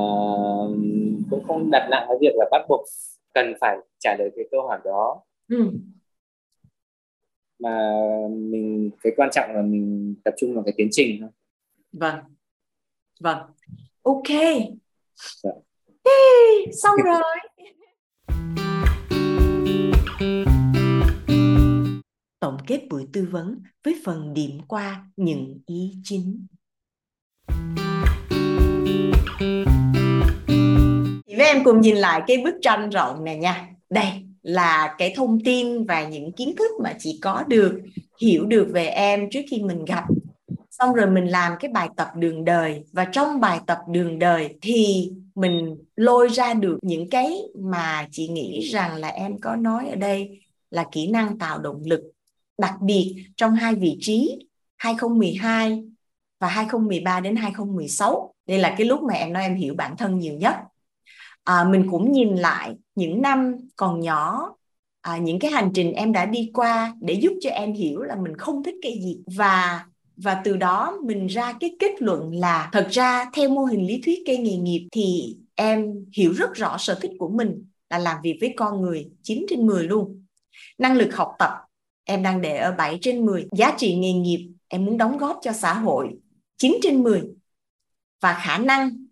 cũng 1.29 1.43
không 1.47 1.71
đặt 1.71 1.88
nặng 1.91 2.05
cái 2.07 2.17
việc 2.21 2.35
là 2.35 2.45
bắt 2.51 2.65
buộc 2.69 2.85
cần 3.33 3.53
phải 3.61 3.77
trả 3.99 4.15
lời 4.19 4.29
cái 4.35 4.45
câu 4.51 4.67
hỏi 4.67 4.79
đó. 4.85 5.21
Ừ. 5.49 5.71
mà 7.59 7.91
mình 8.29 8.89
cái 9.03 9.13
quan 9.17 9.29
trọng 9.31 9.55
là 9.55 9.61
mình 9.61 10.15
tập 10.23 10.33
trung 10.38 10.53
vào 10.55 10.63
cái 10.63 10.73
tiến 10.77 10.88
trình 10.91 11.17
thôi. 11.21 11.29
Vâng. 11.91 12.19
Vâng. 13.19 13.38
Ok. 14.03 14.29
Dạ. 15.43 15.51
hey, 16.05 16.71
xong 16.73 16.95
rồi 17.05 17.21
tổng 22.39 22.57
kết 22.67 22.81
buổi 22.89 23.07
tư 23.13 23.27
vấn 23.31 23.59
với 23.83 24.01
phần 24.05 24.33
điểm 24.33 24.59
qua 24.67 25.05
những 25.17 25.59
ý 25.65 25.93
chính. 26.03 26.45
Chị 31.27 31.35
với 31.35 31.45
em 31.45 31.63
cùng 31.63 31.81
nhìn 31.81 31.95
lại 31.95 32.21
cái 32.27 32.38
bức 32.38 32.55
tranh 32.61 32.89
rộng 32.89 33.23
này 33.23 33.38
nha. 33.38 33.69
Đây 33.89 34.07
là 34.41 34.95
cái 34.97 35.13
thông 35.15 35.43
tin 35.43 35.85
và 35.85 36.07
những 36.07 36.31
kiến 36.31 36.55
thức 36.57 36.71
mà 36.83 36.93
chị 36.99 37.19
có 37.21 37.43
được, 37.47 37.81
hiểu 38.21 38.45
được 38.45 38.69
về 38.73 38.88
em 38.88 39.29
trước 39.31 39.41
khi 39.51 39.61
mình 39.63 39.85
gặp. 39.85 40.03
Xong 40.71 40.93
rồi 40.93 41.07
mình 41.07 41.25
làm 41.25 41.53
cái 41.59 41.71
bài 41.71 41.89
tập 41.97 42.07
đường 42.15 42.45
đời 42.45 42.83
và 42.91 43.05
trong 43.05 43.39
bài 43.39 43.59
tập 43.67 43.77
đường 43.89 44.19
đời 44.19 44.57
thì 44.61 45.11
mình 45.35 45.77
lôi 45.95 46.27
ra 46.27 46.53
được 46.53 46.77
những 46.81 47.09
cái 47.09 47.38
mà 47.59 48.07
chị 48.11 48.27
nghĩ 48.27 48.61
rằng 48.61 48.95
là 48.95 49.07
em 49.07 49.39
có 49.41 49.55
nói 49.55 49.89
ở 49.89 49.95
đây 49.95 50.39
là 50.71 50.85
kỹ 50.91 51.07
năng 51.07 51.38
tạo 51.38 51.59
động 51.59 51.81
lực 51.85 52.11
đặc 52.58 52.74
biệt 52.82 53.26
trong 53.38 53.55
hai 53.55 53.76
vị 53.76 53.97
trí 54.01 54.47
2012 54.78 55.84
và 56.39 56.47
2013 56.47 57.20
đến 57.20 57.36
2016 57.36 58.34
đây 58.47 58.60
là 58.60 58.76
cái 58.78 58.88
lúc 58.88 59.03
mà 59.03 59.14
em 59.14 59.34
nói 59.34 59.43
em 59.43 59.55
hiểu 59.55 59.74
bản 59.78 59.97
thân 59.97 60.20
nhiều 60.20 60.34
nhất. 60.34 60.55
À, 61.43 61.64
mình 61.64 61.88
cũng 61.91 62.12
nhìn 62.12 62.36
lại 62.36 62.76
những 62.95 63.22
năm 63.22 63.55
còn 63.76 63.99
nhỏ 63.99 64.53
à, 65.01 65.18
những 65.18 65.39
cái 65.39 65.51
hành 65.51 65.72
trình 65.74 65.93
em 65.93 66.14
đã 66.14 66.26
đi 66.26 66.51
qua 66.53 66.95
để 67.01 67.14
giúp 67.14 67.34
cho 67.41 67.49
em 67.49 67.74
hiểu 67.74 68.01
là 68.01 68.16
mình 68.16 68.38
không 68.38 68.64
thích 68.64 68.76
cái 68.82 68.99
gì. 69.01 69.20
Và 69.36 69.86
và 70.18 70.41
từ 70.43 70.58
đó 70.58 70.97
mình 71.03 71.28
ra 71.28 71.53
cái 71.60 71.76
kết 71.80 72.01
luận 72.01 72.32
là 72.34 72.70
thật 72.74 72.88
ra 72.91 73.26
theo 73.34 73.49
mô 73.49 73.64
hình 73.64 73.88
lý 73.88 74.01
thuyết 74.05 74.20
cây 74.26 74.38
nghề 74.38 74.58
nghiệp 74.58 74.88
thì 74.91 75.38
em 75.55 76.05
hiểu 76.14 76.34
rất 76.34 76.53
rõ 76.53 76.78
sở 76.78 76.99
thích 77.01 77.12
của 77.20 77.30
mình 77.30 77.66
là 77.89 77.97
làm 77.97 78.18
việc 78.24 78.38
với 78.41 78.53
con 78.58 78.82
người 78.82 79.10
9 79.24 79.45
trên 79.49 79.66
10 79.66 79.84
luôn. 79.84 80.26
Năng 80.78 80.97
lực 80.97 81.16
học 81.16 81.36
tập 81.39 81.51
em 82.08 82.24
đang 82.24 82.41
để 82.41 82.58
ở 82.58 82.72
7 82.72 82.97
trên 83.01 83.26
10. 83.26 83.47
Giá 83.51 83.74
trị 83.78 83.95
nghề 83.95 84.14
nghiệp 84.14 84.49
em 84.68 84.86
muốn 84.86 84.97
đóng 84.97 85.18
góp 85.18 85.39
cho 85.41 85.51
xã 85.51 85.74
hội 85.74 86.10
9 86.58 86.78
trên 86.82 87.03
10. 87.03 87.22
Và 88.22 88.39
khả 88.43 88.58
năng 88.58 89.05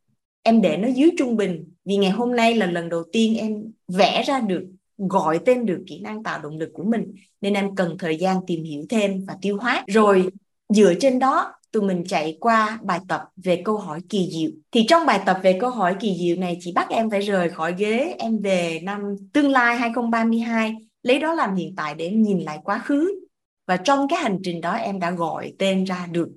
em 0.44 0.62
để 0.62 0.78
nó 0.78 0.88
dưới 0.88 1.12
trung 1.18 1.38
bình. 1.38 1.72
Vì 1.86 1.98
ngày 1.98 2.12
hôm 2.12 2.36
nay 2.36 2.56
là 2.56 2.66
lần 2.66 2.90
đầu 2.90 3.04
tiên 3.12 3.38
em 3.38 3.72
vẽ 3.88 4.24
ra 4.24 4.40
được, 4.40 4.64
gọi 4.98 5.40
tên 5.46 5.66
được 5.66 5.84
kỹ 5.88 6.00
năng 6.00 6.24
tạo 6.24 6.42
động 6.42 6.58
lực 6.58 6.70
của 6.74 6.84
mình. 6.84 7.16
Nên 7.42 7.54
em 7.54 7.76
cần 7.76 7.98
thời 8.00 8.18
gian 8.18 8.38
tìm 8.48 8.64
hiểu 8.64 8.86
thêm 8.90 9.26
và 9.28 9.38
tiêu 9.42 9.58
hóa. 9.58 9.84
Rồi, 9.88 10.30
dựa 10.70 10.94
trên 11.00 11.20
đó, 11.20 11.54
tụi 11.72 11.84
mình 11.84 12.04
chạy 12.08 12.38
qua 12.40 12.80
bài 12.84 13.00
tập 13.08 13.22
về 13.36 13.62
câu 13.66 13.78
hỏi 13.78 14.00
kỳ 14.10 14.30
diệu. 14.32 14.50
Thì 14.72 14.86
trong 14.88 15.06
bài 15.06 15.20
tập 15.26 15.40
về 15.44 15.58
câu 15.62 15.70
hỏi 15.70 15.96
kỳ 16.00 16.18
diệu 16.20 16.36
này 16.36 16.58
chỉ 16.62 16.72
bắt 16.72 16.90
em 16.90 17.10
phải 17.10 17.20
rời 17.20 17.50
khỏi 17.50 17.76
ghế. 17.78 18.16
Em 18.20 18.40
về 18.40 18.80
năm 18.84 19.02
tương 19.34 19.52
lai 19.52 19.78
2032 19.78 20.76
lấy 21.06 21.20
đó 21.20 21.34
làm 21.34 21.56
hiện 21.56 21.76
tại 21.76 21.96
để 21.96 22.10
nhìn 22.10 22.40
lại 22.40 22.60
quá 22.64 22.80
khứ. 22.80 23.26
Và 23.66 23.78
trong 23.78 24.08
cái 24.10 24.20
hành 24.20 24.40
trình 24.44 24.62
đó 24.62 24.74
em 24.74 25.00
đã 25.00 25.12
gọi 25.12 25.54
tên 25.60 25.84
ra 25.84 26.08
được 26.12 26.30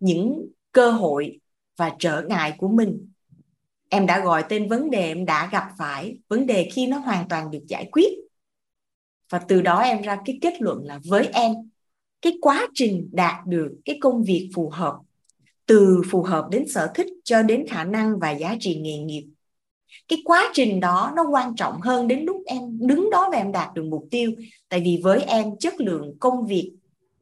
những 0.00 0.48
cơ 0.72 0.90
hội 0.90 1.38
và 1.76 1.92
trở 1.98 2.22
ngại 2.28 2.54
của 2.58 2.68
mình. 2.68 3.10
Em 3.88 4.06
đã 4.06 4.24
gọi 4.24 4.44
tên 4.48 4.68
vấn 4.68 4.90
đề 4.90 5.06
em 5.06 5.24
đã 5.24 5.48
gặp 5.52 5.68
phải, 5.78 6.18
vấn 6.28 6.46
đề 6.46 6.70
khi 6.72 6.86
nó 6.86 6.98
hoàn 6.98 7.28
toàn 7.28 7.50
được 7.50 7.64
giải 7.68 7.88
quyết. 7.92 8.08
Và 9.30 9.38
từ 9.38 9.62
đó 9.62 9.80
em 9.80 10.02
ra 10.02 10.18
cái 10.24 10.38
kết 10.40 10.62
luận 10.62 10.84
là 10.84 11.00
với 11.04 11.28
em, 11.32 11.52
cái 12.22 12.32
quá 12.40 12.68
trình 12.74 13.08
đạt 13.12 13.46
được 13.46 13.74
cái 13.84 13.98
công 14.00 14.22
việc 14.22 14.50
phù 14.54 14.70
hợp, 14.70 14.94
từ 15.66 16.02
phù 16.10 16.22
hợp 16.22 16.48
đến 16.50 16.68
sở 16.68 16.90
thích 16.94 17.06
cho 17.24 17.42
đến 17.42 17.66
khả 17.68 17.84
năng 17.84 18.18
và 18.18 18.30
giá 18.30 18.56
trị 18.60 18.80
nghề 18.80 18.98
nghiệp 18.98 19.24
cái 20.08 20.22
quá 20.24 20.50
trình 20.52 20.80
đó 20.80 21.12
nó 21.16 21.24
quan 21.30 21.54
trọng 21.56 21.80
hơn 21.80 22.08
đến 22.08 22.24
lúc 22.24 22.42
em 22.46 22.60
đứng 22.80 23.10
đó 23.10 23.28
và 23.32 23.38
em 23.38 23.52
đạt 23.52 23.74
được 23.74 23.84
mục 23.84 24.04
tiêu. 24.10 24.30
Tại 24.68 24.80
vì 24.84 25.00
với 25.04 25.22
em 25.22 25.56
chất 25.58 25.80
lượng 25.80 26.16
công 26.20 26.46
việc 26.46 26.72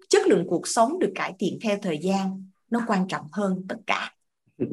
chất 0.09 0.27
lượng 0.27 0.47
cuộc 0.49 0.69
sống 0.69 0.99
được 0.99 1.13
cải 1.15 1.35
thiện 1.39 1.59
theo 1.63 1.77
thời 1.83 1.99
gian 1.99 2.45
nó 2.71 2.81
quan 2.87 3.09
trọng 3.09 3.27
hơn 3.33 3.65
tất 3.69 3.77
cả. 3.87 4.13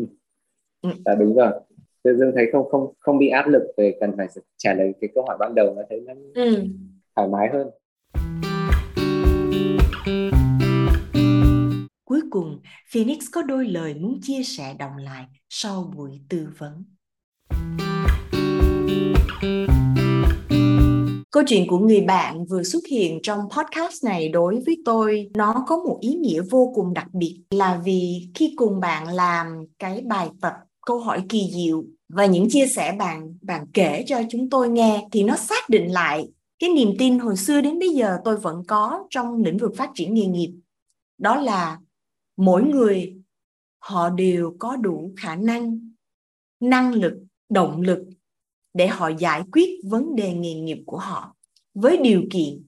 Ừ. 0.83 0.89
à, 1.05 1.15
đúng 1.15 1.35
rồi. 1.35 1.51
Tự 2.03 2.17
dưng 2.17 2.31
thấy 2.35 2.45
không 2.51 2.69
không 2.69 2.93
không 2.99 3.17
bị 3.17 3.29
áp 3.29 3.47
lực 3.47 3.61
về 3.77 3.97
cần 3.99 4.11
phải 4.17 4.27
trả 4.57 4.73
lời 4.73 4.93
cái 5.01 5.09
câu 5.15 5.25
hỏi 5.27 5.37
ban 5.39 5.55
đầu 5.55 5.73
nó 5.75 5.81
thấy 5.89 6.01
nó 6.01 6.13
ừ. 6.35 6.63
thoải 7.15 7.27
mái 7.27 7.49
hơn. 7.53 7.69
Cuối 12.05 12.21
cùng 12.29 12.59
Phoenix 12.91 13.25
có 13.31 13.41
đôi 13.41 13.67
lời 13.67 13.93
muốn 13.93 14.19
chia 14.21 14.43
sẻ 14.43 14.75
đồng 14.79 14.97
lại 14.97 15.25
sau 15.49 15.91
buổi 15.95 16.21
tư 16.29 16.47
vấn 16.57 16.83
Câu 21.31 21.43
chuyện 21.47 21.67
của 21.67 21.79
người 21.79 22.01
bạn 22.01 22.45
vừa 22.45 22.63
xuất 22.63 22.83
hiện 22.91 23.19
trong 23.23 23.39
podcast 23.49 24.03
này 24.03 24.29
đối 24.29 24.59
với 24.65 24.81
tôi, 24.85 25.31
nó 25.33 25.65
có 25.67 25.77
một 25.77 25.97
ý 26.01 26.13
nghĩa 26.13 26.41
vô 26.41 26.71
cùng 26.75 26.93
đặc 26.93 27.07
biệt 27.13 27.41
là 27.49 27.81
vì 27.85 28.29
khi 28.35 28.53
cùng 28.55 28.79
bạn 28.79 29.07
làm 29.07 29.65
cái 29.79 30.01
bài 30.01 30.29
tập 30.41 30.53
câu 30.85 30.99
hỏi 30.99 31.23
kỳ 31.29 31.49
diệu 31.53 31.83
và 32.09 32.25
những 32.25 32.49
chia 32.49 32.67
sẻ 32.67 32.95
bạn 32.99 33.37
bạn 33.41 33.65
kể 33.73 34.03
cho 34.07 34.21
chúng 34.29 34.49
tôi 34.49 34.69
nghe 34.69 35.07
thì 35.11 35.23
nó 35.23 35.35
xác 35.35 35.69
định 35.69 35.91
lại 35.91 36.27
cái 36.59 36.69
niềm 36.69 36.89
tin 36.99 37.19
hồi 37.19 37.37
xưa 37.37 37.61
đến 37.61 37.79
bây 37.79 37.89
giờ 37.89 38.17
tôi 38.25 38.37
vẫn 38.37 38.63
có 38.67 39.07
trong 39.09 39.43
lĩnh 39.43 39.57
vực 39.57 39.71
phát 39.77 39.89
triển 39.95 40.13
nghề 40.13 40.25
nghiệp. 40.25 40.53
Đó 41.17 41.35
là 41.35 41.77
mỗi 42.37 42.63
người, 42.63 43.15
họ 43.79 44.09
đều 44.09 44.55
có 44.59 44.75
đủ 44.75 45.11
khả 45.17 45.35
năng 45.35 45.79
năng 46.59 46.93
lực, 46.93 47.13
động 47.49 47.81
lực 47.81 48.05
để 48.73 48.87
họ 48.87 49.09
giải 49.19 49.41
quyết 49.51 49.69
vấn 49.83 50.15
đề 50.15 50.33
nghề 50.33 50.53
nghiệp 50.53 50.83
của 50.85 50.97
họ 50.97 51.35
với 51.73 51.97
điều 51.97 52.23
kiện 52.31 52.63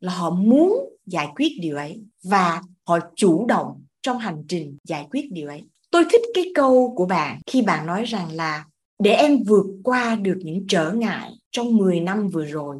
là 0.00 0.12
họ 0.12 0.30
muốn 0.30 0.72
giải 1.06 1.28
quyết 1.36 1.48
điều 1.60 1.76
ấy 1.76 2.02
và 2.24 2.62
họ 2.86 2.98
chủ 3.16 3.46
động 3.46 3.84
trong 4.02 4.18
hành 4.18 4.44
trình 4.48 4.78
giải 4.84 5.06
quyết 5.10 5.32
điều 5.32 5.48
ấy. 5.48 5.62
Tôi 5.90 6.04
thích 6.10 6.22
cái 6.34 6.44
câu 6.54 6.94
của 6.96 7.06
bạn 7.06 7.40
khi 7.46 7.62
bạn 7.62 7.86
nói 7.86 8.04
rằng 8.04 8.32
là 8.32 8.64
để 8.98 9.12
em 9.12 9.42
vượt 9.42 9.66
qua 9.84 10.16
được 10.16 10.38
những 10.42 10.64
trở 10.68 10.92
ngại 10.92 11.30
trong 11.50 11.76
10 11.76 12.00
năm 12.00 12.28
vừa 12.28 12.44
rồi 12.44 12.76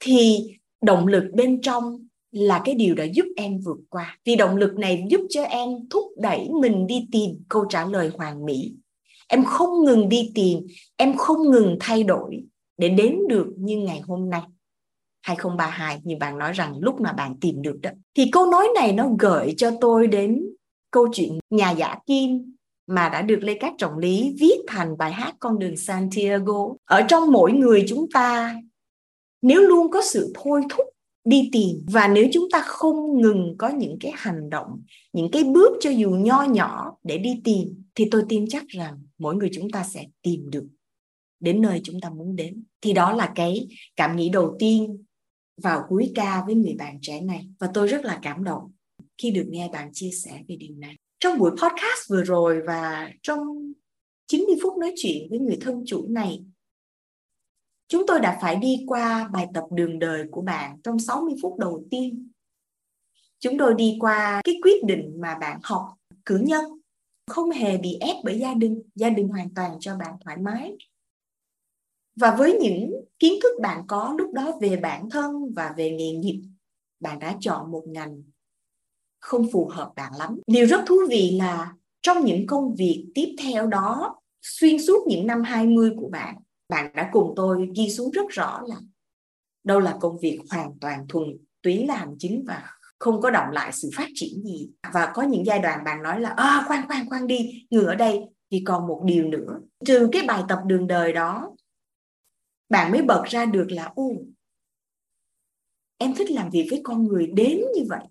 thì 0.00 0.38
động 0.82 1.06
lực 1.06 1.24
bên 1.34 1.60
trong 1.60 2.06
là 2.32 2.62
cái 2.64 2.74
điều 2.74 2.94
đã 2.94 3.04
giúp 3.04 3.26
em 3.36 3.58
vượt 3.58 3.78
qua. 3.88 4.18
Vì 4.24 4.36
động 4.36 4.56
lực 4.56 4.74
này 4.74 5.04
giúp 5.10 5.20
cho 5.30 5.42
em 5.42 5.68
thúc 5.90 6.04
đẩy 6.16 6.48
mình 6.60 6.86
đi 6.86 7.06
tìm 7.12 7.30
câu 7.48 7.64
trả 7.68 7.86
lời 7.86 8.10
hoàn 8.16 8.44
mỹ 8.44 8.74
em 9.32 9.44
không 9.44 9.84
ngừng 9.84 10.08
đi 10.08 10.32
tìm, 10.34 10.58
em 10.96 11.16
không 11.16 11.50
ngừng 11.50 11.76
thay 11.80 12.02
đổi 12.02 12.44
để 12.76 12.88
đến 12.88 13.18
được 13.28 13.46
như 13.58 13.78
ngày 13.78 14.00
hôm 14.00 14.30
nay 14.30 14.42
2032 15.22 16.00
như 16.04 16.16
bạn 16.20 16.38
nói 16.38 16.52
rằng 16.52 16.78
lúc 16.80 17.00
mà 17.00 17.12
bạn 17.12 17.36
tìm 17.40 17.62
được 17.62 17.78
đó 17.82 17.90
thì 18.14 18.28
câu 18.32 18.46
nói 18.46 18.68
này 18.74 18.92
nó 18.92 19.08
gợi 19.18 19.54
cho 19.56 19.70
tôi 19.80 20.06
đến 20.06 20.42
câu 20.90 21.08
chuyện 21.12 21.38
nhà 21.50 21.70
giả 21.70 21.96
kim 22.06 22.54
mà 22.86 23.08
đã 23.08 23.22
được 23.22 23.38
Lê 23.42 23.54
Cát 23.54 23.72
Trọng 23.78 23.98
Lý 23.98 24.36
viết 24.40 24.56
thành 24.66 24.98
bài 24.98 25.12
hát 25.12 25.34
Con 25.38 25.58
đường 25.58 25.76
Santiago. 25.76 26.68
Ở 26.84 27.02
trong 27.08 27.32
mỗi 27.32 27.52
người 27.52 27.84
chúng 27.88 28.06
ta, 28.14 28.56
nếu 29.42 29.60
luôn 29.60 29.90
có 29.90 30.02
sự 30.02 30.32
thôi 30.34 30.62
thúc 30.70 30.86
đi 31.24 31.48
tìm 31.52 31.86
và 31.92 32.08
nếu 32.08 32.26
chúng 32.32 32.50
ta 32.52 32.60
không 32.60 33.20
ngừng 33.20 33.54
có 33.58 33.68
những 33.68 33.96
cái 34.00 34.12
hành 34.14 34.50
động, 34.50 34.82
những 35.12 35.30
cái 35.30 35.44
bước 35.44 35.76
cho 35.80 35.90
dù 35.90 36.10
nho 36.10 36.42
nhỏ 36.42 36.96
để 37.02 37.18
đi 37.18 37.40
tìm, 37.44 37.82
thì 37.94 38.08
tôi 38.10 38.24
tin 38.28 38.44
chắc 38.48 38.68
rằng 38.68 38.98
mỗi 39.22 39.36
người 39.36 39.50
chúng 39.52 39.70
ta 39.70 39.84
sẽ 39.84 40.06
tìm 40.22 40.50
được 40.50 40.66
đến 41.40 41.60
nơi 41.60 41.80
chúng 41.84 42.00
ta 42.00 42.10
muốn 42.10 42.36
đến. 42.36 42.64
Thì 42.80 42.92
đó 42.92 43.12
là 43.12 43.32
cái 43.34 43.68
cảm 43.96 44.16
nghĩ 44.16 44.28
đầu 44.28 44.56
tiên 44.58 45.04
vào 45.62 45.84
cuối 45.88 46.12
ca 46.14 46.42
với 46.46 46.54
người 46.54 46.74
bạn 46.78 46.98
trẻ 47.02 47.20
này. 47.20 47.48
Và 47.58 47.70
tôi 47.74 47.88
rất 47.88 48.04
là 48.04 48.18
cảm 48.22 48.44
động 48.44 48.72
khi 49.18 49.30
được 49.30 49.46
nghe 49.48 49.68
bạn 49.72 49.90
chia 49.92 50.10
sẻ 50.10 50.42
về 50.48 50.56
điều 50.56 50.76
này. 50.76 50.96
Trong 51.20 51.38
buổi 51.38 51.50
podcast 51.50 52.10
vừa 52.10 52.24
rồi 52.24 52.60
và 52.66 53.10
trong 53.22 53.72
90 54.26 54.56
phút 54.62 54.78
nói 54.78 54.92
chuyện 54.96 55.26
với 55.30 55.38
người 55.38 55.58
thân 55.60 55.82
chủ 55.86 56.06
này, 56.08 56.44
chúng 57.88 58.06
tôi 58.06 58.20
đã 58.20 58.38
phải 58.42 58.56
đi 58.56 58.84
qua 58.86 59.28
bài 59.32 59.46
tập 59.54 59.64
đường 59.70 59.98
đời 59.98 60.24
của 60.30 60.42
bạn 60.42 60.80
trong 60.84 60.98
60 60.98 61.34
phút 61.42 61.58
đầu 61.58 61.84
tiên. 61.90 62.30
Chúng 63.38 63.58
tôi 63.58 63.74
đi 63.74 63.96
qua 64.00 64.40
cái 64.44 64.54
quyết 64.62 64.84
định 64.84 65.14
mà 65.20 65.38
bạn 65.40 65.60
học 65.62 65.94
cử 66.24 66.38
nhân 66.38 66.64
không 67.26 67.50
hề 67.50 67.78
bị 67.78 67.98
ép 68.00 68.16
bởi 68.24 68.38
gia 68.38 68.54
đình 68.54 68.82
gia 68.94 69.10
đình 69.10 69.28
hoàn 69.28 69.54
toàn 69.54 69.76
cho 69.80 69.96
bạn 69.96 70.14
thoải 70.24 70.36
mái. 70.36 70.76
Và 72.16 72.36
với 72.36 72.58
những 72.60 72.92
kiến 73.18 73.32
thức 73.42 73.60
bạn 73.60 73.84
có 73.86 74.14
lúc 74.18 74.32
đó 74.32 74.58
về 74.60 74.76
bản 74.76 75.10
thân 75.10 75.52
và 75.52 75.74
về 75.76 75.90
nghề 75.90 76.12
nghiệp, 76.12 76.42
bạn 77.00 77.18
đã 77.18 77.36
chọn 77.40 77.70
một 77.70 77.82
ngành 77.86 78.22
không 79.20 79.46
phù 79.52 79.68
hợp 79.68 79.92
bạn 79.96 80.12
lắm. 80.18 80.40
Điều 80.46 80.66
rất 80.66 80.80
thú 80.86 80.96
vị 81.08 81.38
là 81.38 81.74
trong 82.02 82.24
những 82.24 82.46
công 82.46 82.74
việc 82.74 83.06
tiếp 83.14 83.34
theo 83.42 83.66
đó, 83.66 84.20
xuyên 84.42 84.82
suốt 84.82 85.06
những 85.06 85.26
năm 85.26 85.42
20 85.42 85.92
của 85.96 86.08
bạn 86.08 86.36
bạn 86.72 86.92
đã 86.94 87.10
cùng 87.12 87.32
tôi 87.36 87.68
ghi 87.76 87.90
xuống 87.90 88.10
rất 88.10 88.28
rõ 88.30 88.62
là 88.66 88.76
đâu 89.64 89.80
là 89.80 89.98
công 90.00 90.18
việc 90.18 90.40
hoàn 90.50 90.78
toàn 90.80 91.06
thuần 91.08 91.36
túy 91.62 91.86
là 91.86 91.96
hành 91.96 92.16
chính 92.18 92.44
và 92.46 92.70
không 93.02 93.20
có 93.20 93.30
động 93.30 93.50
lại 93.52 93.72
sự 93.72 93.90
phát 93.96 94.08
triển 94.14 94.42
gì. 94.44 94.68
Và 94.92 95.12
có 95.14 95.22
những 95.22 95.46
giai 95.46 95.58
đoạn 95.58 95.84
bạn 95.84 96.02
nói 96.02 96.20
là 96.20 96.28
à, 96.28 96.64
khoan 96.66 96.86
khoan 96.86 97.08
khoan 97.08 97.26
đi 97.26 97.64
ngừng 97.70 97.86
ở 97.86 97.94
đây 97.94 98.20
thì 98.50 98.62
còn 98.66 98.86
một 98.86 99.02
điều 99.04 99.24
nữa. 99.24 99.60
Trừ 99.84 100.08
cái 100.12 100.22
bài 100.26 100.42
tập 100.48 100.58
đường 100.66 100.86
đời 100.86 101.12
đó 101.12 101.56
bạn 102.68 102.92
mới 102.92 103.02
bật 103.02 103.22
ra 103.24 103.44
được 103.44 103.66
là 103.70 103.90
u 103.94 104.26
em 105.98 106.14
thích 106.14 106.30
làm 106.30 106.50
việc 106.50 106.66
với 106.70 106.80
con 106.84 107.06
người 107.06 107.26
đến 107.26 107.60
như 107.74 107.82
vậy. 107.88 108.04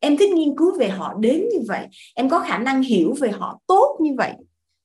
Em 0.00 0.16
thích 0.16 0.30
nghiên 0.30 0.56
cứu 0.56 0.78
về 0.78 0.88
họ 0.88 1.14
đến 1.20 1.40
như 1.52 1.58
vậy. 1.68 1.86
Em 2.14 2.28
có 2.28 2.40
khả 2.40 2.58
năng 2.58 2.82
hiểu 2.82 3.14
về 3.20 3.30
họ 3.30 3.60
tốt 3.66 3.98
như 4.00 4.14
vậy. 4.18 4.32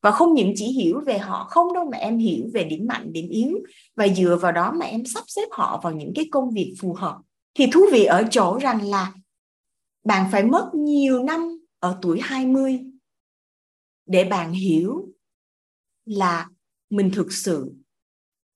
Và 0.02 0.10
không 0.10 0.34
những 0.34 0.52
chỉ 0.56 0.66
hiểu 0.66 1.00
về 1.06 1.18
họ 1.18 1.46
không 1.50 1.74
đâu 1.74 1.84
mà 1.92 1.98
em 1.98 2.18
hiểu 2.18 2.44
về 2.54 2.64
điểm 2.64 2.86
mạnh 2.86 3.12
điểm 3.12 3.28
yếu. 3.28 3.58
Và 3.96 4.08
dựa 4.08 4.36
vào 4.36 4.52
đó 4.52 4.72
mà 4.72 4.86
em 4.86 5.04
sắp 5.04 5.24
xếp 5.26 5.48
họ 5.50 5.80
vào 5.82 5.92
những 5.92 6.12
cái 6.14 6.28
công 6.30 6.50
việc 6.50 6.74
phù 6.80 6.92
hợp. 6.92 7.18
Thì 7.54 7.66
thú 7.72 7.80
vị 7.92 8.04
ở 8.04 8.24
chỗ 8.30 8.58
rằng 8.58 8.82
là 8.82 9.12
bạn 10.04 10.28
phải 10.32 10.44
mất 10.44 10.70
nhiều 10.74 11.22
năm 11.22 11.58
ở 11.78 11.98
tuổi 12.02 12.20
20 12.22 12.80
để 14.06 14.24
bạn 14.24 14.52
hiểu 14.52 15.08
là 16.04 16.48
mình 16.90 17.10
thực 17.14 17.32
sự 17.32 17.72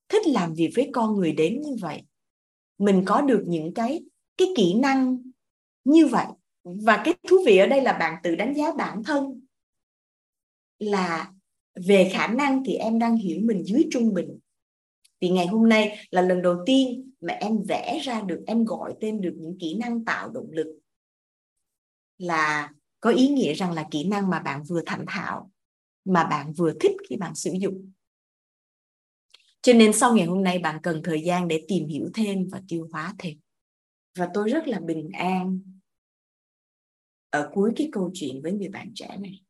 thích 0.09 0.27
làm 0.27 0.55
việc 0.55 0.71
với 0.77 0.91
con 0.93 1.17
người 1.17 1.33
đến 1.33 1.61
như 1.61 1.77
vậy. 1.81 2.03
Mình 2.79 3.03
có 3.07 3.21
được 3.21 3.45
những 3.47 3.75
cái 3.75 4.05
cái 4.37 4.49
kỹ 4.57 4.75
năng 4.75 5.23
như 5.85 6.07
vậy. 6.07 6.27
Và 6.65 7.03
cái 7.05 7.15
thú 7.29 7.37
vị 7.47 7.59
ở 7.59 7.67
đây 7.67 7.83
là 7.83 7.93
bạn 7.93 8.21
tự 8.23 8.35
đánh 8.35 8.55
giá 8.55 8.73
bản 8.73 9.05
thân 9.05 9.47
là 10.79 11.33
về 11.87 12.11
khả 12.13 12.27
năng 12.27 12.65
thì 12.65 12.75
em 12.75 12.99
đang 12.99 13.17
hiểu 13.17 13.41
mình 13.45 13.63
dưới 13.65 13.89
trung 13.91 14.15
bình. 14.15 14.39
Vì 15.21 15.29
ngày 15.29 15.47
hôm 15.47 15.69
nay 15.69 15.99
là 16.11 16.23
lần 16.23 16.43
đầu 16.43 16.57
tiên 16.67 17.11
mà 17.21 17.33
em 17.33 17.63
vẽ 17.69 17.99
ra 18.03 18.21
được, 18.21 18.45
em 18.47 18.65
gọi 18.65 18.95
tên 19.01 19.21
được 19.21 19.35
những 19.37 19.57
kỹ 19.61 19.75
năng 19.75 20.05
tạo 20.05 20.31
động 20.31 20.49
lực 20.51 20.78
là 22.19 22.73
có 23.01 23.11
ý 23.11 23.29
nghĩa 23.29 23.55
rằng 23.55 23.73
là 23.73 23.87
kỹ 23.91 24.05
năng 24.05 24.31
mà 24.31 24.39
bạn 24.41 24.63
vừa 24.63 24.83
thành 24.87 25.05
thạo, 25.09 25.51
mà 26.05 26.25
bạn 26.25 26.53
vừa 26.53 26.73
thích 26.81 26.97
khi 27.09 27.17
bạn 27.17 27.35
sử 27.35 27.53
dụng. 27.61 27.93
Cho 29.63 29.73
nên 29.73 29.93
sau 29.93 30.15
ngày 30.15 30.27
hôm 30.27 30.43
nay 30.43 30.59
bạn 30.59 30.79
cần 30.83 31.01
thời 31.05 31.23
gian 31.23 31.49
để 31.49 31.65
tìm 31.69 31.87
hiểu 31.87 32.11
thêm 32.15 32.49
và 32.53 32.63
tiêu 32.69 32.89
hóa 32.93 33.15
thêm. 33.19 33.39
Và 34.19 34.29
tôi 34.35 34.49
rất 34.49 34.69
là 34.69 34.81
bình 34.81 35.11
an 35.13 35.61
ở 37.31 37.51
cuối 37.53 37.73
cái 37.77 37.89
câu 37.93 38.11
chuyện 38.15 38.43
với 38.43 38.53
người 38.53 38.69
bạn 38.69 38.93
trẻ 38.95 39.17
này. 39.19 39.43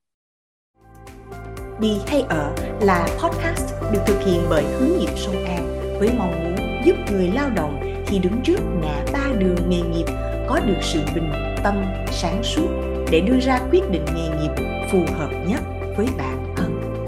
Đi 1.81 1.97
hay 2.07 2.21
ở 2.21 2.55
là 2.81 3.19
podcast 3.23 3.73
được 3.93 4.01
thực 4.07 4.21
hiện 4.27 4.43
bởi 4.51 4.65
hướng 4.65 4.99
nghiệp 4.99 5.13
sông 5.17 5.45
An 5.45 5.67
với 5.99 6.09
mong 6.19 6.31
muốn 6.31 6.83
giúp 6.87 6.95
người 7.11 7.29
lao 7.29 7.51
động 7.51 8.05
khi 8.07 8.19
đứng 8.19 8.41
trước 8.45 8.59
ngã 8.83 9.05
ba 9.13 9.33
đường 9.41 9.71
nghề 9.71 9.81
nghiệp 9.83 10.07
có 10.49 10.61
được 10.67 10.79
sự 10.83 11.01
bình 11.15 11.48
tâm, 11.65 11.85
sáng 12.11 12.43
suốt 12.43 12.69
để 13.11 13.21
đưa 13.21 13.41
ra 13.41 13.61
quyết 13.71 13.91
định 13.91 14.05
nghề 14.05 14.29
nghiệp 14.29 14.65
phù 14.93 14.99
hợp 15.19 15.31
nhất 15.47 15.61
với 15.97 16.07
bạn 16.19 16.55
hơn. 16.57 17.05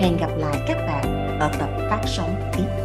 Hẹn 0.00 0.16
gặp 0.16 0.30
lại 0.36 0.56
các 0.68 0.76
bạn 0.86 1.38
ở 1.40 1.50
tập 1.58 1.68
phát 1.90 2.00
sóng 2.06 2.50
tiếp 2.56 2.83